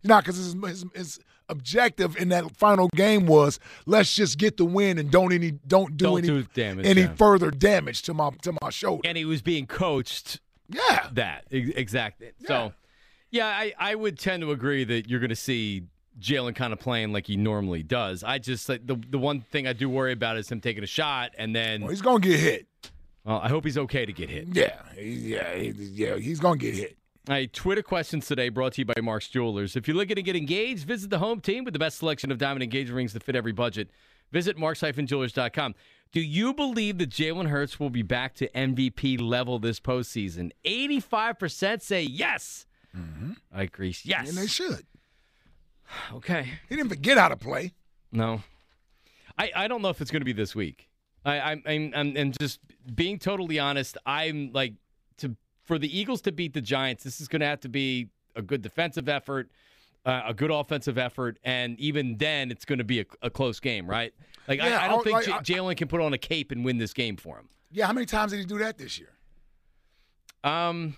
He's 0.00 0.08
not 0.08 0.24
because 0.24 0.36
his, 0.36 0.54
his, 0.54 0.84
his 0.94 1.20
objective 1.48 2.16
in 2.16 2.28
that 2.28 2.56
final 2.56 2.88
game 2.94 3.26
was 3.26 3.58
let's 3.84 4.14
just 4.14 4.38
get 4.38 4.56
the 4.56 4.64
win 4.64 4.98
and 4.98 5.10
don't 5.10 5.32
any 5.32 5.50
don't 5.50 5.96
do 5.96 6.04
Don't 6.04 6.18
any 6.18 6.28
do 6.28 6.42
damage, 6.54 6.86
any 6.86 7.02
yeah. 7.02 7.14
further 7.14 7.50
damage 7.50 8.02
to 8.02 8.14
my 8.14 8.30
to 8.42 8.52
my 8.62 8.70
shoulder. 8.70 9.02
And 9.04 9.18
he 9.18 9.24
was 9.24 9.42
being 9.42 9.66
coached 9.66 10.40
yeah, 10.70 11.08
that 11.12 11.44
ex- 11.50 11.70
exactly. 11.74 12.30
So, 12.46 12.72
yeah, 13.30 13.46
I, 13.46 13.72
I 13.78 13.94
would 13.94 14.18
tend 14.18 14.42
to 14.42 14.52
agree 14.52 14.84
that 14.84 15.08
you're 15.08 15.20
going 15.20 15.30
to 15.30 15.36
see 15.36 15.84
Jalen 16.20 16.54
kind 16.54 16.72
of 16.72 16.78
playing 16.78 17.12
like 17.12 17.26
he 17.26 17.36
normally 17.36 17.82
does. 17.82 18.22
I 18.22 18.38
just 18.38 18.68
like 18.68 18.86
the 18.86 18.96
the 19.08 19.18
one 19.18 19.40
thing 19.40 19.66
I 19.66 19.72
do 19.72 19.88
worry 19.88 20.12
about 20.12 20.36
is 20.36 20.50
him 20.50 20.60
taking 20.60 20.82
a 20.82 20.86
shot 20.86 21.32
and 21.38 21.54
then 21.56 21.80
well, 21.82 21.90
he's 21.90 22.02
gonna 22.02 22.20
get 22.20 22.38
hit. 22.38 22.66
well, 23.24 23.40
I 23.42 23.48
hope 23.48 23.64
he's 23.64 23.78
okay 23.78 24.04
to 24.04 24.12
get 24.12 24.28
hit. 24.28 24.48
Yeah, 24.52 24.80
he, 24.94 25.10
yeah, 25.10 25.54
he, 25.54 25.70
yeah. 25.70 26.16
He's 26.16 26.40
gonna 26.40 26.58
get 26.58 26.74
hit. 26.74 26.98
All 27.28 27.34
right, 27.34 27.52
Twitter 27.52 27.82
questions 27.82 28.26
today 28.26 28.48
brought 28.48 28.72
to 28.72 28.80
you 28.80 28.86
by 28.86 29.02
Mark's 29.02 29.28
Jewelers. 29.28 29.76
If 29.76 29.86
you're 29.86 29.98
looking 29.98 30.16
to 30.16 30.22
get 30.22 30.34
engaged, 30.34 30.86
visit 30.86 31.10
the 31.10 31.18
home 31.18 31.42
team 31.42 31.62
with 31.62 31.74
the 31.74 31.78
best 31.78 31.98
selection 31.98 32.32
of 32.32 32.38
diamond 32.38 32.62
engagement 32.62 32.96
rings 32.96 33.12
to 33.12 33.20
fit 33.20 33.36
every 33.36 33.52
budget. 33.52 33.90
Visit 34.32 34.56
marks-jewelers.com. 34.56 35.74
Do 36.10 36.22
you 36.22 36.54
believe 36.54 36.96
that 36.96 37.10
Jalen 37.10 37.48
Hurts 37.48 37.78
will 37.78 37.90
be 37.90 38.00
back 38.00 38.34
to 38.36 38.48
MVP 38.52 39.20
level 39.20 39.58
this 39.58 39.78
postseason? 39.78 40.52
85% 40.64 41.82
say 41.82 42.02
yes. 42.02 42.64
Mm-hmm. 42.96 43.32
I 43.52 43.64
agree. 43.64 43.94
Yes. 44.04 44.30
And 44.30 44.38
they 44.38 44.46
should. 44.46 44.86
Okay. 46.14 46.46
He 46.70 46.76
didn't 46.76 46.90
forget 46.90 47.18
how 47.18 47.28
to 47.28 47.36
play. 47.36 47.72
No. 48.10 48.42
I, 49.38 49.50
I 49.54 49.68
don't 49.68 49.82
know 49.82 49.88
if 49.90 50.00
it's 50.00 50.10
going 50.10 50.20
to 50.22 50.26
be 50.26 50.32
this 50.32 50.54
week. 50.54 50.88
I, 51.26 51.40
I'm, 51.40 51.62
I'm, 51.66 51.92
I'm, 51.94 52.16
I'm 52.16 52.32
just 52.38 52.60
being 52.94 53.18
totally 53.18 53.58
honest. 53.58 53.98
I'm 54.06 54.50
like, 54.52 54.74
to 55.18 55.36
for 55.68 55.78
the 55.78 55.96
Eagles 55.98 56.20
to 56.22 56.32
beat 56.32 56.54
the 56.54 56.60
Giants, 56.60 57.04
this 57.04 57.20
is 57.20 57.28
going 57.28 57.40
to 57.40 57.46
have 57.46 57.60
to 57.60 57.68
be 57.68 58.08
a 58.34 58.42
good 58.42 58.62
defensive 58.62 59.08
effort, 59.08 59.50
uh, 60.06 60.22
a 60.26 60.34
good 60.34 60.50
offensive 60.50 60.96
effort, 60.98 61.38
and 61.44 61.78
even 61.78 62.16
then, 62.16 62.50
it's 62.50 62.64
going 62.64 62.78
to 62.78 62.84
be 62.84 63.00
a, 63.00 63.04
a 63.22 63.28
close 63.30 63.60
game, 63.60 63.86
right? 63.86 64.12
Like, 64.48 64.58
Yeah, 64.60 64.80
I, 64.80 64.86
I 64.86 64.88
don't 64.88 65.04
think 65.04 65.14
like, 65.14 65.26
J- 65.26 65.32
I- 65.32 65.38
Jalen 65.60 65.76
can 65.76 65.86
put 65.88 66.00
on 66.00 66.12
a 66.14 66.18
cape 66.18 66.50
and 66.50 66.64
win 66.64 66.78
this 66.78 66.92
game 66.94 67.16
for 67.16 67.36
him. 67.38 67.48
Yeah, 67.70 67.86
how 67.86 67.92
many 67.92 68.06
times 68.06 68.32
did 68.32 68.40
he 68.40 68.46
do 68.46 68.58
that 68.58 68.78
this 68.78 68.98
year? 68.98 69.10
Um, 70.44 70.96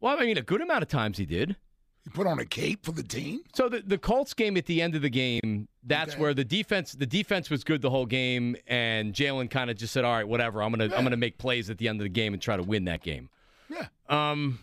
well, 0.00 0.16
I 0.18 0.24
mean, 0.24 0.38
a 0.38 0.42
good 0.42 0.60
amount 0.60 0.82
of 0.82 0.88
times 0.88 1.18
he 1.18 1.26
did. 1.26 1.56
He 2.04 2.10
put 2.10 2.26
on 2.26 2.38
a 2.38 2.44
cape 2.44 2.84
for 2.86 2.92
the 2.92 3.02
team. 3.02 3.40
So 3.54 3.68
the 3.68 3.80
the 3.84 3.98
Colts 3.98 4.32
game 4.32 4.56
at 4.56 4.66
the 4.66 4.80
end 4.80 4.94
of 4.94 5.02
the 5.02 5.10
game, 5.10 5.66
that's 5.82 6.12
Okay. 6.12 6.22
where 6.22 6.34
the 6.34 6.44
defense 6.44 6.92
the 6.92 7.04
defense 7.06 7.50
was 7.50 7.64
good 7.64 7.82
the 7.82 7.90
whole 7.90 8.06
game, 8.06 8.54
and 8.68 9.12
Jalen 9.12 9.50
kind 9.50 9.70
of 9.70 9.76
just 9.76 9.92
said, 9.92 10.04
"All 10.04 10.12
right, 10.14 10.26
whatever. 10.26 10.62
I'm 10.62 10.70
gonna 10.70 10.84
I'm 10.94 11.02
gonna 11.02 11.16
make 11.16 11.36
plays 11.36 11.68
at 11.68 11.78
the 11.78 11.88
end 11.88 12.00
of 12.00 12.04
the 12.04 12.08
game 12.08 12.32
and 12.32 12.40
try 12.40 12.56
to 12.56 12.62
win 12.62 12.84
that 12.84 13.02
game." 13.02 13.28
Yeah. 14.08 14.30
Um. 14.30 14.58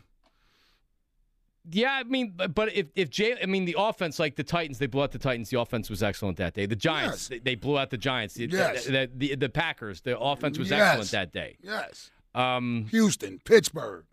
Yeah, 1.72 1.92
I 1.94 2.04
mean, 2.04 2.34
but, 2.36 2.54
but 2.54 2.74
if 2.76 2.88
if 2.94 3.10
Jay, 3.10 3.38
I 3.42 3.46
mean, 3.46 3.64
the 3.64 3.76
offense 3.80 4.20
like 4.20 4.36
the 4.36 4.44
Titans, 4.44 4.80
they 4.80 4.86
blew 4.86 5.02
out 5.02 5.12
the 5.12 5.18
Titans. 5.18 5.50
The 5.50 5.60
offense 5.62 5.90
was 5.90 6.04
excellent 6.04 6.36
that 6.38 6.54
day. 6.54 6.66
The 6.66 6.76
Giants, 6.76 7.14
Yes. 7.24 7.28
they, 7.30 7.40
they 7.40 7.56
blew 7.56 7.78
out 7.78 7.90
the 7.90 7.98
Giants. 7.98 8.34
The, 8.34 8.48
Yes. 8.48 8.86
the, 8.86 9.10
the, 9.16 9.36
the 9.36 9.48
Packers, 9.50 10.02
the 10.02 10.20
offense 10.20 10.60
was 10.60 10.70
Yes. 10.72 10.82
excellent 10.82 11.12
that 11.12 11.32
day. 11.32 11.56
Yes. 11.64 12.12
Um. 12.36 12.88
Houston, 12.92 13.40
Pittsburgh. 13.46 14.04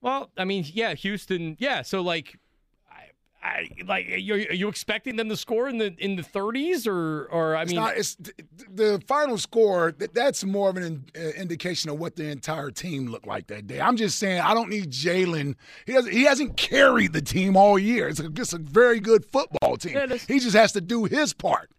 Well, 0.00 0.30
I 0.38 0.44
mean, 0.44 0.64
yeah, 0.72 0.94
Houston, 0.94 1.56
yeah. 1.58 1.82
So 1.82 2.00
like, 2.00 2.38
I, 3.48 3.68
like, 3.86 4.06
are 4.10 4.16
you, 4.16 4.34
are 4.34 4.54
you 4.54 4.68
expecting 4.68 5.16
them 5.16 5.28
to 5.28 5.36
score 5.36 5.68
in 5.68 5.78
the 5.78 5.94
in 5.98 6.16
the 6.16 6.22
30s 6.22 6.86
or 6.86 7.24
or 7.26 7.56
I 7.56 7.62
It's 7.62 7.70
mean, 7.72 7.80
not, 7.80 7.96
it's 7.96 8.14
th- 8.16 8.36
the 8.72 9.02
final 9.06 9.38
score. 9.38 9.92
th- 9.92 10.10
That's 10.12 10.44
more 10.44 10.68
of 10.70 10.76
an 10.76 10.82
in, 10.82 11.04
uh, 11.16 11.28
indication 11.30 11.90
of 11.90 11.98
what 11.98 12.16
the 12.16 12.24
entire 12.30 12.70
team 12.70 13.06
looked 13.06 13.26
like 13.26 13.46
that 13.48 13.66
day. 13.66 13.80
I'm 13.80 13.96
just 13.96 14.18
saying 14.18 14.40
I 14.40 14.54
don't 14.54 14.68
need 14.70 14.90
Jalen. 14.90 15.54
He 15.86 15.92
doesn't. 15.92 16.12
He 16.12 16.24
hasn't 16.24 16.56
carried 16.56 17.12
the 17.12 17.22
team 17.22 17.56
all 17.56 17.78
year. 17.78 18.08
It's 18.08 18.20
a, 18.20 18.26
it's 18.26 18.52
a 18.52 18.58
very 18.58 19.00
good 19.00 19.24
football 19.24 19.76
team. 19.76 19.94
Yeah, 19.96 20.16
he 20.28 20.38
just 20.40 20.54
has 20.56 20.72
to 20.72 20.80
do 20.80 21.04
his 21.04 21.32
part. 21.32 21.70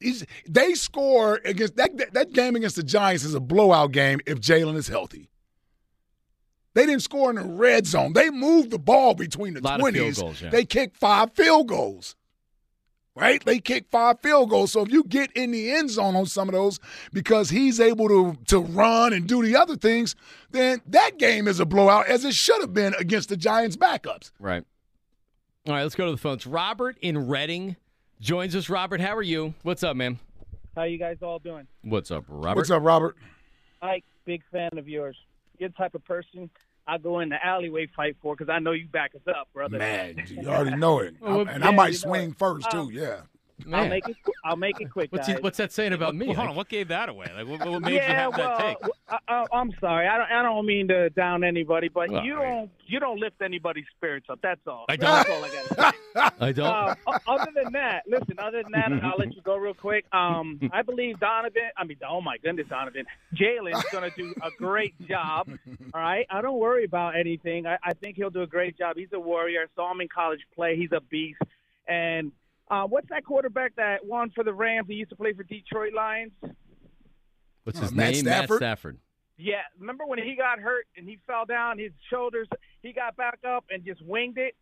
He's, 0.00 0.24
they 0.48 0.74
score 0.74 1.40
against 1.44 1.76
that 1.76 2.12
that 2.12 2.32
game 2.32 2.56
against 2.56 2.76
the 2.76 2.82
Giants 2.82 3.24
is 3.24 3.34
a 3.34 3.40
blowout 3.40 3.92
game 3.92 4.20
if 4.26 4.38
Jalen 4.40 4.76
is 4.76 4.88
healthy. 4.88 5.28
They 6.74 6.86
didn't 6.86 7.02
score 7.02 7.30
in 7.30 7.36
the 7.36 7.42
red 7.44 7.86
zone. 7.86 8.12
They 8.12 8.30
moved 8.30 8.70
the 8.70 8.78
ball 8.78 9.14
between 9.14 9.54
the 9.54 9.60
Lot 9.60 9.80
of 9.80 9.86
field 9.86 9.94
twenties. 9.94 10.18
goals, 10.20 10.42
yeah. 10.42 10.50
They 10.50 10.64
kicked 10.64 10.96
five 10.96 11.32
field 11.32 11.68
goals. 11.68 12.16
Right? 13.16 13.44
They 13.44 13.60
kicked 13.60 13.92
five 13.92 14.18
field 14.20 14.50
goals. 14.50 14.72
So 14.72 14.82
if 14.82 14.90
you 14.90 15.04
get 15.04 15.30
in 15.36 15.52
the 15.52 15.70
end 15.70 15.88
zone 15.90 16.16
on 16.16 16.26
some 16.26 16.48
of 16.48 16.52
those 16.52 16.80
because 17.12 17.48
he's 17.48 17.78
able 17.78 18.08
to 18.08 18.36
to 18.46 18.58
run 18.58 19.12
and 19.12 19.28
do 19.28 19.40
the 19.44 19.54
other 19.54 19.76
things, 19.76 20.16
then 20.50 20.80
that 20.88 21.16
game 21.18 21.46
is 21.46 21.60
a 21.60 21.64
blowout 21.64 22.08
as 22.08 22.24
it 22.24 22.34
should 22.34 22.60
have 22.60 22.74
been 22.74 22.92
against 22.98 23.28
the 23.28 23.36
Giants 23.36 23.76
backups. 23.76 24.32
right. 24.40 24.64
All 25.66 25.72
right, 25.74 25.82
let's 25.82 25.94
go 25.94 26.04
to 26.06 26.10
the 26.10 26.18
phones. 26.18 26.44
Robert 26.46 26.98
in 27.00 27.26
Reading 27.28 27.76
joins 28.20 28.54
us. 28.56 28.68
Robert, 28.68 29.00
how 29.00 29.16
are 29.16 29.22
you? 29.22 29.54
What's 29.62 29.82
up, 29.82 29.96
man? 29.96 30.18
How 30.76 30.82
you 30.82 30.98
guys 30.98 31.18
all 31.22 31.38
doing? 31.38 31.66
What's 31.82 32.10
up, 32.10 32.24
Robert? 32.28 32.56
What's 32.58 32.70
up, 32.70 32.82
Robert? 32.82 33.16
Ike, 33.80 34.04
big 34.26 34.42
fan 34.52 34.76
of 34.76 34.88
yours. 34.88 35.16
You're 35.58 35.68
the 35.70 35.74
type 35.74 35.94
of 35.94 36.04
person 36.04 36.50
I 36.86 36.98
go 36.98 37.20
in 37.20 37.30
the 37.30 37.44
alleyway 37.44 37.88
fight 37.94 38.16
for 38.20 38.36
because 38.36 38.50
I 38.50 38.58
know 38.58 38.72
you 38.72 38.86
back 38.86 39.14
us 39.14 39.22
up, 39.28 39.48
brother. 39.52 39.78
Man, 39.78 40.22
you 40.28 40.48
already 40.48 40.76
know 40.76 40.98
it. 40.98 41.14
Well, 41.20 41.46
and 41.48 41.64
I 41.64 41.70
might 41.70 41.86
you 41.86 41.92
know 41.92 41.98
swing 41.98 42.30
it. 42.30 42.38
first 42.38 42.70
too, 42.70 42.78
Um, 42.80 42.92
yeah. 43.66 43.76
I'll 43.80 43.88
make 43.88 44.08
it. 44.08 44.16
qu- 44.24 44.32
I'll 44.44 44.56
make 44.56 44.80
it 44.80 44.90
quick, 44.90 45.12
What's 45.12 45.26
he, 45.26 45.34
what's 45.34 45.58
that 45.58 45.72
saying 45.72 45.92
about 45.92 46.14
me? 46.14 46.26
Well, 46.26 46.36
hold 46.36 46.48
on, 46.50 46.56
what 46.56 46.68
gave 46.68 46.88
that 46.88 47.08
away? 47.08 47.26
Like, 47.36 47.46
what, 47.46 47.68
what 47.68 47.82
made 47.82 47.94
yeah, 47.94 48.08
you 48.10 48.14
have 48.16 48.36
well, 48.36 48.58
that 48.58 48.80
take? 48.82 48.90
I, 49.08 49.18
I, 49.28 49.44
I'm 49.52 49.72
sorry. 49.80 50.06
I 50.08 50.18
don't. 50.18 50.30
I 50.30 50.42
don't 50.42 50.66
mean 50.66 50.88
to 50.88 51.10
down 51.10 51.44
anybody, 51.44 51.88
but 51.88 52.10
Well, 52.10 52.24
you 52.24 52.40
I- 52.40 52.44
don't. 52.48 52.70
You 52.86 53.00
don't 53.00 53.18
lift 53.18 53.40
anybody's 53.40 53.86
spirits 53.96 54.26
up. 54.28 54.40
That's 54.42 54.60
all. 54.66 54.84
I 54.90 54.96
don't. 54.96 55.08
all 55.08 55.42
I 55.44 55.48
gotta 55.48 55.92
say. 56.14 56.20
I 56.40 56.52
don't. 56.52 56.66
Um, 56.66 56.96
o- 57.06 57.18
other 57.34 57.50
than 57.54 57.72
that, 57.72 58.02
listen. 58.06 58.38
Other 58.38 58.62
than 58.62 58.72
that, 58.72 58.92
I'll 59.02 59.18
let 59.18 59.34
you 59.34 59.40
go 59.42 59.56
real 59.56 59.72
quick. 59.72 60.04
Um, 60.12 60.60
I 60.72 60.82
believe 60.82 61.18
Donovan. 61.18 61.62
I 61.78 61.84
mean, 61.84 61.96
oh 62.06 62.20
my 62.20 62.36
goodness, 62.38 62.66
Donovan. 62.68 63.06
Jalen's 63.34 63.82
going 63.90 64.10
to 64.10 64.14
do 64.16 64.34
a 64.42 64.50
great 64.58 64.94
job. 65.08 65.48
All 65.94 66.00
right, 66.00 66.26
I 66.28 66.42
don't 66.42 66.58
worry 66.58 66.84
about 66.84 67.16
anything. 67.16 67.66
I, 67.66 67.78
I 67.82 67.94
think 67.94 68.16
he'll 68.16 68.28
do 68.30 68.42
a 68.42 68.46
great 68.46 68.76
job. 68.76 68.96
He's 68.96 69.08
a 69.14 69.18
warrior. 69.20 69.66
Saw 69.76 69.90
him 69.90 70.02
in 70.02 70.08
college 70.08 70.40
play. 70.54 70.76
He's 70.76 70.92
a 70.92 71.00
beast. 71.00 71.40
And 71.88 72.32
uh, 72.70 72.84
what's 72.86 73.08
that 73.10 73.24
quarterback 73.24 73.74
that 73.76 74.04
won 74.04 74.30
for 74.30 74.44
the 74.44 74.52
Rams? 74.54 74.86
He 74.88 74.94
used 74.94 75.10
to 75.10 75.16
play 75.16 75.32
for 75.32 75.42
Detroit 75.42 75.92
Lions. 75.94 76.32
What's 77.64 77.78
Uh, 77.78 77.82
his 77.82 77.92
Matt 77.92 78.12
name? 78.14 78.24
Matt 78.24 78.34
Stafford? 78.44 78.56
Stafford. 78.58 78.98
Yeah, 79.36 79.62
remember 79.78 80.06
when 80.06 80.20
he 80.20 80.36
got 80.36 80.60
hurt 80.60 80.86
and 80.96 81.08
he 81.08 81.18
fell 81.26 81.44
down, 81.44 81.78
his 81.78 81.92
shoulders, 82.08 82.46
he 82.82 82.92
got 82.92 83.16
back 83.16 83.38
up 83.46 83.64
and 83.70 83.84
just 83.84 84.00
winged 84.02 84.38
it? 84.38 84.54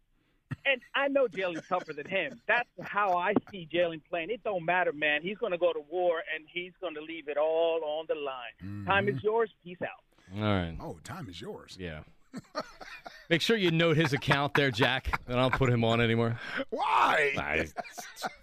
And 0.65 0.81
I 0.95 1.09
know 1.09 1.27
Jalen's 1.29 1.67
tougher 1.69 1.93
than 1.93 2.07
him. 2.09 2.41
That's 2.47 2.69
how 2.83 3.17
I 3.17 3.35
see 3.51 3.69
Jalen 3.73 4.03
playing. 4.09 4.31
It 4.31 4.43
don't 4.45 4.65
matter, 4.65 4.93
man. 4.93 5.23
He's 5.23 5.37
going 5.39 5.53
to 5.53 5.59
go 5.59 5.73
to 5.73 5.81
war 5.91 6.23
and 6.35 6.45
he's 6.49 6.73
going 6.81 6.95
to 6.95 7.01
leave 7.03 7.29
it 7.29 7.37
all 7.37 7.81
on 7.85 8.07
the 8.09 8.15
line. 8.15 8.85
Time 8.87 9.09
is 9.09 9.23
yours. 9.23 9.51
Peace 9.65 9.79
out. 9.83 10.39
All 10.39 10.43
right. 10.43 10.77
Oh, 10.81 10.99
time 11.05 11.29
is 11.29 11.41
yours. 11.41 11.77
Yeah. 11.81 12.01
Make 13.31 13.41
sure 13.41 13.57
you 13.57 13.71
note 13.71 13.97
his 13.97 14.13
account 14.13 14.55
there, 14.55 14.71
Jack, 14.71 15.21
and 15.27 15.39
I 15.39 15.43
don't 15.43 15.55
put 15.55 15.71
him 15.71 15.85
on 15.85 16.01
anymore. 16.01 16.39
Why? 16.71 17.33
Nah, 17.35 17.65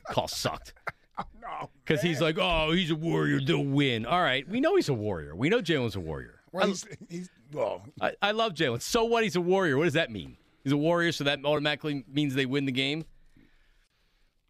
call 0.09 0.27
sucked. 0.27 0.73
Oh, 1.17 1.23
no. 1.41 1.69
Because 1.85 2.01
he's 2.01 2.21
like, 2.21 2.37
oh, 2.39 2.71
he's 2.71 2.89
a 2.89 2.95
warrior. 2.95 3.39
They'll 3.39 3.63
win. 3.63 4.05
All 4.05 4.21
right. 4.21 4.47
We 4.47 4.59
know 4.59 4.75
he's 4.75 4.89
a 4.89 4.93
warrior. 4.93 5.35
We 5.35 5.49
know 5.49 5.61
Jalen's 5.61 5.95
a 5.95 5.99
warrior. 5.99 6.39
Well, 6.51 6.67
he's, 6.67 6.87
he's 7.07 7.29
well. 7.51 7.83
I, 8.01 8.13
I 8.21 8.31
love 8.31 8.53
Jalen. 8.53 8.81
So 8.81 9.03
what? 9.03 9.23
He's 9.23 9.35
a 9.35 9.41
warrior. 9.41 9.77
What 9.77 9.83
does 9.83 9.93
that 9.93 10.09
mean? 10.09 10.37
He's 10.63 10.73
a 10.73 10.77
warrior, 10.77 11.11
so 11.11 11.23
that 11.25 11.45
automatically 11.45 12.03
means 12.11 12.33
they 12.35 12.45
win 12.45 12.65
the 12.65 12.71
game? 12.71 13.05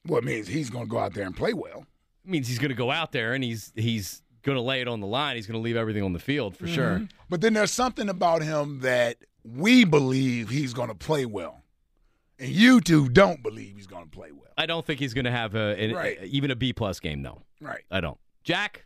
Well, 0.08 0.20
it 0.20 0.24
means 0.24 0.48
he's 0.48 0.70
going 0.70 0.86
to 0.86 0.90
go 0.90 1.00
out 1.00 1.14
there 1.14 1.26
and 1.26 1.36
play 1.36 1.54
well. 1.54 1.86
It 2.24 2.32
means 2.32 2.48
he's 2.48 2.60
going 2.60 2.70
to 2.70 2.76
go 2.76 2.92
out 2.92 3.12
there 3.12 3.34
and 3.34 3.44
he's 3.44 3.74
he's 3.76 4.22
going 4.44 4.56
to 4.56 4.62
lay 4.62 4.82
it 4.82 4.88
on 4.88 5.02
the 5.02 5.08
line. 5.08 5.36
He's 5.36 5.48
going 5.48 5.60
to 5.60 5.62
leave 5.62 5.76
everything 5.76 6.04
on 6.04 6.14
the 6.14 6.20
field 6.20 6.56
for 6.56 6.66
mm-hmm. 6.66 6.74
sure. 6.74 7.08
But 7.30 7.42
then 7.42 7.54
there's 7.54 7.72
something 7.72 8.10
about 8.10 8.42
him 8.42 8.80
that 8.80 9.18
we 9.44 9.84
believe 9.86 10.50
he's 10.50 10.74
going 10.74 10.90
to 10.90 10.96
play 10.96 11.26
well, 11.26 11.64
and 12.38 12.50
you 12.50 12.82
two 12.82 13.10
don't 13.10 13.42
believe 13.44 13.76
he's 13.76 13.88
going 13.88 14.06
to 14.06 14.10
play 14.12 14.32
well. 14.32 14.52
I 14.58 14.66
don't 14.66 14.86
think 14.86 15.00
he's 15.00 15.14
going 15.14 15.26
to 15.26 15.32
have 15.32 15.56
a, 15.56 15.76
an- 15.82 15.94
Right. 15.96 16.24
even 16.24 16.52
a 16.52 16.56
B 16.56 16.74
plus 16.74 17.00
game. 17.00 17.22
though. 17.24 17.42
Right. 17.62 17.84
I 17.92 18.02
don't. 18.02 18.18
Jack, 18.44 18.86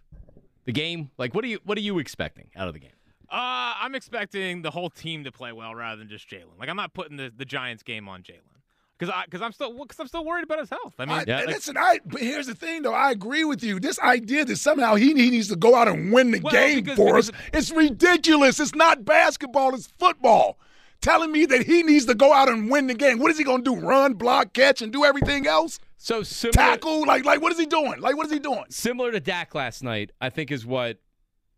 the 0.66 0.72
game. 0.72 1.12
Like, 1.18 1.34
what 1.36 1.44
are 1.44 1.48
you 1.48 1.60
what 1.64 1.78
are 1.78 1.82
you 1.82 2.00
expecting 2.00 2.50
out 2.56 2.68
of 2.68 2.74
the 2.74 2.80
game? 2.80 2.92
Uh, 3.30 3.74
I'm 3.82 3.96
expecting 3.96 4.62
the 4.62 4.70
whole 4.72 4.90
team 4.92 5.24
to 5.24 5.32
play 5.32 5.52
well 5.52 5.74
rather 5.74 5.98
than 5.98 6.08
just 6.10 6.30
Jalen. 6.30 6.60
Like, 6.60 6.70
I'm 6.70 6.76
not 6.76 6.94
putting 6.94 7.18
the, 7.18 7.32
the 7.36 7.46
Giants 7.46 7.82
game 7.82 8.08
on 8.08 8.22
Jalen 8.22 8.53
because 8.98 9.14
I 9.14 9.26
because 9.26 9.42
I'm 9.42 9.52
still 9.52 9.74
because 9.78 10.00
I'm 10.00 10.08
still 10.08 10.24
worried 10.26 10.44
about 10.44 10.60
his 10.60 10.70
health. 10.70 10.94
I 11.00 11.06
mean, 11.06 11.16
I, 11.20 11.24
yeah, 11.28 11.38
and 11.40 11.48
like- 11.48 11.56
listen, 11.56 11.78
I. 11.78 12.00
But 12.06 12.22
here's 12.22 12.48
the 12.48 12.56
thing, 12.56 12.82
though. 12.84 12.94
I 12.94 13.12
agree 13.12 13.44
with 13.44 13.64
you. 13.64 13.80
This 13.80 14.00
idea 14.00 14.46
that 14.46 14.58
somehow 14.58 14.96
he, 14.96 15.08
he 15.14 15.30
needs 15.32 15.48
to 15.50 15.56
go 15.56 15.76
out 15.76 15.88
and 15.88 16.12
win 16.12 16.32
the 16.32 16.40
Well, 16.40 16.52
game 16.54 16.82
because- 16.84 16.96
for 16.98 17.06
because- 17.08 17.30
us, 17.30 17.36
it's 17.54 17.72
ridiculous. 17.72 18.60
It's 18.60 18.76
not 18.76 19.06
basketball. 19.06 19.74
It's 19.76 19.88
football. 20.00 20.58
Telling 21.02 21.34
me 21.34 21.46
that 21.48 21.66
he 21.66 21.84
needs 21.84 22.06
to 22.06 22.16
go 22.16 22.32
out 22.34 22.48
and 22.48 22.70
win 22.72 22.88
the 22.88 22.94
game. 22.94 23.20
What 23.20 23.30
is 23.30 23.38
he 23.38 23.44
going 23.44 23.62
to 23.66 23.76
do? 23.76 23.86
Run, 23.86 24.14
block, 24.14 24.54
catch, 24.54 24.82
and 24.82 24.94
do 24.94 25.04
everything 25.04 25.46
else? 25.46 25.78
So 25.98 26.24
similar, 26.24 26.54
Tackle? 26.54 27.06
Like, 27.06 27.26
like 27.26 27.42
what 27.42 27.52
is 27.52 27.60
he 27.60 27.66
doing? 27.66 28.00
Like, 28.00 28.16
what 28.16 28.26
is 28.26 28.32
he 28.32 28.40
doing? 28.40 28.64
similar 28.70 29.12
to 29.12 29.20
Dak 29.20 29.54
last 29.54 29.84
night, 29.84 30.12
I 30.22 30.30
think 30.30 30.50
is 30.50 30.66
what 30.66 31.00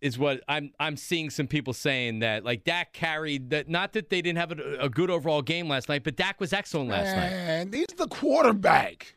is 0.05 0.19
what 0.19 0.41
I'm 0.47 0.71
I'm 0.79 0.97
seeing 0.97 1.31
some 1.31 1.47
people 1.47 1.73
saying 1.73 2.19
that 2.19 2.45
like 2.45 2.63
Dak 2.63 2.93
carried 2.93 3.49
that 3.49 3.67
not 3.67 3.93
that 3.93 4.09
they 4.11 4.21
didn't 4.21 4.37
have 4.37 4.51
a, 4.51 4.77
a 4.81 4.89
good 4.89 5.09
overall 5.09 5.41
game 5.41 5.67
last 5.67 5.89
night, 5.89 6.03
but 6.03 6.15
Dak 6.15 6.39
was 6.39 6.53
excellent 6.53 6.89
last 6.91 7.15
night. 7.15 7.31
Man, 7.31 7.73
he's 7.73 7.87
the 7.97 8.07
quarterback. 8.07 9.15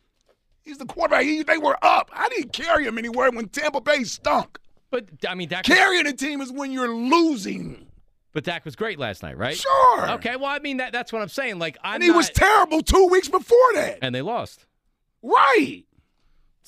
He's 0.62 0.79
the 0.79 0.87
quarterback. 0.87 1.24
He, 1.24 1.42
they 1.42 1.59
were 1.59 1.77
up. 1.83 2.11
I 2.14 2.29
didn't 2.31 2.53
carry 2.53 2.85
him 2.87 2.96
anywhere 2.98 3.31
when 3.31 3.48
Tampa 3.48 3.81
Bay 3.83 4.05
stunk. 4.05 4.59
But 4.90 5.05
I 5.29 5.35
mean 5.35 5.48
Dak 5.51 5.68
was, 5.68 5.77
Carrying 5.77 6.07
a 6.07 6.12
team 6.14 6.40
is 6.40 6.51
when 6.51 6.72
you're 6.72 6.88
losing. 6.94 7.87
but 8.33 8.44
Dak 8.44 8.64
was 8.64 8.74
great 8.74 8.98
last 8.98 9.22
night, 9.22 9.37
right? 9.37 9.57
Sure. 9.57 10.11
Okay, 10.12 10.37
well 10.37 10.46
I 10.51 10.59
mean 10.59 10.79
that 10.79 10.92
that's 10.94 11.12
what 11.12 11.20
I'm 11.20 11.29
saying. 11.29 11.59
Like 11.59 11.77
I'm 11.85 11.96
And 11.96 12.05
he 12.05 12.11
was 12.11 12.31
terrible 12.31 12.81
two 12.83 13.09
weeks 13.09 13.29
before 13.29 13.72
that. 13.74 13.98
and 14.01 14.14
they 14.14 14.22
lost. 14.22 14.64
Right. 15.23 15.85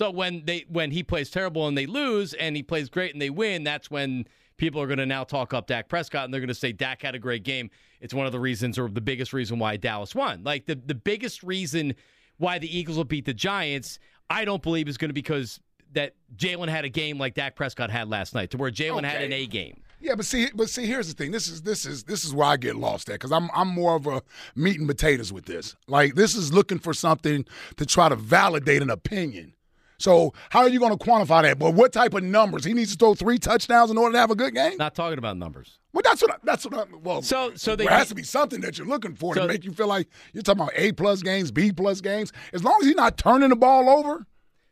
So 0.01 0.11
when 0.11 0.47
they 0.47 0.65
when 0.67 0.93
he 0.93 1.03
plays 1.03 1.29
terrible 1.29 1.69
and 1.69 1.77
they 1.77 1.85
lose, 1.85 2.33
and 2.33 2.57
he 2.57 2.63
plays 2.63 2.89
great 2.89 3.13
and 3.13 3.21
they 3.21 3.29
win, 3.29 3.65
that's 3.65 3.91
when 3.91 4.27
people 4.57 4.81
are 4.81 4.87
going 4.87 4.97
to 4.97 5.05
now 5.05 5.25
talk 5.25 5.53
up 5.53 5.67
Dak 5.67 5.91
Prescott 5.91 6.25
and 6.25 6.33
they're 6.33 6.41
going 6.41 6.49
to 6.49 6.55
say 6.55 6.73
Dak 6.73 7.03
had 7.03 7.15
a 7.15 7.19
great 7.19 7.43
game. 7.43 7.69
It's 8.01 8.15
one 8.15 8.25
of 8.25 8.33
the 8.33 8.41
reasons, 8.41 8.79
or 8.79 8.89
the 8.89 9.03
biggest 9.03 9.35
reason, 9.35 9.59
why 9.59 9.77
Dallas 9.77 10.15
won. 10.15 10.43
Like 10.43 10.65
the 10.65 10.75
the 10.75 10.95
biggest 10.95 11.43
reason 11.43 11.95
why 12.39 12.59
the 12.59 12.75
Eagles 12.75 12.97
will 12.97 13.05
beat 13.05 13.27
the 13.27 13.35
Giants, 13.35 13.99
I 14.31 14.47
don't 14.47 14.63
believe 14.63 14.89
is 14.89 14.97
going 14.97 15.11
to 15.11 15.13
be 15.13 15.21
because 15.21 15.61
that 15.93 16.15
Jalen 16.35 16.71
had 16.71 16.87
a 16.87 16.89
game 16.89 17.19
like 17.19 17.35
Dak 17.35 17.55
Prescott 17.55 17.91
had 17.91 18.09
last 18.09 18.35
night, 18.35 18.53
to 18.53 18.57
where 18.57 18.71
Jalen 18.71 19.05
had 19.05 19.21
an 19.21 19.35
A 19.35 19.47
game. 19.47 19.83
Yeah, 20.01 20.15
but 20.15 20.25
see, 20.25 20.49
but 20.55 20.71
see, 20.71 20.87
here's 20.87 21.09
the 21.09 21.15
thing. 21.15 21.31
This 21.31 21.47
is 21.47 21.61
this 21.61 21.85
is 21.85 22.05
this 22.05 22.25
is 22.25 22.33
where 22.33 22.47
I 22.47 22.57
get 22.57 22.77
lost 22.77 23.11
at 23.11 23.17
because 23.17 23.33
I'm 23.33 23.51
I'm 23.53 23.69
more 23.69 23.97
of 23.97 24.07
a 24.07 24.23
meat 24.57 24.79
and 24.79 24.89
potatoes 24.89 25.31
with 25.31 25.45
this. 25.45 25.77
Like 25.89 26.15
this 26.15 26.35
is 26.35 26.55
looking 26.55 26.79
for 26.79 26.95
something 26.95 27.45
to 27.77 27.85
try 27.85 28.09
to 28.09 28.17
validate 28.17 28.81
an 28.81 28.89
opinion. 28.89 29.53
So 30.01 30.33
how 30.49 30.61
are 30.61 30.69
you 30.69 30.81
going 30.81 30.97
to 30.97 31.05
quantify 31.05 31.43
that? 31.43 31.59
But 31.59 31.75
what 31.75 31.93
type 31.93 32.15
of 32.15 32.23
numbers? 32.25 32.65
He 32.65 32.73
needs 32.73 32.93
to 32.93 32.97
throw 32.99 33.15
three 33.15 33.39
touchdowns 33.39 33.91
in 33.91 33.99
order 33.99 34.15
to 34.15 34.19
have 34.19 34.31
a 34.31 34.35
good 34.35 34.55
game. 34.55 34.77
Not 34.79 34.95
talking 34.95 35.19
about 35.19 35.37
numbers. 35.37 35.79
Well, 35.93 36.03
that's 36.05 36.23
what 36.23 36.31
I, 36.31 36.37
that's 36.45 36.65
what 36.65 36.75
I, 36.75 36.85
well. 37.03 37.21
So 37.21 37.53
so 37.57 37.77
they 37.77 37.85
there 37.85 37.97
has 37.97 38.09
to 38.09 38.15
be 38.15 38.23
something 38.23 38.61
that 38.63 38.79
you're 38.79 38.87
looking 38.87 39.15
for 39.15 39.35
So- 39.35 39.43
to 39.43 39.49
make 39.49 39.65
you 39.65 39.73
feel 39.73 39.89
like 39.89 40.09
you're 40.33 40.43
talking 40.43 40.63
about 40.63 40.73
A 40.77 40.93
plus 40.93 41.23
games, 41.23 41.51
B 41.51 41.71
plus 41.73 42.01
games. 42.01 42.33
As 42.53 42.65
long 42.65 42.79
as 42.81 42.87
he's 42.87 42.97
not 42.97 43.19
turning 43.19 43.51
the 43.51 43.57
ball 43.57 43.89
over. 43.91 44.27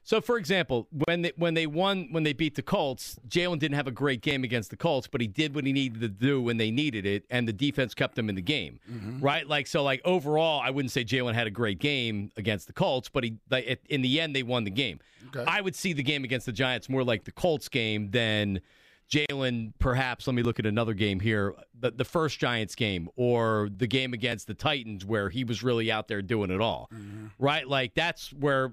So, 0.09 0.23
for 0.23 0.39
example, 0.39 0.89
when 1.05 1.21
they 1.21 1.33
when 1.37 1.53
they 1.53 1.67
won 1.67 2.09
when 2.13 2.23
they 2.23 2.33
beat 2.33 2.55
the 2.55 2.63
Colts, 2.63 3.19
Jalen 3.29 3.59
didn't 3.59 3.75
have 3.75 3.87
a 3.87 3.91
great 3.91 4.23
game 4.23 4.43
against 4.43 4.71
the 4.71 4.77
Colts, 4.77 5.07
but 5.07 5.21
he 5.21 5.27
did 5.27 5.55
what 5.55 5.67
he 5.67 5.73
needed 5.75 6.01
to 6.01 6.09
do 6.09 6.41
when 6.41 6.57
they 6.57 6.71
needed 6.71 7.05
it, 7.05 7.27
and 7.29 7.47
the 7.47 7.53
defense 7.53 7.93
kept 7.93 8.15
them 8.15 8.31
in 8.31 8.35
the 8.35 8.41
game, 8.41 8.81
mm-hmm. 8.91 9.21
right? 9.21 9.47
Like 9.47 9.67
so, 9.67 9.83
like 9.83 10.01
overall, 10.07 10.63
I 10.65 10.71
wouldn't 10.71 10.93
say 10.93 11.05
Jalen 11.05 11.35
had 11.35 11.47
a 11.47 11.51
great 11.51 11.79
game 11.79 12.33
against 12.39 12.69
the 12.69 12.73
Colts, 12.73 13.11
but 13.11 13.23
he 13.23 13.37
like, 13.51 13.67
it- 13.67 13.85
in 13.91 14.01
the 14.01 14.19
end 14.19 14.35
they 14.35 14.43
won 14.43 14.65
the 14.65 14.71
game. 14.71 14.99
I 15.47 15.61
would 15.61 15.77
see 15.77 15.93
the 15.93 16.03
game 16.03 16.25
against 16.25 16.47
the 16.47 16.53
Giants 16.53 16.89
more 16.89 17.05
like 17.05 17.25
the 17.25 17.33
Colts 17.33 17.69
game 17.69 18.11
than 18.11 18.63
Jalen. 19.11 19.75
Perhaps 19.79 20.27
let 20.27 20.33
me 20.33 20.43
look 20.43 20.59
at 20.59 20.65
another 20.65 20.95
game 20.95 21.21
here, 21.21 21.55
the, 21.79 21.91
the 21.91 22.07
first 22.07 22.39
Giants 22.39 22.75
game 22.75 23.11
or 23.17 23.69
the 23.77 23.87
game 23.87 24.15
against 24.15 24.47
the 24.47 24.55
Titans 24.55 25.05
where 25.05 25.29
he 25.29 25.45
was 25.45 25.63
really 25.63 25.93
out 25.93 26.09
there 26.09 26.23
doing 26.23 26.51
it 26.51 26.63
all, 26.63 26.89
mm-hmm. 26.95 27.27
right? 27.39 27.69
Like 27.69 27.93
that's 27.93 28.33
where 28.33 28.73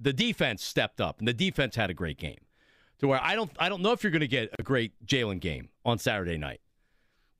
the 0.00 0.12
defense 0.12 0.64
stepped 0.64 1.00
up 1.00 1.18
and 1.18 1.28
the 1.28 1.32
defense 1.32 1.76
had 1.76 1.90
a 1.90 1.94
great 1.94 2.18
game. 2.18 2.38
To 3.00 3.08
where 3.08 3.20
I 3.22 3.34
don't 3.34 3.50
I 3.58 3.68
don't 3.68 3.82
know 3.82 3.92
if 3.92 4.02
you're 4.02 4.12
going 4.12 4.20
to 4.20 4.28
get 4.28 4.50
a 4.58 4.62
great 4.62 4.92
Jalen 5.06 5.40
game 5.40 5.68
on 5.84 5.98
Saturday 5.98 6.38
night. 6.38 6.60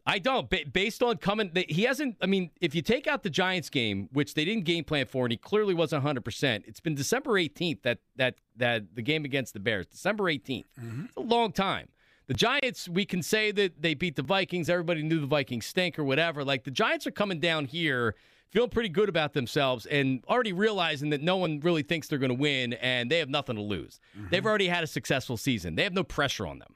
I 0.06 0.18
don't. 0.18 0.50
Ba- 0.50 0.64
based 0.70 1.02
on 1.02 1.16
coming, 1.16 1.50
they, 1.54 1.64
he 1.68 1.84
hasn't. 1.84 2.16
I 2.20 2.26
mean, 2.26 2.50
if 2.60 2.74
you 2.74 2.82
take 2.82 3.06
out 3.06 3.22
the 3.22 3.30
Giants 3.30 3.70
game, 3.70 4.08
which 4.12 4.34
they 4.34 4.44
didn't 4.44 4.64
game 4.64 4.84
plan 4.84 5.06
for, 5.06 5.24
and 5.24 5.32
he 5.32 5.38
clearly 5.38 5.72
wasn't 5.72 6.02
100. 6.02 6.24
percent 6.24 6.64
It's 6.66 6.80
been 6.80 6.94
December 6.94 7.32
18th 7.32 7.82
that 7.82 7.98
that 8.16 8.34
that 8.56 8.94
the 8.94 9.02
game 9.02 9.24
against 9.24 9.54
the 9.54 9.60
Bears, 9.60 9.86
December 9.86 10.24
18th. 10.24 10.64
Mm-hmm. 10.80 11.04
It's 11.06 11.16
a 11.16 11.20
long 11.20 11.52
time. 11.52 11.88
The 12.26 12.34
Giants, 12.34 12.88
we 12.88 13.04
can 13.04 13.22
say 13.22 13.52
that 13.52 13.82
they 13.82 13.94
beat 13.94 14.16
the 14.16 14.22
Vikings. 14.22 14.70
Everybody 14.70 15.02
knew 15.02 15.20
the 15.20 15.26
Vikings 15.26 15.66
stink 15.66 15.98
or 15.98 16.04
whatever. 16.04 16.42
Like 16.44 16.64
the 16.64 16.70
Giants 16.70 17.06
are 17.06 17.10
coming 17.10 17.38
down 17.38 17.66
here, 17.66 18.14
feeling 18.50 18.70
pretty 18.70 18.88
good 18.88 19.08
about 19.08 19.32
themselves, 19.32 19.86
and 19.86 20.24
already 20.28 20.52
realizing 20.52 21.10
that 21.10 21.22
no 21.22 21.36
one 21.36 21.60
really 21.60 21.82
thinks 21.82 22.08
they're 22.08 22.18
going 22.18 22.28
to 22.30 22.40
win, 22.40 22.74
and 22.74 23.10
they 23.10 23.18
have 23.18 23.28
nothing 23.28 23.56
to 23.56 23.62
lose. 23.62 24.00
They've 24.14 24.40
mm-hmm. 24.40 24.48
already 24.48 24.68
had 24.68 24.84
a 24.84 24.86
successful 24.86 25.36
season. 25.36 25.74
They 25.74 25.82
have 25.82 25.92
no 25.92 26.04
pressure 26.04 26.46
on 26.46 26.58
them. 26.58 26.74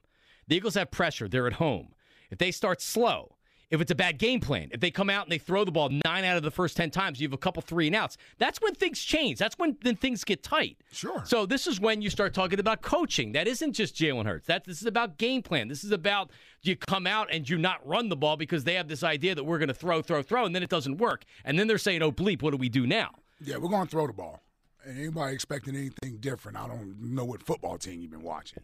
The 0.49 0.57
Eagles 0.57 0.75
have 0.75 0.91
pressure. 0.91 1.29
They're 1.29 1.47
at 1.47 1.55
home. 1.55 1.95
If 2.31 2.39
they 2.39 2.51
start 2.51 2.83
slow, 2.83 3.37
if 3.71 3.81
it's 3.81 3.91
a 3.91 3.95
bad 3.95 4.19
game 4.19 4.41
plan, 4.41 4.69
if 4.73 4.81
they 4.81 4.91
come 4.91 5.11
out 5.11 5.25
and 5.25 5.33
they 5.33 5.39
throw 5.39 5.65
the 5.65 5.71
ball 5.71 5.91
nine 6.05 6.25
out 6.25 6.37
of 6.37 6.43
the 6.43 6.51
first 6.51 6.77
10 6.77 6.91
times, 6.91 7.21
you 7.21 7.27
have 7.27 7.35
a 7.35 7.39
couple 7.39 7.61
three 7.63 7.87
and 7.87 7.95
outs. 7.95 8.17
That's 8.39 8.61
when 8.61 8.75
things 8.75 9.01
change. 9.01 9.39
That's 9.39 9.59
when 9.59 9.77
then 9.83 9.97
things 9.97 10.25
get 10.25 10.43
tight. 10.43 10.79
Sure. 10.91 11.23
So 11.27 11.45
this 11.45 11.67
is 11.67 11.79
when 11.79 12.01
you 12.01 12.09
start 12.09 12.33
talking 12.33 12.61
about 12.61 12.81
coaching. 12.81 13.33
That 13.33 13.47
isn't 13.47 13.75
just 13.75 13.95
Jalen 13.95 14.27
Hurts. 14.27 14.47
That 14.47 14.65
this 14.65 14.81
is 14.81 14.87
about 14.87 15.19
game 15.19 15.43
plan. 15.43 15.69
This 15.69 15.85
is 15.85 15.91
about 15.91 16.31
you 16.63 16.77
come 16.77 17.07
out 17.07 17.29
and 17.31 17.49
you 17.49 17.59
not 17.59 17.87
run 17.87 18.09
the 18.09 18.17
ball 18.17 18.37
because 18.37 18.65
they 18.65 18.75
have 18.75 18.89
this 18.89 19.03
idea 19.03 19.35
that 19.35 19.45
we're 19.45 19.59
going 19.59 19.69
to 19.69 19.75
throw, 19.75 20.01
throw, 20.01 20.23
throw, 20.23 20.47
and 20.47 20.55
then 20.55 20.63
it 20.63 20.71
doesn't 20.71 20.97
work. 20.97 21.25
And 21.45 21.59
then 21.59 21.67
they're 21.67 21.79
saying, 21.79 22.03
"Oh 22.03 22.13
bleep, 22.13 22.43
what 22.43 22.53
do 22.53 22.57
we 22.57 22.69
do 22.69 22.87
now?" 22.87 23.11
Yeah, 23.41 23.59
we're 23.59 23.69
going 23.69 23.87
to 23.87 23.91
throw 23.91 24.07
the 24.07 24.13
ball. 24.13 24.43
And 24.85 24.99
anybody 24.99 25.35
expecting 25.35 25.77
anything 25.77 26.19
different, 26.19 26.57
I 26.57 26.67
don't 26.67 26.97
know 27.01 27.25
what 27.25 27.43
football 27.43 27.77
team 27.79 28.01
you've 28.01 28.11
been 28.11 28.23
watching. 28.23 28.63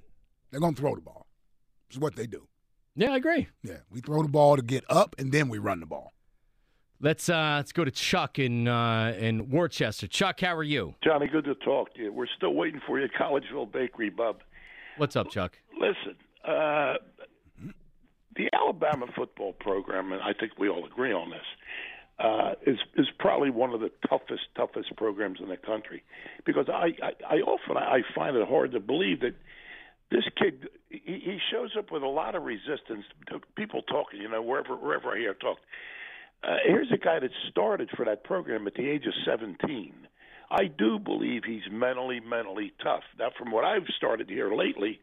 They're 0.51 0.61
going 0.61 0.75
to 0.75 0.81
throw 0.81 0.95
the 0.95 1.01
ball. 1.01 1.27
It's 1.89 1.99
what 1.99 2.17
they 2.17 2.27
do. 2.27 2.49
Yeah, 2.97 3.13
I 3.13 3.17
agree. 3.17 3.49
Yeah, 3.63 3.79
we 3.91 4.01
throw 4.01 4.23
the 4.23 4.29
ball 4.29 4.57
to 4.57 4.63
get 4.63 4.85
up, 4.89 5.17
and 5.19 5.33
then 5.33 5.49
we 5.49 5.59
run 5.59 5.81
the 5.81 5.87
ball. 5.87 6.13
Let's 7.01 7.29
uh 7.29 7.55
let's 7.57 7.73
go 7.73 7.85
to 7.85 7.91
Chuck 7.91 8.39
in 8.39 8.69
uh 8.69 9.15
in 9.19 9.51
Worcester. 9.51 10.07
Chuck, 10.07 10.41
how 10.41 10.55
are 10.55 10.63
you? 10.63 10.95
Johnny, 11.03 11.27
good 11.27 11.45
to 11.45 11.55
talk 11.57 11.93
to 11.95 12.03
you. 12.03 12.13
We're 12.13 12.29
still 12.37 12.55
waiting 12.55 12.81
for 12.87 12.99
you 12.99 13.07
at 13.07 13.13
Collegeville 13.13 13.71
Bakery, 13.73 14.11
bub. 14.11 14.43
What's 14.97 15.17
up, 15.17 15.29
Chuck? 15.29 15.59
Listen, 15.79 16.17
uh, 16.47 16.95
the 18.37 18.49
Alabama 18.53 19.07
football 19.15 19.53
program, 19.55 20.13
and 20.13 20.23
I 20.23 20.33
think 20.33 20.53
we 20.57 20.69
all 20.69 20.87
agree 20.87 21.13
on 21.13 21.31
this, 21.31 21.47
uh, 22.21 22.55
is 22.65 22.79
is 22.97 23.09
probably 23.19 23.51
one 23.51 23.75
of 23.75 23.81
the 23.81 23.91
toughest 24.09 24.45
toughest 24.57 24.97
programs 24.97 25.41
in 25.41 25.49
the 25.49 25.57
country, 25.57 26.05
because 26.47 26.69
I 26.69 26.95
I, 27.03 27.13
I 27.29 27.37
often 27.41 27.77
I 27.77 28.03
find 28.15 28.37
it 28.37 28.49
hard 28.49 28.71
to 28.73 28.81
believe 28.81 29.21
that 29.21 29.35
this 30.15 30.25
kid 30.39 30.69
he, 30.91 30.99
he 31.25 31.39
shows 31.51 31.71
up 31.77 31.91
with 31.91 32.03
a 32.03 32.09
lot 32.09 32.37
of 32.37 32.45
resistance 32.45 33.05
to 33.29 33.41
people 33.57 33.83
talking. 33.83 34.21
You 34.21 34.29
know, 34.29 34.43
wherever 34.43 34.77
wherever 34.77 35.11
I 35.11 35.19
hear 35.19 35.35
talk. 35.35 35.59
Uh, 36.43 36.57
here's 36.65 36.93
a 36.93 36.99
guy 36.99 37.19
that 37.19 37.31
started 37.51 37.91
for 37.97 38.05
that 38.05 38.23
program 38.23 38.67
at 38.67 38.75
the 38.75 38.87
age 38.87 39.07
of 39.07 39.15
17. 39.25 39.95
I 40.51 40.67
do 40.67 40.99
believe 40.99 41.43
he's 41.47 41.63
mentally, 41.71 42.21
mentally 42.21 42.75
tough. 42.83 43.03
Now, 43.19 43.31
from 43.39 43.51
what 43.51 43.65
I've 43.65 43.87
started 43.97 44.29
to 44.29 44.35
hear 44.35 44.55
lately, 44.55 45.01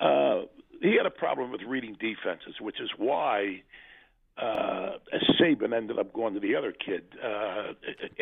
uh, 0.00 0.42
he 0.82 0.96
had 0.96 1.06
a 1.06 1.10
problem 1.10 1.52
with 1.52 1.60
reading 1.62 1.96
defenses, 2.00 2.60
which 2.60 2.80
is 2.80 2.90
why 2.98 3.62
uh, 4.36 4.98
Saban 5.40 5.72
ended 5.72 6.00
up 6.00 6.12
going 6.12 6.34
to 6.34 6.40
the 6.40 6.56
other 6.56 6.72
kid 6.72 7.04
uh, 7.22 7.72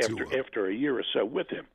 after 0.03 0.39
after 0.39 0.67
a 0.69 0.75
year 0.75 0.99
or 0.99 1.05
so 1.15 1.25
with 1.25 1.49
him. 1.49 1.67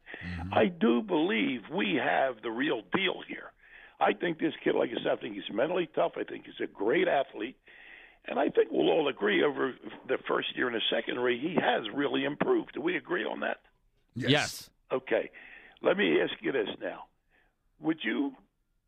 I 0.53 0.67
do 0.67 1.01
believe 1.01 1.61
we 1.73 1.99
have 2.01 2.35
the 2.43 2.51
real 2.51 2.83
deal 2.93 3.21
here. 3.27 3.51
I 3.99 4.13
think 4.13 4.39
this 4.39 4.53
kid, 4.63 4.75
like 4.75 4.89
I 4.91 5.03
said, 5.03 5.11
I 5.11 5.15
think 5.17 5.35
he's 5.35 5.53
mentally 5.53 5.89
tough. 5.93 6.13
I 6.15 6.23
think 6.23 6.45
he's 6.45 6.59
a 6.63 6.67
great 6.67 7.07
athlete. 7.07 7.57
And 8.25 8.39
I 8.39 8.49
think 8.49 8.69
we'll 8.71 8.89
all 8.89 9.07
agree 9.07 9.43
over 9.43 9.73
the 10.07 10.17
first 10.27 10.55
year 10.55 10.67
in 10.67 10.73
the 10.73 10.81
secondary, 10.89 11.39
he 11.39 11.55
has 11.55 11.83
really 11.93 12.25
improved. 12.25 12.73
Do 12.73 12.81
we 12.81 12.95
agree 12.95 13.23
on 13.23 13.39
that? 13.41 13.57
Yes. 14.15 14.69
Okay. 14.91 15.31
Let 15.81 15.97
me 15.97 16.21
ask 16.21 16.33
you 16.41 16.51
this 16.51 16.67
now: 16.81 17.05
Would 17.79 17.99
you 18.03 18.33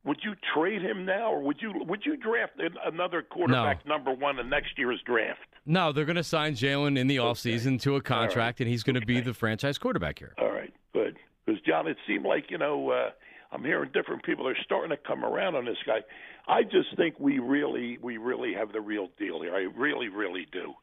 would 0.03 0.17
you 0.23 0.33
trade 0.53 0.81
him 0.81 1.05
now, 1.05 1.31
or 1.31 1.41
would 1.41 1.61
you 1.61 1.71
would 1.87 2.05
you 2.05 2.17
draft 2.17 2.53
another 2.85 3.21
quarterback 3.21 3.85
number 3.85 4.11
one 4.11 4.39
in 4.39 4.49
next 4.49 4.77
year's 4.77 5.01
draft? 5.05 5.39
No, 5.65 5.91
they're 5.91 6.05
going 6.05 6.15
to 6.15 6.23
sign 6.23 6.53
Jalen 6.53 6.97
in 6.97 7.07
the 7.07 7.17
offseason 7.17 7.79
to 7.81 7.95
a 7.95 8.01
contract, 8.01 8.61
and 8.61 8.69
he's 8.69 8.83
going 8.83 8.99
to 8.99 9.05
be 9.05 9.21
the 9.21 9.33
franchise 9.33 9.77
quarterback 9.77 10.19
here. 10.19 10.33
All 10.39 10.51
right, 10.51 10.73
good. 10.91 11.17
Because 11.45 11.61
John, 11.61 11.87
it 11.87 11.97
seemed 12.07 12.25
like 12.25 12.49
you 12.49 12.57
know 12.57 12.89
uh, 12.89 13.11
I'm 13.51 13.63
hearing 13.63 13.91
different 13.93 14.23
people 14.23 14.47
are 14.47 14.57
starting 14.63 14.89
to 14.91 14.97
come 14.97 15.25
around 15.25 15.55
on 15.55 15.65
this 15.65 15.77
guy. 15.85 15.99
I 16.47 16.63
just 16.63 16.95
think 16.95 17.19
we 17.19 17.39
really 17.39 17.97
we 18.01 18.17
really 18.17 18.53
have 18.53 18.71
the 18.71 18.81
real 18.81 19.09
deal 19.17 19.41
here. 19.41 19.53
I 19.53 19.67
really 19.77 20.09
really 20.09 20.47
do. 20.51 20.73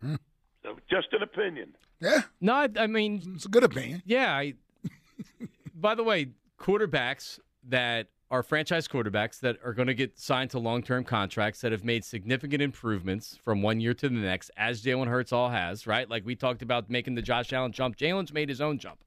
Hmm. 0.00 0.14
So, 0.62 0.76
just 0.90 1.08
an 1.12 1.22
opinion. 1.22 1.74
Yeah. 2.00 2.22
No, 2.40 2.54
I, 2.54 2.68
I 2.76 2.86
mean 2.86 3.22
it's 3.34 3.46
a 3.46 3.48
good 3.48 3.64
opinion. 3.64 4.02
Yeah. 4.04 4.32
I, 4.32 4.54
by 5.74 5.94
the 5.94 6.04
way, 6.04 6.28
quarterbacks 6.58 7.38
that 7.68 8.08
are 8.30 8.42
franchise 8.42 8.86
quarterbacks 8.86 9.40
that 9.40 9.56
are 9.64 9.72
going 9.72 9.88
to 9.88 9.94
get 9.94 10.18
signed 10.18 10.50
to 10.50 10.58
long-term 10.58 11.04
contracts 11.04 11.62
that 11.62 11.72
have 11.72 11.82
made 11.84 12.04
significant 12.04 12.62
improvements 12.62 13.38
from 13.42 13.62
one 13.62 13.80
year 13.80 13.94
to 13.94 14.08
the 14.08 14.14
next, 14.14 14.50
as 14.56 14.82
Jalen 14.82 15.08
Hurts 15.08 15.32
all 15.32 15.48
has, 15.48 15.86
right? 15.86 16.08
Like 16.08 16.26
we 16.26 16.36
talked 16.36 16.60
about 16.60 16.90
making 16.90 17.14
the 17.14 17.22
Josh 17.22 17.52
Allen 17.52 17.72
jump. 17.72 17.96
Jalen's 17.96 18.32
made 18.32 18.48
his 18.48 18.60
own 18.60 18.78
jump. 18.78 18.98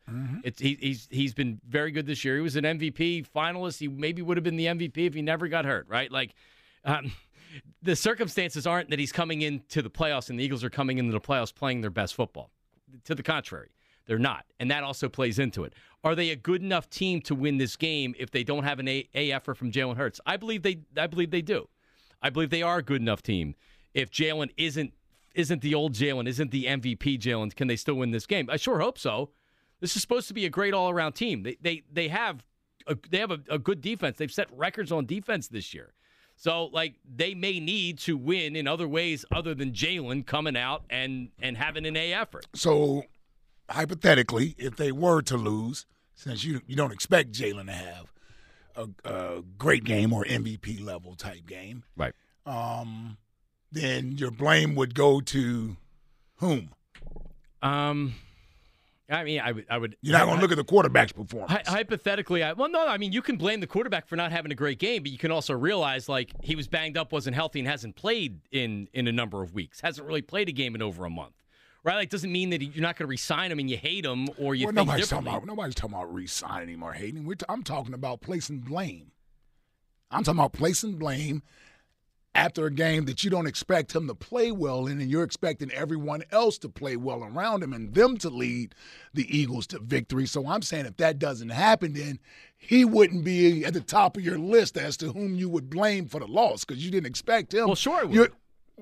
It's 0.43 0.59
he, 0.59 0.77
he's 0.79 1.07
he's 1.11 1.33
been 1.33 1.61
very 1.67 1.91
good 1.91 2.07
this 2.07 2.25
year. 2.25 2.35
He 2.35 2.41
was 2.41 2.55
an 2.55 2.63
MVP 2.63 3.27
finalist. 3.27 3.79
He 3.79 3.87
maybe 3.87 4.21
would 4.21 4.37
have 4.37 4.43
been 4.43 4.57
the 4.57 4.65
MVP 4.65 4.97
if 4.97 5.13
he 5.13 5.21
never 5.21 5.47
got 5.47 5.65
hurt, 5.65 5.87
right? 5.87 6.11
Like. 6.11 6.33
Um, 6.83 7.11
the 7.81 7.95
circumstances 7.95 8.65
aren't 8.65 8.89
that 8.89 8.97
he's 8.99 9.11
coming 9.11 9.41
into 9.41 9.81
the 9.81 9.89
playoffs 9.89 10.29
and 10.29 10.39
the 10.39 10.43
Eagles 10.43 10.63
are 10.63 10.69
coming 10.69 10.97
into 10.97 11.11
the 11.11 11.19
playoffs 11.19 11.53
playing 11.53 11.81
their 11.81 11.89
best 11.89 12.15
football. 12.15 12.49
To 13.05 13.15
the 13.15 13.23
contrary, 13.23 13.69
they're 14.05 14.19
not. 14.19 14.45
And 14.59 14.69
that 14.71 14.83
also 14.83 15.09
plays 15.09 15.39
into 15.39 15.63
it. 15.63 15.73
Are 16.03 16.15
they 16.15 16.31
a 16.31 16.35
good 16.35 16.61
enough 16.61 16.89
team 16.89 17.21
to 17.21 17.35
win 17.35 17.57
this 17.57 17.75
game 17.75 18.15
if 18.17 18.31
they 18.31 18.43
don't 18.43 18.63
have 18.63 18.79
an 18.79 18.87
A, 18.87 19.07
a 19.13 19.31
effort 19.31 19.55
from 19.55 19.71
Jalen 19.71 19.97
Hurts? 19.97 20.19
I 20.25 20.37
believe 20.37 20.63
they 20.63 20.79
I 20.97 21.07
believe 21.07 21.31
they 21.31 21.41
do. 21.41 21.67
I 22.21 22.29
believe 22.29 22.49
they 22.49 22.63
are 22.63 22.79
a 22.79 22.83
good 22.83 23.01
enough 23.01 23.21
team. 23.21 23.55
If 23.93 24.11
Jalen 24.11 24.49
isn't 24.57 24.93
isn't 25.35 25.61
the 25.61 25.75
old 25.75 25.93
Jalen, 25.93 26.27
isn't 26.27 26.51
the 26.51 26.65
MVP 26.65 27.19
Jalen, 27.19 27.55
can 27.55 27.67
they 27.67 27.75
still 27.75 27.95
win 27.95 28.11
this 28.11 28.25
game? 28.25 28.49
I 28.49 28.57
sure 28.57 28.79
hope 28.79 28.97
so. 28.97 29.29
This 29.79 29.95
is 29.95 30.01
supposed 30.01 30.27
to 30.27 30.33
be 30.33 30.45
a 30.45 30.49
great 30.49 30.73
all 30.73 30.89
around 30.89 31.13
team. 31.13 31.43
They 31.43 31.57
they 31.61 31.83
they 31.91 32.07
have 32.07 32.43
a, 32.87 32.97
they 33.09 33.19
have 33.19 33.31
a, 33.31 33.39
a 33.49 33.59
good 33.59 33.81
defense. 33.81 34.17
They've 34.17 34.31
set 34.31 34.47
records 34.55 34.91
on 34.91 35.05
defense 35.05 35.47
this 35.47 35.73
year. 35.73 35.93
So 36.35 36.65
like 36.73 36.95
they 37.07 37.35
may 37.35 37.59
need 37.59 37.99
to 37.99 38.17
win 38.17 38.55
in 38.55 38.67
other 38.67 38.87
ways 38.87 39.25
other 39.31 39.53
than 39.53 39.73
Jalen 39.73 40.25
coming 40.25 40.57
out 40.57 40.83
and 40.89 41.29
and 41.39 41.57
having 41.57 41.85
an 41.85 41.95
A 41.95 42.13
effort. 42.13 42.47
So, 42.55 43.03
hypothetically, 43.71 44.55
if 44.57 44.75
they 44.75 44.91
were 44.91 45.21
to 45.23 45.37
lose, 45.37 45.85
since 46.15 46.43
you 46.43 46.61
you 46.67 46.75
don't 46.75 46.91
expect 46.91 47.31
Jalen 47.31 47.65
to 47.67 47.71
have 47.71 48.13
a, 48.75 48.87
a 49.05 49.41
great 49.57 49.83
game 49.83 50.13
or 50.13 50.23
MVP 50.25 50.83
level 50.83 51.15
type 51.15 51.45
game, 51.45 51.83
right? 51.95 52.13
Um, 52.45 53.17
then 53.71 54.13
your 54.13 54.31
blame 54.31 54.75
would 54.75 54.95
go 54.95 55.21
to 55.21 55.77
whom? 56.37 56.71
Um, 57.61 58.15
I 59.09 59.23
mean, 59.23 59.41
I 59.41 59.51
would. 59.51 59.65
I 59.69 59.77
would. 59.77 59.97
You're 60.01 60.17
not 60.17 60.25
going 60.25 60.37
to 60.37 60.41
look 60.41 60.51
at 60.51 60.57
the 60.57 60.63
quarterback's 60.63 61.11
performance. 61.11 61.51
Hy- 61.51 61.63
hypothetically, 61.65 62.43
I, 62.43 62.53
well, 62.53 62.69
no, 62.69 62.87
I 62.87 62.97
mean, 62.97 63.11
you 63.11 63.21
can 63.21 63.35
blame 63.35 63.59
the 63.59 63.67
quarterback 63.67 64.07
for 64.07 64.15
not 64.15 64.31
having 64.31 64.51
a 64.51 64.55
great 64.55 64.79
game, 64.79 65.03
but 65.03 65.11
you 65.11 65.17
can 65.17 65.31
also 65.31 65.53
realize 65.53 66.07
like 66.07 66.31
he 66.41 66.55
was 66.55 66.67
banged 66.67 66.97
up, 66.97 67.11
wasn't 67.11 67.35
healthy, 67.35 67.59
and 67.59 67.67
hasn't 67.67 67.95
played 67.95 68.39
in 68.51 68.87
in 68.93 69.07
a 69.07 69.11
number 69.11 69.43
of 69.43 69.53
weeks. 69.53 69.81
Hasn't 69.81 70.07
really 70.07 70.21
played 70.21 70.47
a 70.49 70.53
game 70.53 70.75
in 70.75 70.81
over 70.81 71.05
a 71.05 71.09
month, 71.09 71.35
right? 71.83 71.95
Like, 71.95 72.09
doesn't 72.09 72.31
mean 72.31 72.49
that 72.51 72.61
you're 72.61 72.81
not 72.81 72.97
going 72.97 73.07
to 73.07 73.09
resign 73.09 73.51
him 73.51 73.59
and 73.59 73.69
you 73.69 73.77
hate 73.77 74.05
him 74.05 74.29
or 74.37 74.55
you 74.55 74.67
well, 74.67 74.73
think 74.73 74.87
nobody's 74.87 75.09
talking 75.09 75.27
about 75.27 75.45
nobody's 75.45 75.75
talking 75.75 75.95
about 75.95 76.13
resigning 76.13 76.75
him 76.75 76.83
or 76.83 76.93
hating 76.93 77.17
him. 77.17 77.25
We're 77.25 77.35
t- 77.35 77.45
I'm 77.49 77.63
talking 77.63 77.93
about 77.93 78.21
placing 78.21 78.59
blame. 78.59 79.11
I'm 80.09 80.23
talking 80.23 80.39
about 80.39 80.53
placing 80.53 80.97
blame 80.97 81.41
after 82.33 82.65
a 82.65 82.71
game 82.71 83.05
that 83.05 83.23
you 83.23 83.29
don't 83.29 83.47
expect 83.47 83.93
him 83.93 84.07
to 84.07 84.15
play 84.15 84.51
well 84.51 84.87
in, 84.87 85.01
and 85.01 85.11
you're 85.11 85.23
expecting 85.23 85.71
everyone 85.71 86.23
else 86.31 86.57
to 86.59 86.69
play 86.69 86.95
well 86.95 87.23
around 87.23 87.61
him 87.61 87.73
and 87.73 87.93
them 87.93 88.17
to 88.17 88.29
lead 88.29 88.73
the 89.13 89.37
Eagles 89.37 89.67
to 89.67 89.79
victory. 89.79 90.25
So 90.25 90.47
I'm 90.47 90.61
saying 90.61 90.85
if 90.85 90.97
that 90.97 91.19
doesn't 91.19 91.49
happen, 91.49 91.93
then 91.93 92.19
he 92.57 92.85
wouldn't 92.85 93.25
be 93.25 93.65
at 93.65 93.73
the 93.73 93.81
top 93.81 94.15
of 94.15 94.23
your 94.23 94.39
list 94.39 94.77
as 94.77 94.95
to 94.97 95.11
whom 95.11 95.35
you 95.35 95.49
would 95.49 95.69
blame 95.69 96.07
for 96.07 96.19
the 96.19 96.27
loss 96.27 96.63
because 96.63 96.83
you 96.83 96.91
didn't 96.91 97.07
expect 97.07 97.53
him. 97.53 97.65
Well, 97.65 97.75
sure 97.75 98.05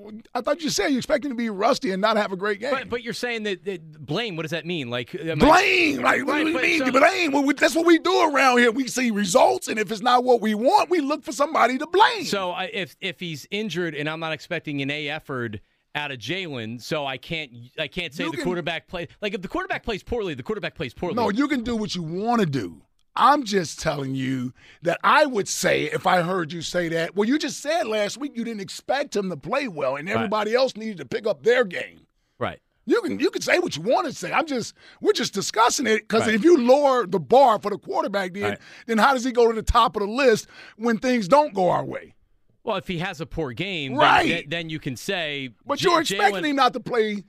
I. 0.07 0.11
You're- 0.11 0.21
thought 0.43 0.61
you 0.61 0.69
said 0.69 0.87
you 0.89 0.97
expect 0.97 1.25
him 1.25 1.31
to 1.31 1.35
be 1.35 1.49
rusty 1.49 1.91
and 1.91 2.01
not 2.01 2.17
have 2.17 2.31
a 2.31 2.35
great 2.35 2.59
game. 2.59 2.71
But, 2.71 2.89
but 2.89 3.03
you're 3.03 3.13
saying 3.13 3.43
that, 3.43 3.63
that 3.65 4.05
blame. 4.05 4.35
What 4.35 4.43
does 4.43 4.51
that 4.51 4.65
mean? 4.65 4.89
Like 4.89 5.13
am 5.15 5.41
I- 5.41 5.45
Blame, 5.45 6.01
like 6.01 6.25
what 6.25 6.33
Right, 6.33 6.43
do 6.43 6.49
you 6.51 6.61
mean? 6.61 6.85
so- 6.85 6.91
blame. 6.91 7.31
Well, 7.31 7.43
we, 7.43 7.53
that's 7.53 7.75
what 7.75 7.85
we 7.85 7.99
do 7.99 8.31
around 8.33 8.57
here. 8.59 8.71
We 8.71 8.87
see 8.87 9.11
results, 9.11 9.67
and 9.67 9.77
if 9.79 9.91
it's 9.91 10.01
not 10.01 10.23
what 10.23 10.41
we 10.41 10.55
want, 10.55 10.89
we 10.89 10.99
look 11.01 11.23
for 11.23 11.31
somebody 11.31 11.77
to 11.77 11.87
blame. 11.87 12.25
So 12.25 12.51
I, 12.51 12.65
if 12.73 12.95
if 13.01 13.19
he's 13.19 13.47
injured 13.51 13.95
and 13.95 14.09
I'm 14.09 14.19
not 14.19 14.31
expecting 14.33 14.81
an 14.81 14.89
A 14.91 15.09
effort 15.09 15.59
out 15.95 16.11
of 16.11 16.19
Jalen, 16.19 16.81
so 16.81 17.05
I 17.05 17.17
can't 17.17 17.51
I 17.77 17.87
can't 17.87 18.13
say 18.13 18.23
You 18.23 18.31
the 18.31 18.37
can- 18.37 18.45
quarterback 18.45 18.87
play 18.87 19.07
like 19.21 19.33
if 19.33 19.41
the 19.41 19.47
quarterback 19.47 19.83
plays 19.83 20.03
poorly, 20.03 20.33
the 20.35 20.43
quarterback 20.43 20.75
plays 20.75 20.93
poorly. 20.93 21.15
no, 21.15 21.29
you 21.29 21.47
can 21.47 21.63
do 21.63 21.75
what 21.75 21.95
you 21.95 22.03
want 22.03 22.39
to 22.41 22.45
do. 22.45 22.81
I'm 23.15 23.43
just 23.43 23.79
telling 23.79 24.15
you 24.15 24.53
that 24.83 24.99
I 25.03 25.25
would 25.25 25.47
say 25.47 25.85
if 25.85 26.07
I 26.07 26.21
heard 26.21 26.53
you 26.53 26.61
say 26.61 26.87
that. 26.89 27.15
Well, 27.15 27.27
you 27.27 27.37
just 27.37 27.59
said 27.61 27.87
last 27.87 28.17
week 28.17 28.31
you 28.35 28.43
didn't 28.43 28.61
expect 28.61 29.15
him 29.15 29.29
to 29.29 29.37
play 29.37 29.67
well, 29.67 29.95
and 29.97 30.07
Right. 30.07 30.15
everybody 30.15 30.53
else 30.53 30.75
needed 30.77 30.97
to 30.99 31.05
pick 31.05 31.25
up 31.27 31.43
their 31.43 31.63
game. 31.65 32.05
right. 32.39 32.59
You 32.85 33.01
can 33.03 33.19
you 33.19 33.29
can 33.29 33.43
say 33.43 33.59
what 33.59 33.75
you 33.75 33.83
want 33.83 34.07
to 34.07 34.13
say. 34.13 34.31
I'm 34.31 34.47
just 34.47 34.73
we're 34.99 35.13
just 35.13 35.33
discussing 35.33 35.85
it 35.85 36.07
because 36.07 36.21
Right. 36.25 36.33
if 36.33 36.43
you 36.43 36.57
lower 36.57 37.05
the 37.05 37.19
bar 37.19 37.59
for 37.59 37.69
the 37.69 37.77
quarterback, 37.77 38.33
then 38.33 38.43
Right. 38.43 38.59
then 38.87 38.97
how 38.97 39.13
does 39.13 39.23
he 39.23 39.31
go 39.31 39.47
to 39.47 39.53
the 39.53 39.61
top 39.61 39.95
of 39.95 40.01
the 40.01 40.07
list 40.07 40.47
when 40.75 40.97
things 40.97 41.27
don't 41.27 41.53
go 41.53 41.69
our 41.69 41.85
way? 41.85 42.15
Well, 42.63 42.77
if 42.77 42.87
he 42.87 42.97
has 42.99 43.21
a 43.21 43.27
poor 43.27 43.51
game, 43.53 43.93
Right. 43.95 44.27
then, 44.27 44.43
then 44.47 44.69
you 44.71 44.79
can 44.79 44.95
say. 44.95 45.49
But 45.67 45.77
J- 45.79 45.89
you're 45.89 46.01
expecting 46.01 46.41
Jalen- 46.43 46.49
him 46.49 46.55
not 46.55 46.73
to 46.73 46.79
play 46.79 47.23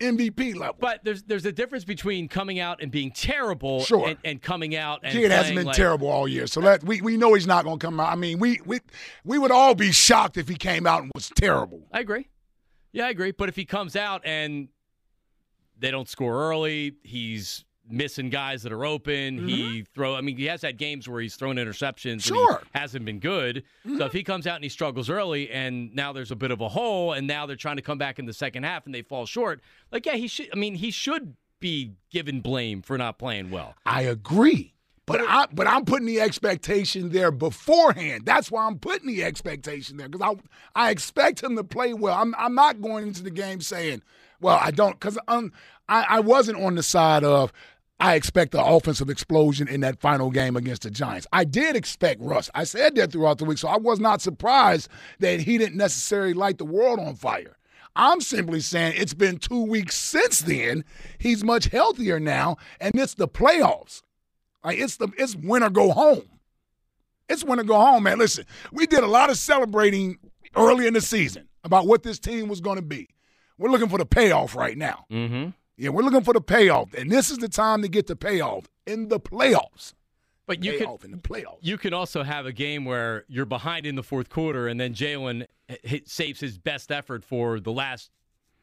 MVP 0.00 0.54
level. 0.56 0.76
But 0.78 1.04
there's 1.04 1.22
there's 1.22 1.46
a 1.46 1.52
difference 1.52 1.84
between 1.84 2.28
coming 2.28 2.58
out 2.58 2.82
and 2.82 2.90
being 2.92 3.10
terrible 3.10 3.82
Sure. 3.84 4.08
and, 4.08 4.18
and 4.24 4.42
coming 4.42 4.76
out 4.76 5.00
and 5.02 5.12
Kid 5.12 5.30
hasn't 5.30 5.56
been 5.56 5.66
like- 5.66 5.76
terrible 5.76 6.08
all 6.08 6.28
year, 6.28 6.46
so 6.46 6.60
that 6.60 6.84
we, 6.84 7.00
we 7.00 7.16
know 7.16 7.32
he's 7.34 7.46
not 7.46 7.64
going 7.64 7.78
to 7.78 7.86
come 7.86 7.98
out. 8.00 8.12
I 8.12 8.16
mean, 8.16 8.38
we, 8.38 8.60
we 8.66 8.80
we 9.24 9.38
would 9.38 9.50
all 9.50 9.74
be 9.74 9.92
shocked 9.92 10.36
if 10.36 10.48
he 10.48 10.54
came 10.56 10.86
out 10.86 11.02
and 11.02 11.10
was 11.14 11.30
terrible. 11.34 11.86
I 11.92 12.00
agree. 12.00 12.28
Yeah, 12.92 13.06
I 13.06 13.10
agree. 13.10 13.30
But 13.32 13.48
if 13.48 13.56
he 13.56 13.64
comes 13.64 13.96
out 13.96 14.22
and 14.24 14.68
they 15.78 15.90
don't 15.90 16.08
score 16.08 16.34
early, 16.50 16.94
he's 17.02 17.64
missing 17.88 18.30
guys 18.30 18.62
that 18.62 18.72
are 18.72 18.84
open. 18.84 19.48
He 19.48 19.62
mm-hmm. 19.62 19.92
throw. 19.94 20.14
I 20.14 20.20
mean, 20.20 20.36
he 20.36 20.46
has 20.46 20.62
had 20.62 20.76
games 20.76 21.08
where 21.08 21.20
he's 21.20 21.36
thrown 21.36 21.56
interceptions. 21.56 22.22
Sure. 22.22 22.62
hasn't 22.74 23.04
been 23.04 23.18
good. 23.18 23.64
So 23.84 23.90
if 23.90 23.98
mm-hmm. 23.98 24.16
he 24.16 24.22
comes 24.24 24.46
out 24.46 24.56
and 24.56 24.64
he 24.64 24.70
struggles 24.70 25.10
early, 25.10 25.50
and 25.50 25.94
now 25.94 26.12
there's 26.12 26.30
a 26.30 26.36
bit 26.36 26.50
of 26.50 26.60
a 26.60 26.68
hole, 26.68 27.12
and 27.12 27.26
now 27.26 27.46
they're 27.46 27.56
trying 27.56 27.76
to 27.76 27.82
come 27.82 27.98
back 27.98 28.18
in 28.18 28.26
the 28.26 28.32
second 28.32 28.64
half 28.64 28.86
and 28.86 28.94
they 28.94 29.02
fall 29.02 29.26
short. 29.26 29.60
Like, 29.90 30.06
yeah, 30.06 30.14
he 30.14 30.28
should. 30.28 30.48
I 30.52 30.56
mean, 30.56 30.74
he 30.74 30.90
should 30.90 31.36
be 31.60 31.92
given 32.10 32.40
blame 32.40 32.82
for 32.82 32.98
not 32.98 33.18
playing 33.18 33.50
well. 33.50 33.74
I 33.84 34.02
agree. 34.02 34.74
But 35.06 35.20
I 35.20 35.46
but 35.52 35.68
I'm 35.68 35.84
putting 35.84 36.06
the 36.06 36.20
expectation 36.20 37.10
there 37.10 37.30
beforehand. 37.30 38.26
That's 38.26 38.50
why 38.50 38.66
I'm 38.66 38.80
putting 38.80 39.06
the 39.06 39.22
expectation 39.22 39.96
there 39.96 40.08
because 40.08 40.36
I 40.74 40.86
I 40.86 40.90
expect 40.90 41.44
him 41.44 41.54
to 41.56 41.62
play 41.62 41.94
well. 41.94 42.14
I'm 42.14 42.34
I'm 42.36 42.56
not 42.56 42.82
going 42.82 43.06
into 43.06 43.22
the 43.22 43.30
game 43.30 43.60
saying, 43.60 44.02
well, 44.40 44.58
I 44.60 44.72
don't 44.72 44.98
because 44.98 45.16
I 45.28 45.50
I 45.88 46.20
wasn't 46.20 46.58
on 46.60 46.74
the 46.74 46.82
side 46.82 47.22
of 47.22 47.52
I 47.98 48.14
expect 48.14 48.52
the 48.52 48.62
offensive 48.62 49.08
explosion 49.08 49.68
in 49.68 49.80
that 49.80 50.00
final 50.00 50.30
game 50.30 50.54
against 50.56 50.82
the 50.82 50.90
Giants. 50.90 51.26
I 51.32 51.44
did 51.44 51.76
expect 51.76 52.20
Russ. 52.20 52.50
I 52.54 52.64
said 52.64 52.94
that 52.96 53.12
throughout 53.12 53.38
the 53.38 53.46
week, 53.46 53.58
so 53.58 53.68
I 53.68 53.78
was 53.78 54.00
not 54.00 54.20
surprised 54.20 54.88
that 55.20 55.40
he 55.40 55.56
didn't 55.56 55.78
necessarily 55.78 56.34
light 56.34 56.58
the 56.58 56.66
world 56.66 57.00
on 57.00 57.14
fire. 57.14 57.56
I'm 57.96 58.20
simply 58.20 58.60
saying 58.60 58.94
it's 58.96 59.14
been 59.14 59.38
two 59.38 59.62
weeks 59.62 59.96
since 59.96 60.40
then. 60.40 60.84
He's 61.18 61.42
much 61.42 61.66
healthier 61.66 62.20
now, 62.20 62.58
and 62.80 62.94
it's 62.94 63.14
the 63.14 63.26
playoffs. 63.28 64.02
Like 64.62 64.78
it's 64.78 64.96
the 64.96 65.08
it's 65.16 65.34
win 65.34 65.62
or 65.62 65.70
go 65.70 65.92
home. 65.92 66.28
It's 67.28 67.44
win 67.44 67.58
or 67.58 67.64
go 67.64 67.78
home, 67.78 68.02
man. 68.02 68.18
Listen, 68.18 68.44
we 68.72 68.86
did 68.86 69.02
a 69.02 69.08
lot 69.08 69.30
of 69.30 69.38
celebrating 69.38 70.18
early 70.54 70.86
in 70.86 70.94
the 70.94 71.00
season 71.00 71.48
about 71.64 71.86
what 71.86 72.02
this 72.02 72.18
team 72.18 72.48
was 72.48 72.60
going 72.60 72.76
to 72.76 72.82
be. 72.82 73.08
We're 73.58 73.70
looking 73.70 73.88
for 73.88 73.98
the 73.98 74.06
payoff 74.06 74.54
right 74.54 74.76
now. 74.76 75.06
Mm-hmm. 75.10 75.50
Yeah, 75.76 75.90
we're 75.90 76.02
looking 76.02 76.22
for 76.22 76.32
the 76.32 76.40
payoff, 76.40 76.94
and 76.94 77.10
this 77.10 77.30
is 77.30 77.38
the 77.38 77.48
time 77.48 77.82
to 77.82 77.88
get 77.88 78.06
the 78.06 78.16
payoff 78.16 78.64
in 78.86 79.08
the 79.08 79.20
playoffs. 79.20 79.92
But 80.46 80.62
you 80.62 80.78
could 80.78 81.04
in 81.04 81.10
the 81.10 81.16
playoffs. 81.18 81.58
you 81.60 81.76
can 81.76 81.92
also 81.92 82.22
have 82.22 82.46
a 82.46 82.52
game 82.52 82.84
where 82.84 83.24
you're 83.28 83.44
behind 83.46 83.84
in 83.84 83.96
the 83.96 84.02
fourth 84.02 84.28
quarter, 84.30 84.68
and 84.68 84.78
then 84.80 84.94
Jalen 84.94 85.46
saves 86.04 86.38
his 86.40 86.56
best 86.56 86.92
effort 86.92 87.24
for 87.24 87.58
the 87.60 87.72
last 87.72 88.10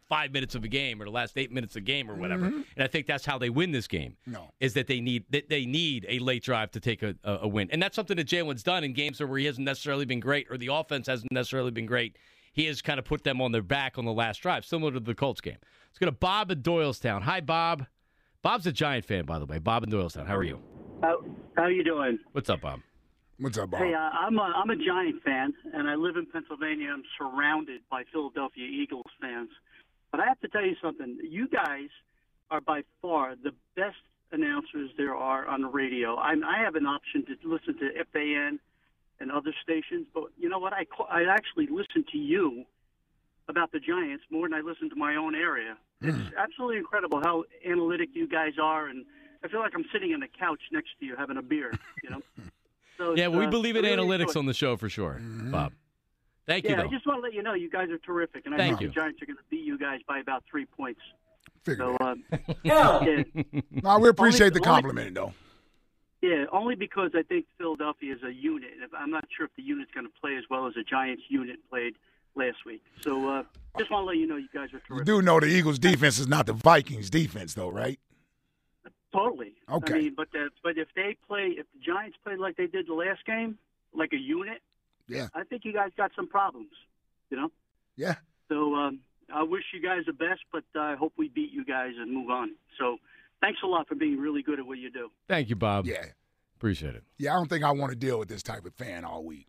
five 0.07 0.31
minutes 0.31 0.55
of 0.55 0.63
a 0.63 0.67
game 0.67 1.01
or 1.01 1.05
the 1.05 1.11
last 1.11 1.37
eight 1.37 1.51
minutes 1.51 1.75
of 1.75 1.81
a 1.81 1.85
game 1.85 2.09
or 2.09 2.15
whatever. 2.15 2.45
Mhm. 2.49 2.65
And 2.75 2.83
I 2.83 2.87
think 2.87 3.05
that's 3.05 3.25
how 3.25 3.37
they 3.37 3.49
win 3.49 3.71
this 3.71 3.87
game. 3.87 4.15
No. 4.25 4.51
is 4.59 4.73
that 4.75 4.87
they 4.87 5.01
need 5.01 5.25
that 5.31 5.49
they 5.49 5.65
need 5.65 6.05
a 6.07 6.19
late 6.19 6.43
drive 6.43 6.71
to 6.71 6.79
take 6.79 7.03
a, 7.03 7.15
a, 7.23 7.39
a 7.43 7.47
win, 7.47 7.69
and 7.71 7.81
that's 7.83 7.95
something 7.95 8.17
that 8.17 8.27
Jalen's 8.27 8.63
done 8.63 8.83
in 8.83 8.93
games 8.93 9.19
where 9.19 9.37
he 9.37 9.45
hasn't 9.45 9.65
necessarily 9.65 10.05
been 10.05 10.19
great 10.21 10.47
or 10.49 10.57
the 10.57 10.67
offense 10.67 11.07
hasn't 11.07 11.31
necessarily 11.31 11.71
been 11.71 11.85
great. 11.85 12.17
He 12.53 12.65
has 12.67 12.83
kind 12.83 12.99
of 12.99 13.05
put 13.05 13.23
them 13.23 13.41
on 13.41 13.51
their 13.51 13.63
back 13.63 13.97
on 13.97 14.05
the 14.05 14.13
last 14.13 14.41
drive, 14.41 14.63
similar 14.63 14.91
to 14.91 14.99
the 14.99 15.15
Colts 15.15 15.41
game. 15.41 15.57
Let's 15.89 15.99
go 15.99 16.05
to 16.05 16.11
Bob 16.11 16.51
in 16.51 16.61
Doylestown. 16.61 17.23
Hi, 17.23 17.41
Bob. 17.41 17.87
Bob's 18.43 18.67
a 18.67 18.71
Giant 18.71 19.05
fan, 19.05 19.25
by 19.25 19.39
the 19.39 19.45
way. 19.45 19.57
Bob 19.57 19.83
in 19.83 19.89
Doylestown. 19.89 20.27
How 20.27 20.35
are 20.35 20.43
you? 20.43 20.59
How 21.01 21.23
how 21.57 21.67
you 21.67 21.83
doing? 21.83 22.19
What's 22.31 22.49
up, 22.49 22.61
Bob? 22.61 22.81
What's 23.39 23.57
up, 23.57 23.71
Bob? 23.71 23.81
Hey, 23.81 23.93
uh, 23.93 23.97
I'm 23.97 24.37
a 24.37 24.53
I'm 24.55 24.69
a 24.69 24.75
Giant 24.75 25.23
fan, 25.23 25.53
and 25.73 25.89
I 25.89 25.95
live 25.95 26.15
in 26.15 26.27
Pennsylvania. 26.27 26.89
I'm 26.93 27.03
surrounded 27.17 27.81
by 27.89 28.03
Philadelphia 28.11 28.65
Eagles 28.65 29.11
fans. 29.19 29.49
But 30.11 30.21
I 30.21 30.27
have 30.27 30.39
to 30.41 30.47
tell 30.47 30.63
you 30.63 30.75
something. 30.81 31.17
You 31.27 31.47
guys 31.47 31.89
are 32.51 32.61
by 32.61 32.83
far 33.01 33.35
the 33.35 33.51
best 33.75 33.97
announcers 34.31 34.91
there 34.95 35.15
are 35.15 35.47
on 35.47 35.61
the 35.61 35.67
radio. 35.67 36.17
I'm, 36.17 36.43
I 36.43 36.59
have 36.59 36.75
an 36.75 36.85
option 36.85 37.25
to 37.25 37.49
listen 37.49 37.75
to 37.79 38.03
FAN 38.13 38.59
and 39.19 39.31
other 39.31 39.53
stations, 39.61 40.07
but 40.13 40.25
you 40.37 40.49
know 40.49 40.59
what? 40.59 40.73
I 40.73 40.85
ca- 40.85 41.07
I 41.09 41.23
actually 41.25 41.67
listen 41.67 42.03
to 42.11 42.17
you 42.17 42.65
about 43.47 43.71
the 43.71 43.79
Giants 43.79 44.23
more 44.29 44.47
than 44.47 44.57
I 44.57 44.61
listen 44.61 44.89
to 44.89 44.95
my 44.95 45.15
own 45.15 45.35
area. 45.35 45.77
It's 46.01 46.17
absolutely 46.37 46.77
incredible 46.77 47.19
how 47.23 47.45
analytic 47.65 48.09
you 48.13 48.27
guys 48.27 48.53
are, 48.61 48.87
and 48.87 49.05
I 49.43 49.47
feel 49.47 49.59
like 49.61 49.71
I'm 49.75 49.85
sitting 49.93 50.13
on 50.13 50.19
the 50.19 50.27
couch 50.27 50.59
next 50.71 50.89
to 50.99 51.05
you 51.05 51.15
having 51.15 51.37
a 51.37 51.41
beer. 51.41 51.71
You 52.03 52.09
know. 52.11 52.21
So 52.95 53.15
Yeah, 53.15 53.27
we 53.29 53.45
uh, 53.45 53.49
believe 53.49 53.75
in 53.75 53.85
really 53.85 53.97
analytics 53.97 54.35
on 54.37 54.45
the 54.45 54.53
show 54.53 54.77
for 54.77 54.87
sure, 54.87 55.19
Bob. 55.19 55.73
Thank 56.45 56.65
you, 56.65 56.71
yeah. 56.75 56.83
I 56.83 56.87
just 56.87 57.07
want 57.07 57.17
to 57.17 57.21
let 57.23 57.33
you 57.33 57.41
know 57.41 57.55
you 57.55 57.67
guys 57.67 57.89
are 57.89 57.97
terrific, 57.97 58.45
and 58.45 58.53
I 58.53 58.57
Thank 58.59 58.77
think 58.77 58.81
you. 58.81 58.87
the 58.89 58.93
Giants 58.93 59.19
are 59.23 59.25
going 59.25 59.37
to 59.37 59.43
beat 59.49 59.65
you 59.65 59.79
guys 59.79 60.01
by 60.07 60.19
about 60.19 60.43
three 60.49 60.65
points. 60.65 60.99
Figure 61.63 61.85
so, 61.85 61.97
that. 61.99 62.07
um, 62.07 62.23
yeah, 62.63 63.23
No, 63.81 63.97
we 63.97 64.09
appreciate 64.09 64.47
Only- 64.53 64.59
the 64.59 64.65
compliment, 64.65 65.15
though. 65.15 65.33
Yeah, 66.23 66.45
only 66.53 66.75
because 66.75 67.11
I 67.13 67.21
think 67.21 67.45
Philadelphia 67.57 68.15
is 68.15 68.23
a 68.23 68.33
unit. 68.33 68.69
I'm 68.97 69.11
not 69.11 69.25
sure 69.35 69.45
if 69.45 69.51
the 69.57 69.61
unit's 69.61 69.91
going 69.91 70.05
to 70.05 70.13
play 70.21 70.37
as 70.37 70.45
well 70.49 70.65
as 70.67 70.73
the 70.73 70.83
Giants 70.83 71.23
unit 71.27 71.59
played 71.69 71.95
last 72.33 72.65
week. 72.65 72.81
So, 73.01 73.27
uh, 73.27 73.43
just 73.77 73.91
want 73.91 74.03
to 74.03 74.07
let 74.07 74.15
you 74.15 74.25
know 74.25 74.37
you 74.37 74.47
guys 74.53 74.69
are 74.73 74.81
You 74.95 75.03
do 75.03 75.21
know 75.21 75.41
the 75.41 75.47
Eagles' 75.47 75.79
defense 75.79 76.19
is 76.19 76.27
not 76.29 76.45
the 76.45 76.53
Vikings' 76.53 77.09
defense, 77.09 77.55
though, 77.55 77.67
right? 77.67 77.99
Totally. 79.11 79.53
Okay. 79.69 79.93
I 79.93 79.97
mean, 79.97 80.13
but 80.15 80.31
the, 80.31 80.49
but 80.63 80.77
if 80.77 80.87
they 80.95 81.17
play, 81.27 81.55
if 81.57 81.65
the 81.73 81.79
Giants 81.85 82.17
play 82.23 82.37
like 82.37 82.55
they 82.55 82.67
did 82.67 82.87
the 82.87 82.93
last 82.93 83.25
game, 83.25 83.57
like 83.93 84.13
a 84.13 84.17
unit, 84.17 84.61
Yeah. 85.09 85.27
I 85.35 85.43
think 85.43 85.65
you 85.65 85.73
guys 85.73 85.91
got 85.97 86.11
some 86.15 86.29
problems. 86.29 86.71
You 87.31 87.37
know. 87.37 87.51
Yeah. 87.97 88.15
So 88.47 88.75
um, 88.75 88.99
I 89.33 89.43
wish 89.43 89.63
you 89.73 89.81
guys 89.81 90.03
the 90.05 90.13
best, 90.13 90.41
but 90.53 90.63
I 90.73 90.95
hope 90.95 91.11
we 91.17 91.27
beat 91.27 91.51
you 91.51 91.65
guys 91.65 91.91
and 91.99 92.13
move 92.13 92.29
on. 92.29 92.51
So 92.79 92.97
thanks 93.43 93.59
a 93.63 93.67
lot 93.67 93.87
for 93.87 93.95
being 93.95 94.17
really 94.17 94.41
good 94.41 94.57
at 94.59 94.65
what 94.65 94.77
you 94.77 94.89
do. 94.89 95.09
Thank 95.27 95.49
you, 95.49 95.55
Bob. 95.55 95.85
Yeah. 95.85 96.05
Appreciate 96.57 96.95
it. 96.95 97.03
Yeah, 97.17 97.33
I 97.33 97.35
don't 97.35 97.49
think 97.49 97.63
I 97.65 97.71
want 97.71 97.91
to 97.91 97.97
deal 97.97 98.17
with 98.17 98.29
this 98.29 98.41
type 98.41 98.65
of 98.65 98.73
fan 98.73 99.03
all 99.03 99.23
week. 99.23 99.47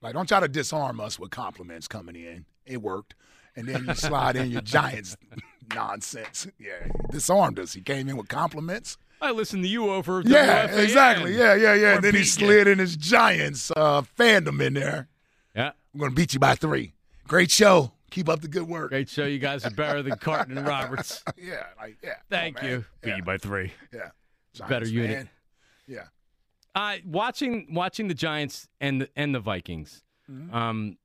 Like, 0.00 0.14
don't 0.14 0.28
try 0.28 0.38
to 0.40 0.48
disarm 0.48 1.00
us 1.00 1.18
with 1.18 1.30
compliments 1.30 1.88
coming 1.88 2.14
in. 2.14 2.44
It 2.64 2.80
worked. 2.80 3.14
And 3.56 3.68
then 3.68 3.84
you 3.84 3.94
slide 3.94 4.36
in 4.36 4.50
your 4.50 4.62
Giants 4.62 5.16
nonsense. 5.74 6.46
Yeah, 6.58 6.84
he 6.84 6.90
disarmed 7.10 7.58
us. 7.58 7.72
He 7.74 7.80
came 7.80 8.08
in 8.08 8.16
with 8.16 8.28
compliments. 8.28 8.96
I 9.20 9.32
listened 9.32 9.64
to 9.64 9.68
you 9.68 9.90
over. 9.90 10.22
Yeah, 10.24 10.68
WFAN. 10.68 10.78
exactly. 10.84 11.36
Yeah, 11.36 11.54
yeah, 11.54 11.74
yeah. 11.74 11.94
And 11.96 12.04
then 12.04 12.14
he 12.14 12.20
beat 12.20 12.26
slid 12.28 12.66
in 12.66 12.78
his 12.78 12.96
Giants 12.96 13.70
uh, 13.76 14.02
fandom 14.18 14.60
in 14.64 14.74
there. 14.74 15.08
Yeah. 15.54 15.72
I'm 15.92 16.00
going 16.00 16.10
to 16.12 16.14
beat 16.16 16.32
you 16.32 16.40
by 16.40 16.54
three. 16.54 16.94
Great 17.28 17.50
show. 17.50 17.92
Keep 18.12 18.28
up 18.28 18.40
the 18.40 18.48
good 18.48 18.68
work. 18.68 18.90
Great 18.90 19.08
show. 19.08 19.24
You 19.24 19.38
guys 19.40 19.64
are 19.66 19.70
better 19.70 20.02
than 20.02 20.16
Carton 20.18 20.56
and 20.56 20.66
Roberts. 20.66 21.24
yeah, 21.36 21.64
like 21.78 21.96
yeah. 22.04 22.14
Thank 22.30 22.62
on, 22.62 22.68
you. 22.68 22.84
Beat 23.02 23.16
you 23.16 23.22
by 23.24 23.38
three. 23.38 23.72
Yeah. 23.92 24.10
Better 24.68 24.84
Giants, 24.84 24.90
unit. 24.90 25.10
man. 25.16 25.28
Yeah. 25.86 26.04
Uh, 26.74 26.96
watching 27.06 27.66
watching 27.74 28.08
the 28.08 28.14
Giants 28.14 28.68
and 28.80 29.00
the, 29.02 29.08
and 29.16 29.34
the 29.34 29.40
Vikings, 29.40 30.04
Mm-hmm. 30.30 30.54
um, 30.54 30.96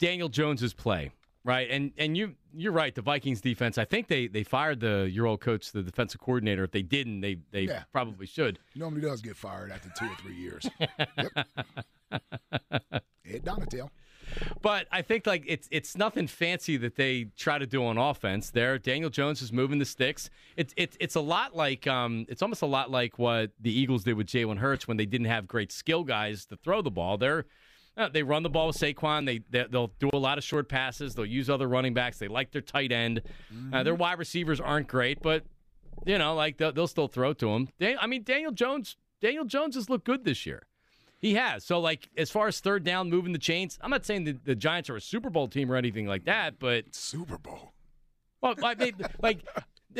Daniel 0.00 0.28
Jones's 0.28 0.74
play, 0.74 1.12
right? 1.44 1.68
And 1.70 1.92
and 1.96 2.16
you 2.16 2.34
you're 2.54 2.72
right. 2.72 2.94
The 2.94 3.02
Vikings 3.02 3.40
defense. 3.42 3.76
I 3.78 3.84
think 3.84 4.08
they 4.08 4.26
they 4.26 4.42
fired 4.42 4.80
the 4.80 5.08
your 5.12 5.26
old 5.26 5.40
coach, 5.40 5.70
the 5.72 5.82
defensive 5.82 6.20
coordinator. 6.20 6.64
If 6.64 6.70
they 6.72 6.82
didn't, 6.82 7.20
they 7.20 7.36
they 7.52 7.62
Yeah. 7.62 7.84
probably 7.92 8.26
should. 8.26 8.58
Normally 8.74 9.02
does 9.02 9.20
get 9.20 9.36
fired 9.36 9.70
after 9.70 9.90
two 9.98 10.06
or 10.06 10.14
three 10.16 10.34
years. 10.34 10.66
yep. 10.80 11.46
Ed 12.10 13.44
Donatell. 13.44 13.90
But 14.62 14.86
I 14.90 15.02
think 15.02 15.26
like 15.26 15.44
it's 15.46 15.68
it's 15.70 15.96
nothing 15.96 16.26
fancy 16.26 16.76
that 16.78 16.96
they 16.96 17.24
try 17.36 17.58
to 17.58 17.66
do 17.66 17.84
on 17.84 17.98
offense. 17.98 18.50
There, 18.50 18.78
Daniel 18.78 19.10
Jones 19.10 19.42
is 19.42 19.52
moving 19.52 19.78
the 19.78 19.84
sticks. 19.84 20.30
It's 20.56 20.74
it's 20.76 20.96
it's 21.00 21.14
a 21.14 21.20
lot 21.20 21.54
like 21.54 21.86
um 21.86 22.26
it's 22.28 22.42
almost 22.42 22.62
a 22.62 22.66
lot 22.66 22.90
like 22.90 23.18
what 23.18 23.50
the 23.60 23.72
Eagles 23.76 24.04
did 24.04 24.14
with 24.14 24.26
Jalen 24.26 24.58
Hurts 24.58 24.88
when 24.88 24.96
they 24.96 25.06
didn't 25.06 25.26
have 25.26 25.46
great 25.46 25.72
skill 25.72 26.04
guys 26.04 26.46
to 26.46 26.56
throw 26.56 26.82
the 26.82 26.90
ball. 26.90 27.18
They're 27.18 27.46
uh, 27.96 28.08
they 28.10 28.22
run 28.22 28.42
the 28.42 28.50
ball 28.50 28.66
with 28.66 28.76
Saquon. 28.76 29.24
They, 29.24 29.40
they 29.50 29.66
they'll 29.70 29.92
do 29.98 30.10
a 30.12 30.18
lot 30.18 30.36
of 30.36 30.44
short 30.44 30.68
passes. 30.68 31.14
They'll 31.14 31.24
use 31.24 31.48
other 31.48 31.66
running 31.68 31.94
backs. 31.94 32.18
They 32.18 32.28
like 32.28 32.52
their 32.52 32.60
tight 32.60 32.92
end. 32.92 33.22
Uh, 33.72 33.82
their 33.82 33.94
wide 33.94 34.18
receivers 34.18 34.60
aren't 34.60 34.86
great, 34.88 35.22
but 35.22 35.44
you 36.04 36.18
know 36.18 36.34
like 36.34 36.58
they'll, 36.58 36.72
they'll 36.72 36.86
still 36.86 37.08
throw 37.08 37.32
to 37.34 37.48
him. 37.50 37.68
Dan- 37.80 37.96
I 38.00 38.06
mean 38.06 38.22
Daniel 38.22 38.52
Jones 38.52 38.96
Daniel 39.20 39.44
Jones 39.44 39.76
has 39.76 39.88
looked 39.88 40.04
good 40.04 40.24
this 40.24 40.44
year. 40.44 40.66
He 41.18 41.34
has. 41.34 41.64
So, 41.64 41.80
like, 41.80 42.08
as 42.16 42.30
far 42.30 42.46
as 42.46 42.60
third 42.60 42.84
down, 42.84 43.10
moving 43.10 43.32
the 43.32 43.38
chains, 43.38 43.78
I'm 43.80 43.90
not 43.90 44.04
saying 44.04 44.24
that 44.24 44.44
the 44.44 44.54
Giants 44.54 44.90
are 44.90 44.96
a 44.96 45.00
Super 45.00 45.30
Bowl 45.30 45.48
team 45.48 45.70
or 45.72 45.76
anything 45.76 46.06
like 46.06 46.24
that, 46.24 46.58
but 46.58 46.94
Super 46.94 47.38
Bowl. 47.38 47.72
well, 48.42 48.54
I 48.62 48.74
mean, 48.74 48.94
like, 49.22 49.40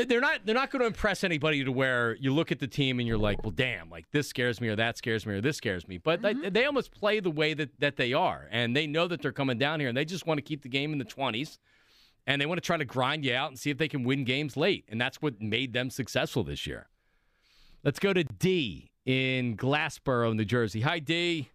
they're 0.05 0.21
not 0.21 0.41
they're 0.45 0.55
not 0.55 0.71
going 0.71 0.81
to 0.81 0.87
impress 0.87 1.25
anybody 1.25 1.65
to 1.65 1.73
where 1.73 2.17
you 2.17 2.33
look 2.33 2.53
at 2.53 2.59
the 2.59 2.67
team 2.67 2.99
and 2.99 3.09
you're 3.09 3.17
like, 3.17 3.43
well, 3.43 3.51
damn, 3.51 3.89
like 3.89 4.05
this 4.13 4.29
scares 4.29 4.61
me 4.61 4.69
or 4.69 4.77
that 4.77 4.99
scares 4.99 5.25
me 5.25 5.35
or 5.35 5.41
this 5.41 5.57
scares 5.57 5.89
me. 5.89 5.97
But 5.97 6.21
they, 6.23 6.35
mm-hmm. 6.35 6.53
they 6.53 6.67
almost 6.67 6.93
play 6.93 7.21
the 7.21 7.31
way 7.31 7.55
that 7.55 7.71
that 7.81 7.97
they 7.97 8.13
are, 8.13 8.47
and 8.51 8.77
they 8.77 8.87
know 8.87 9.09
that 9.09 9.23
they're 9.23 9.33
coming 9.33 9.59
down 9.59 9.81
here, 9.81 9.89
and 9.89 9.97
they 9.97 10.05
just 10.05 10.27
want 10.27 10.39
to 10.39 10.43
keep 10.43 10.63
the 10.63 10.69
game 10.69 10.93
in 10.93 10.99
the 10.99 11.05
20s, 11.05 11.59
and 12.27 12.41
they 12.41 12.47
want 12.47 12.59
to 12.59 12.67
try 12.67 12.77
to 12.77 12.85
grind 12.85 13.25
you 13.25 13.35
out 13.35 13.49
and 13.49 13.59
see 13.59 13.71
if 13.71 13.79
they 13.79 13.89
can 13.89 14.05
win 14.05 14.25
games 14.25 14.57
late, 14.57 14.85
and 14.89 15.01
that's 15.01 15.23
what 15.23 15.41
made 15.41 15.73
them 15.73 15.89
successful 15.89 16.45
this 16.45 16.67
year. 16.67 16.89
Let's 17.83 17.99
go 17.99 18.13
to 18.13 18.25
D 18.25 18.91
in 19.07 19.57
Glassboro, 19.57 20.35
New 20.35 20.45
Jersey. 20.45 20.81
Hi, 20.83 20.99
D. 20.99 21.49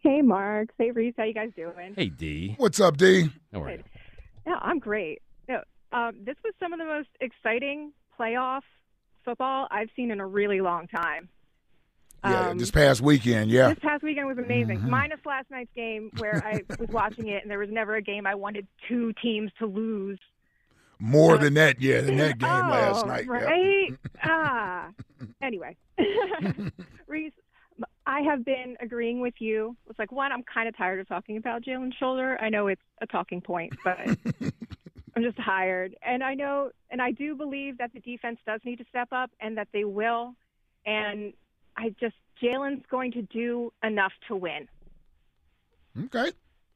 Hey, 0.00 0.22
Mark. 0.22 0.70
Hey, 0.78 0.92
Reese. 0.92 1.14
How 1.16 1.24
you 1.24 1.34
guys 1.34 1.50
doing? 1.56 1.94
Hey, 1.96 2.06
D. 2.08 2.54
What's 2.56 2.80
up, 2.80 2.96
D? 2.96 3.28
How 3.52 3.62
are 3.64 3.70
you? 3.72 3.82
Yeah, 4.46 4.58
I'm 4.62 4.78
great. 4.78 5.20
No, 5.48 5.62
um, 5.92 6.12
this 6.24 6.36
was 6.42 6.54
some 6.58 6.72
of 6.72 6.78
the 6.78 6.86
most 6.86 7.08
exciting 7.20 7.92
playoff 8.18 8.62
football 9.24 9.66
I've 9.70 9.90
seen 9.94 10.10
in 10.10 10.20
a 10.20 10.26
really 10.26 10.60
long 10.62 10.86
time. 10.86 11.28
Yeah, 12.24 12.50
Um, 12.50 12.58
this 12.58 12.70
past 12.70 13.00
weekend, 13.00 13.50
yeah. 13.50 13.68
This 13.70 13.78
past 13.80 14.02
weekend 14.02 14.26
was 14.26 14.38
amazing, 14.38 14.80
Mhm. 14.80 14.88
minus 14.88 15.20
last 15.24 15.50
night's 15.50 15.72
game 15.74 16.10
where 16.18 16.42
I 16.44 16.60
was 16.78 16.88
watching 16.90 17.28
it 17.28 17.42
and 17.42 17.50
there 17.50 17.58
was 17.58 17.70
never 17.70 17.96
a 17.96 18.02
game 18.02 18.26
I 18.26 18.34
wanted 18.34 18.66
two 18.88 19.12
teams 19.22 19.50
to 19.58 19.66
lose. 19.66 20.18
More 21.00 21.38
than 21.38 21.54
that, 21.54 21.80
yeah, 21.80 22.02
than 22.02 22.16
that 22.18 22.38
game 22.38 22.48
last 22.48 23.04
Oh, 23.04 23.06
night. 23.08 23.24
yeah. 23.24 23.32
Right? 23.32 23.94
ah. 24.24 24.88
Anyway, 25.42 25.76
Reese, 27.06 27.32
I 28.06 28.20
have 28.20 28.44
been 28.44 28.76
agreeing 28.80 29.20
with 29.20 29.34
you. 29.38 29.76
It's 29.88 29.98
like 29.98 30.12
one, 30.12 30.32
I'm 30.32 30.42
kind 30.42 30.68
of 30.68 30.76
tired 30.76 31.00
of 31.00 31.08
talking 31.08 31.36
about 31.36 31.62
Jalen's 31.62 31.94
shoulder. 31.96 32.38
I 32.40 32.48
know 32.50 32.66
it's 32.66 32.82
a 33.00 33.06
talking 33.06 33.40
point, 33.40 33.72
but 33.82 33.98
I'm 35.16 35.22
just 35.22 35.38
tired. 35.38 35.94
And 36.02 36.22
I 36.22 36.34
know, 36.34 36.70
and 36.90 37.00
I 37.00 37.12
do 37.12 37.34
believe 37.34 37.78
that 37.78 37.92
the 37.94 38.00
defense 38.00 38.38
does 38.46 38.60
need 38.64 38.76
to 38.76 38.84
step 38.88 39.08
up, 39.12 39.30
and 39.40 39.56
that 39.56 39.68
they 39.72 39.84
will. 39.84 40.34
And 40.86 41.32
I 41.76 41.94
just 42.00 42.14
Jalen's 42.42 42.84
going 42.90 43.12
to 43.12 43.22
do 43.22 43.72
enough 43.82 44.12
to 44.28 44.36
win. 44.36 44.68
Okay. 46.04 46.30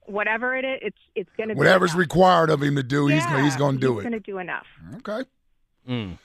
Whatever 0.06 0.56
it 0.56 0.64
is, 0.64 0.78
it's 0.82 0.98
it's 1.14 1.30
going 1.36 1.48
to 1.48 1.54
Whatever's 1.54 1.92
be 1.92 1.96
enough. 1.96 2.00
required 2.00 2.50
of 2.50 2.62
him 2.62 2.76
to 2.76 2.82
do, 2.82 3.06
he's 3.06 3.24
gonna, 3.24 3.42
he's 3.42 3.56
going 3.56 3.76
to 3.76 3.80
do 3.80 3.98
He's 3.98 3.98
it. 3.98 4.02
He's 4.02 4.10
going 4.10 4.22
to 4.22 4.30
do 4.32 4.38
enough. 4.38 4.66
Okay. 4.96 5.28
Mm. 5.88 6.18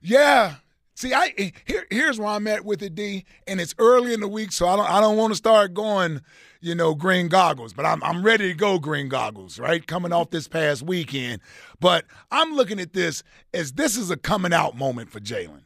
Yeah. 0.00 0.56
See, 0.94 1.14
I 1.14 1.52
here 1.64 1.86
here's 1.90 2.18
where 2.18 2.28
I'm 2.28 2.46
at 2.48 2.64
with 2.64 2.82
it, 2.82 2.94
D. 2.94 3.24
And 3.46 3.60
it's 3.60 3.74
early 3.78 4.12
in 4.12 4.20
the 4.20 4.26
week, 4.28 4.50
so 4.50 4.66
I 4.66 4.76
don't 4.76 4.90
I 4.90 5.00
don't 5.00 5.16
want 5.16 5.32
to 5.32 5.36
start 5.36 5.72
going, 5.72 6.20
you 6.60 6.74
know, 6.74 6.94
green 6.94 7.28
goggles. 7.28 7.72
But 7.72 7.86
I'm 7.86 8.02
I'm 8.02 8.24
ready 8.24 8.48
to 8.48 8.54
go 8.54 8.80
green 8.80 9.08
goggles, 9.08 9.60
right? 9.60 9.86
Coming 9.86 10.12
off 10.12 10.30
this 10.30 10.48
past 10.48 10.82
weekend. 10.82 11.40
But 11.78 12.04
I'm 12.32 12.52
looking 12.54 12.80
at 12.80 12.94
this 12.94 13.22
as 13.54 13.72
this 13.74 13.96
is 13.96 14.10
a 14.10 14.16
coming 14.16 14.52
out 14.52 14.76
moment 14.76 15.10
for 15.10 15.20
Jalen. 15.20 15.62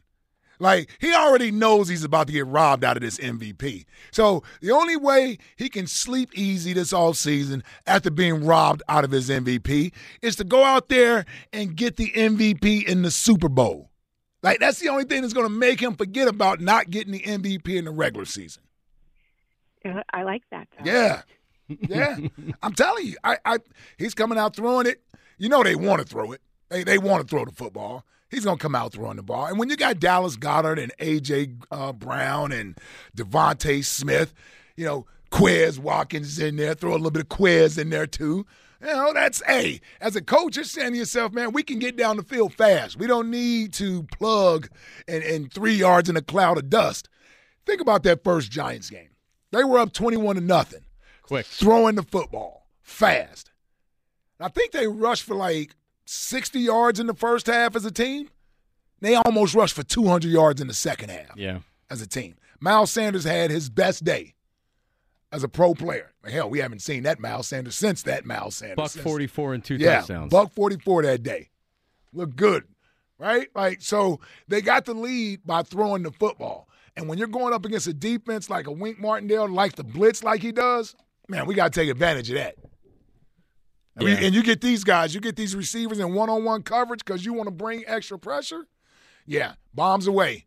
Like 0.63 0.89
he 0.99 1.13
already 1.13 1.51
knows 1.51 1.89
he's 1.89 2.05
about 2.05 2.27
to 2.27 2.33
get 2.33 2.47
robbed 2.47 2.85
out 2.85 2.95
of 2.95 3.03
this 3.03 3.17
MVP. 3.17 3.83
So 4.11 4.43
the 4.61 4.71
only 4.71 4.95
way 4.95 5.37
he 5.57 5.67
can 5.67 5.87
sleep 5.87 6.29
easy 6.33 6.71
this 6.71 6.93
offseason 6.93 7.63
after 7.85 8.09
being 8.09 8.45
robbed 8.45 8.81
out 8.87 9.03
of 9.03 9.11
his 9.11 9.29
MVP 9.29 9.91
is 10.21 10.37
to 10.37 10.45
go 10.45 10.63
out 10.63 10.87
there 10.87 11.25
and 11.51 11.75
get 11.75 11.97
the 11.97 12.11
MVP 12.11 12.85
in 12.85 13.01
the 13.01 13.11
Super 13.11 13.49
Bowl. 13.49 13.89
Like 14.41 14.61
that's 14.61 14.79
the 14.79 14.87
only 14.87 15.03
thing 15.03 15.21
that's 15.21 15.33
going 15.33 15.47
to 15.47 15.53
make 15.53 15.81
him 15.81 15.95
forget 15.97 16.29
about 16.29 16.61
not 16.61 16.89
getting 16.89 17.11
the 17.11 17.19
MVP 17.19 17.75
in 17.75 17.83
the 17.83 17.91
regular 17.91 18.25
season. 18.25 18.63
I 20.13 20.23
like 20.23 20.43
that. 20.51 20.69
Though. 20.79 20.89
Yeah. 20.89 21.23
Yeah. 21.67 22.15
I'm 22.63 22.73
telling 22.73 23.05
you, 23.05 23.17
I, 23.25 23.37
I 23.43 23.57
he's 23.97 24.13
coming 24.13 24.37
out 24.37 24.55
throwing 24.55 24.87
it. 24.87 25.01
You 25.37 25.49
know 25.49 25.61
they 25.61 25.75
want 25.75 26.01
to 26.01 26.07
throw 26.07 26.31
it. 26.31 26.39
They 26.69 26.85
they 26.85 26.97
want 26.99 27.21
to 27.21 27.27
throw 27.27 27.43
the 27.43 27.51
football. 27.51 28.05
He's 28.33 28.45
gonna 28.45 28.57
come 28.57 28.75
out 28.75 28.93
throwing 28.93 29.17
the 29.17 29.23
ball. 29.23 29.45
And 29.45 29.59
when 29.59 29.69
you 29.69 29.77
got 29.77 29.99
Dallas 29.99 30.37
Goedert 30.37 30.81
and 30.81 30.91
AJ 30.97 31.63
uh, 31.71 31.93
Brown 31.93 32.51
and 32.51 32.77
DeVonta 33.15 33.85
Smith, 33.85 34.33
you 34.75 34.85
know 34.85 35.05
Quez 35.31 35.77
Watkins 35.77 36.39
in 36.39 36.55
there, 36.55 36.73
throw 36.73 36.91
a 36.91 36.93
little 36.93 37.11
bit 37.11 37.23
of 37.23 37.29
Quez 37.29 37.77
in 37.77 37.89
there 37.89 38.07
too. 38.07 38.45
You 38.81 38.87
know 38.87 39.13
that's 39.13 39.43
hey, 39.45 39.81
as 40.01 40.15
a 40.15 40.21
coach, 40.21 40.55
you're 40.55 40.65
saying 40.65 40.93
to 40.93 40.97
yourself, 40.97 41.31
man, 41.31 41.53
we 41.53 41.63
can 41.63 41.79
get 41.79 41.95
down 41.95 42.17
the 42.17 42.23
field 42.23 42.53
fast. 42.53 42.97
We 42.97 43.07
don't 43.07 43.29
need 43.29 43.73
to 43.73 44.03
plug 44.03 44.67
and, 45.07 45.23
and 45.23 45.51
three 45.51 45.75
yards 45.75 46.09
in 46.09 46.17
a 46.17 46.21
cloud 46.21 46.57
of 46.57 46.69
dust. 46.69 47.09
Think 47.65 47.81
about 47.81 48.03
that 48.03 48.23
first 48.23 48.51
Giants 48.51 48.89
game. 48.89 49.09
They 49.51 49.63
were 49.63 49.77
up 49.77 49.93
twenty-one 49.93 50.35
to 50.35 50.41
nothing 50.41 50.85
quick 51.21 51.45
throwing 51.45 51.95
the 51.95 52.03
football 52.03 52.67
fast. 52.81 53.51
I 54.39 54.49
think 54.49 54.71
they 54.71 54.87
rushed 54.87 55.23
for 55.23 55.35
like 55.35 55.75
60 56.05 56.59
yards 56.59 56.99
in 56.99 57.07
the 57.07 57.13
first 57.13 57.47
half 57.47 57.75
as 57.75 57.85
a 57.85 57.91
team. 57.91 58.29
They 58.99 59.15
almost 59.15 59.53
rushed 59.53 59.75
for 59.75 59.83
200 59.83 60.29
yards 60.29 60.61
in 60.61 60.67
the 60.67 60.73
second 60.73 61.09
half 61.09 61.35
Yeah. 61.35 61.59
as 61.89 62.01
a 62.01 62.07
team. 62.07 62.35
Miles 62.59 62.91
Sanders 62.91 63.25
had 63.25 63.51
his 63.51 63.69
best 63.69 64.03
day 64.05 64.35
as 65.31 65.43
a 65.43 65.49
pro 65.49 65.73
player. 65.73 66.11
Hell, 66.25 66.49
we 66.49 66.59
haven't 66.59 66.81
seen 66.81 67.03
that 67.03 67.19
Miles 67.19 67.47
Sanders 67.47 67.75
since 67.75 68.03
that 68.03 68.25
Miles 68.25 68.55
Sanders. 68.55 68.75
Buck 68.77 68.91
since- 68.91 69.03
44 69.03 69.53
and 69.55 69.63
two 69.63 69.75
yeah, 69.75 69.99
touchdowns. 69.99 70.31
Buck 70.31 70.53
44 70.53 71.03
that 71.03 71.23
day. 71.23 71.49
Look 72.13 72.35
good, 72.35 72.63
right? 73.17 73.49
Like, 73.55 73.81
so 73.81 74.19
they 74.47 74.61
got 74.61 74.85
the 74.85 74.93
lead 74.93 75.41
by 75.45 75.63
throwing 75.63 76.03
the 76.03 76.11
football. 76.11 76.69
And 76.95 77.09
when 77.09 77.17
you're 77.17 77.27
going 77.27 77.53
up 77.53 77.65
against 77.65 77.87
a 77.87 77.93
defense 77.93 78.49
like 78.49 78.67
a 78.67 78.71
Wink 78.71 78.99
Martindale, 78.99 79.49
like 79.49 79.75
the 79.75 79.83
blitz 79.83 80.23
like 80.23 80.41
he 80.41 80.51
does, 80.51 80.95
man, 81.27 81.45
we 81.47 81.55
got 81.55 81.73
to 81.73 81.79
take 81.79 81.89
advantage 81.89 82.29
of 82.29 82.35
that. 82.35 82.55
I 83.97 84.03
mean, 84.03 84.17
Yeah. 84.17 84.25
and 84.25 84.35
you 84.35 84.43
get 84.43 84.61
these 84.61 84.83
guys, 84.83 85.13
you 85.13 85.21
get 85.21 85.35
these 85.35 85.55
receivers 85.55 85.99
in 85.99 86.13
one 86.13 86.29
on 86.29 86.43
one 86.43 86.63
coverage 86.63 87.03
because 87.05 87.25
you 87.25 87.33
want 87.33 87.47
to 87.47 87.51
bring 87.51 87.83
extra 87.85 88.17
pressure. 88.17 88.67
Yeah, 89.25 89.53
bombs 89.73 90.07
away. 90.07 90.45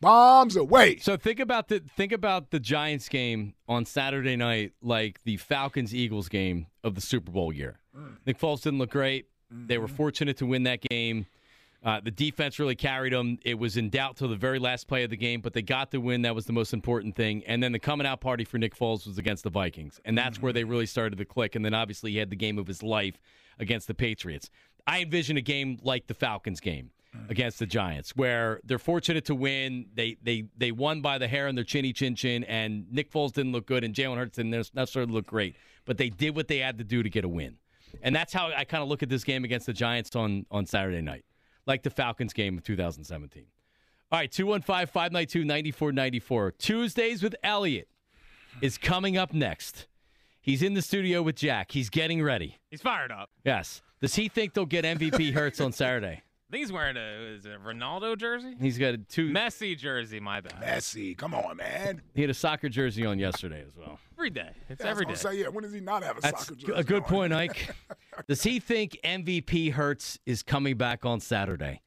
Bombs 0.00 0.56
away. 0.56 0.98
So 0.98 1.16
think 1.16 1.40
about 1.40 1.68
the 1.68 1.82
think 1.96 2.12
about 2.12 2.50
the 2.50 2.60
Giants 2.60 3.08
game 3.08 3.54
on 3.68 3.84
Saturday 3.86 4.36
night, 4.36 4.72
like 4.82 5.20
the 5.24 5.36
Falcons 5.38 5.94
Eagles 5.94 6.28
game 6.28 6.66
of 6.84 6.94
the 6.94 7.00
Super 7.00 7.30
Bowl 7.30 7.52
year. 7.52 7.78
Mm. 7.96 8.16
Nick 8.26 8.38
Foles 8.38 8.62
didn't 8.62 8.78
look 8.78 8.90
great. 8.90 9.26
They 9.50 9.78
were 9.78 9.86
mm-hmm. 9.86 9.96
fortunate 9.96 10.36
to 10.38 10.46
win 10.46 10.64
that 10.64 10.80
game. 10.80 11.26
Uh, 11.86 12.00
the 12.00 12.10
defense 12.10 12.58
really 12.58 12.74
carried 12.74 13.12
them. 13.12 13.38
It 13.44 13.56
was 13.60 13.76
in 13.76 13.90
doubt 13.90 14.16
till 14.16 14.26
the 14.26 14.34
very 14.34 14.58
last 14.58 14.88
play 14.88 15.04
of 15.04 15.10
the 15.10 15.16
game, 15.16 15.40
but 15.40 15.52
they 15.52 15.62
got 15.62 15.92
the 15.92 16.00
win. 16.00 16.22
That 16.22 16.34
was 16.34 16.44
the 16.44 16.52
most 16.52 16.72
important 16.72 17.14
thing. 17.14 17.44
And 17.46 17.62
then 17.62 17.70
the 17.70 17.78
coming 17.78 18.08
out 18.08 18.20
party 18.20 18.44
for 18.44 18.58
Nick 18.58 18.76
Foles 18.76 19.06
was 19.06 19.18
against 19.18 19.44
the 19.44 19.50
Vikings, 19.50 20.00
and 20.04 20.18
that's 20.18 20.42
where 20.42 20.52
they 20.52 20.64
really 20.64 20.86
started 20.86 21.16
to 21.16 21.24
click. 21.24 21.54
And 21.54 21.64
then 21.64 21.74
obviously 21.74 22.10
he 22.10 22.18
had 22.18 22.28
the 22.28 22.36
game 22.36 22.58
of 22.58 22.66
his 22.66 22.82
life 22.82 23.20
against 23.60 23.86
the 23.86 23.94
Patriots. 23.94 24.50
I 24.84 25.02
envision 25.02 25.36
a 25.36 25.40
game 25.40 25.78
like 25.84 26.08
the 26.08 26.14
Falcons 26.14 26.58
game 26.58 26.90
against 27.28 27.60
the 27.60 27.66
Giants, 27.66 28.16
where 28.16 28.60
they're 28.64 28.80
fortunate 28.80 29.24
to 29.26 29.36
win. 29.36 29.86
They 29.94 30.16
they 30.22 30.48
they 30.56 30.72
won 30.72 31.02
by 31.02 31.18
the 31.18 31.28
hair 31.28 31.46
on 31.46 31.54
their 31.54 31.64
chinny 31.64 31.92
chin 31.92 32.16
chin, 32.16 32.42
and 32.44 32.92
Nick 32.92 33.12
Foles 33.12 33.32
didn't 33.32 33.52
look 33.52 33.66
good, 33.66 33.84
and 33.84 33.94
Jalen 33.94 34.16
Hurts 34.16 34.36
didn't 34.36 34.50
necessarily 34.74 35.12
look 35.12 35.26
great, 35.26 35.54
but 35.84 35.98
they 35.98 36.10
did 36.10 36.34
what 36.34 36.48
they 36.48 36.58
had 36.58 36.78
to 36.78 36.84
do 36.84 37.04
to 37.04 37.08
get 37.08 37.24
a 37.24 37.28
win. 37.28 37.58
And 38.02 38.14
that's 38.14 38.32
how 38.32 38.48
I 38.48 38.64
kind 38.64 38.82
of 38.82 38.88
look 38.88 39.04
at 39.04 39.08
this 39.08 39.22
game 39.24 39.44
against 39.44 39.66
the 39.66 39.72
Giants 39.72 40.14
on 40.16 40.46
on 40.50 40.66
Saturday 40.66 41.00
night, 41.00 41.24
like 41.66 41.82
the 41.82 41.90
Falcons 41.90 42.32
game 42.32 42.56
of 42.56 42.64
2017. 42.64 43.44
All 44.12 44.18
right, 44.18 44.30
215 44.30 44.86
592 44.86 45.44
9494. 45.44 46.52
Tuesdays 46.52 47.22
with 47.22 47.34
Elliot 47.42 47.88
is 48.60 48.78
coming 48.78 49.16
up 49.16 49.34
next. 49.34 49.86
He's 50.40 50.62
in 50.62 50.74
the 50.74 50.82
studio 50.82 51.22
with 51.22 51.34
Jack. 51.34 51.72
He's 51.72 51.90
getting 51.90 52.22
ready. 52.22 52.58
He's 52.70 52.80
fired 52.80 53.10
up. 53.10 53.30
Yes. 53.44 53.82
Does 54.00 54.14
he 54.14 54.28
think 54.28 54.54
they'll 54.54 54.64
get 54.64 54.84
MVP 54.84 55.32
Hurts 55.32 55.60
on 55.60 55.72
Saturday? 55.72 56.22
I 56.48 56.52
think 56.52 56.62
he's 56.62 56.72
wearing 56.72 56.96
a, 56.96 57.34
is 57.34 57.44
it 57.44 57.56
a 57.56 57.58
Ronaldo 57.58 58.16
jersey? 58.16 58.54
He's 58.60 58.78
got 58.78 58.94
a 58.94 58.98
two. 58.98 59.30
Messi 59.30 59.76
jersey, 59.76 60.20
my 60.20 60.40
bad. 60.40 60.62
Messi, 60.62 61.18
come 61.18 61.34
on, 61.34 61.56
man. 61.56 62.02
He 62.14 62.20
had 62.20 62.30
a 62.30 62.34
soccer 62.34 62.68
jersey 62.68 63.04
on 63.04 63.18
yesterday 63.18 63.64
as 63.66 63.76
well. 63.76 63.98
Every 64.16 64.30
day. 64.30 64.50
It's 64.68 64.80
Yeah, 64.80 64.90
I 64.90 64.92
was 64.94 65.04
day. 65.06 65.14
Say, 65.14 65.40
yeah, 65.40 65.48
when 65.48 65.64
does 65.64 65.72
he 65.72 65.80
not 65.80 66.04
have 66.04 66.18
a 66.18 66.20
That's 66.20 66.46
soccer 66.46 66.54
jersey? 66.54 66.72
a 66.74 66.84
good 66.84 67.02
on? 67.02 67.08
point, 67.08 67.32
Ike. 67.32 67.74
Does 68.28 68.42
he 68.44 68.60
think 68.60 68.96
MVP 69.04 69.72
Hurts 69.72 70.18
is 70.24 70.42
coming 70.42 70.76
back 70.78 71.04
on 71.04 71.20
Saturday? 71.20 71.82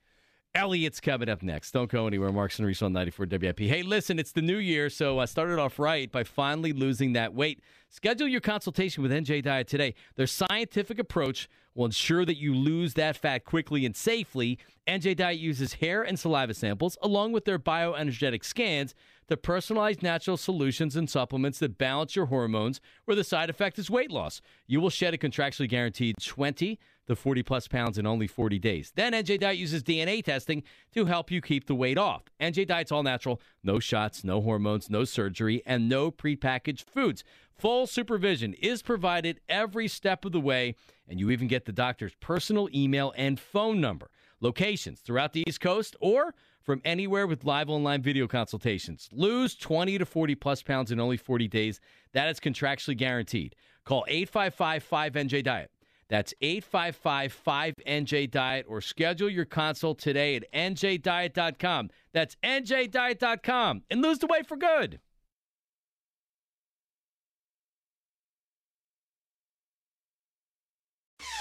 Elliot's 0.55 0.99
coming 0.99 1.29
up 1.29 1.43
next. 1.43 1.71
Don't 1.71 1.91
go 1.91 2.07
anywhere. 2.07 2.31
Marks 2.31 2.57
and 2.57 2.67
Reese 2.67 2.81
on 2.81 2.91
94 2.91 3.27
WIP. 3.29 3.59
Hey, 3.59 3.83
listen, 3.83 4.17
it's 4.17 4.31
the 4.31 4.41
new 4.41 4.57
year, 4.57 4.89
so 4.89 5.19
I 5.19 5.25
started 5.25 5.59
off 5.59 5.77
right 5.77 6.11
by 6.11 6.23
finally 6.23 6.73
losing 6.73 7.13
that 7.13 7.35
weight. 7.35 7.61
Schedule 7.89 8.27
your 8.27 8.41
consultation 8.41 9.03
with 9.03 9.11
NJ 9.11 9.43
Diet 9.43 9.67
today. 9.67 9.93
Their 10.15 10.25
scientific 10.25 10.97
approach 10.97 11.47
will 11.75 11.85
ensure 11.85 12.25
that 12.25 12.37
you 12.37 12.55
lose 12.55 12.95
that 12.95 13.15
fat 13.15 13.45
quickly 13.45 13.85
and 13.85 13.95
safely. 13.95 14.57
NJ 14.87 15.15
Diet 15.15 15.39
uses 15.39 15.73
hair 15.73 16.01
and 16.01 16.19
saliva 16.19 16.55
samples 16.55 16.97
along 17.03 17.31
with 17.31 17.45
their 17.45 17.59
bioenergetic 17.59 18.43
scans 18.43 18.95
to 19.27 19.37
personalize 19.37 20.01
natural 20.01 20.35
solutions 20.35 20.95
and 20.95 21.07
supplements 21.07 21.59
that 21.59 21.77
balance 21.77 22.15
your 22.15 22.25
hormones 22.25 22.81
where 23.05 23.15
the 23.15 23.23
side 23.23 23.51
effect 23.51 23.77
is 23.77 23.89
weight 23.89 24.11
loss. 24.11 24.41
You 24.65 24.81
will 24.81 24.89
shed 24.89 25.13
a 25.13 25.17
contractually 25.17 25.69
guaranteed 25.69 26.15
20 26.19 26.79
to 27.09 27.15
40 27.15 27.43
plus 27.43 27.67
pounds 27.67 27.97
in 27.97 28.05
only 28.05 28.27
40 28.27 28.57
days. 28.59 28.93
Then 28.95 29.13
NJ 29.13 29.39
Diet 29.39 29.57
uses 29.57 29.83
DNA 29.83 30.23
testing 30.23 30.63
to 30.93 31.05
help 31.05 31.29
you 31.29 31.41
keep 31.41 31.67
the 31.67 31.75
weight 31.75 31.97
off. 31.97 32.23
NJ 32.39 32.67
Diet's 32.67 32.91
all 32.91 33.03
natural, 33.03 33.41
no 33.63 33.79
shots, 33.79 34.23
no 34.23 34.41
hormones, 34.41 34.89
no 34.89 35.03
surgery, 35.03 35.61
and 35.65 35.89
no 35.89 36.11
prepackaged 36.11 36.85
foods. 36.89 37.23
Full 37.57 37.87
supervision 37.87 38.53
is 38.53 38.81
provided 38.81 39.41
every 39.49 39.87
step 39.87 40.23
of 40.23 40.31
the 40.31 40.39
way, 40.39 40.75
and 41.07 41.19
you 41.19 41.29
even 41.31 41.47
get 41.47 41.65
the 41.65 41.73
doctor's 41.73 42.13
personal 42.21 42.69
email 42.73 43.13
and 43.17 43.39
phone 43.39 43.81
number. 43.81 44.09
Locations 44.39 45.01
throughout 45.01 45.33
the 45.33 45.43
East 45.45 45.59
Coast 45.59 45.97
or 45.99 46.33
from 46.61 46.81
anywhere 46.85 47.27
with 47.27 47.43
live 47.43 47.69
online 47.69 48.01
video 48.01 48.27
consultations. 48.27 49.09
Lose 49.11 49.55
20 49.55 49.97
to 49.97 50.05
40 50.05 50.35
plus 50.35 50.61
pounds 50.61 50.91
in 50.91 50.99
only 50.99 51.17
40 51.17 51.47
days. 51.47 51.81
That 52.13 52.29
is 52.29 52.39
contractually 52.39 52.95
guaranteed. 52.95 53.55
Call 53.83 54.05
855 54.07 54.87
5NJ 54.87 55.43
Diet. 55.43 55.71
That's 56.09 56.33
855 56.41 57.37
5NJ 57.45 58.31
Diet 58.31 58.65
or 58.67 58.81
schedule 58.81 59.29
your 59.29 59.45
consult 59.45 59.99
today 59.99 60.35
at 60.35 60.51
njdiet.com. 60.51 61.89
That's 62.13 62.35
njdiet.com 62.43 63.83
and 63.89 64.01
lose 64.01 64.19
the 64.19 64.27
weight 64.27 64.47
for 64.47 64.57
good. 64.57 64.99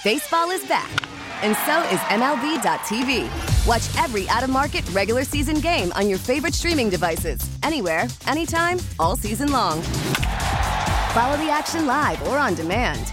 Baseball 0.04 0.50
is 0.50 0.64
back, 0.66 0.88
and 1.42 1.56
so 1.66 1.82
is 1.92 2.00
MLB.tv. 2.08 3.28
Watch 3.66 4.02
every 4.02 4.28
out 4.28 4.44
of 4.44 4.48
market 4.48 4.88
regular 4.90 5.24
season 5.24 5.56
game 5.56 5.92
on 5.92 6.08
your 6.08 6.18
favorite 6.18 6.54
streaming 6.54 6.88
devices, 6.88 7.40
anywhere, 7.64 8.06
anytime, 8.28 8.78
all 9.00 9.16
season 9.16 9.50
long. 9.50 9.82
Follow 9.82 11.36
the 11.36 11.50
action 11.50 11.86
live 11.86 12.26
or 12.28 12.38
on 12.38 12.54
demand. 12.54 13.12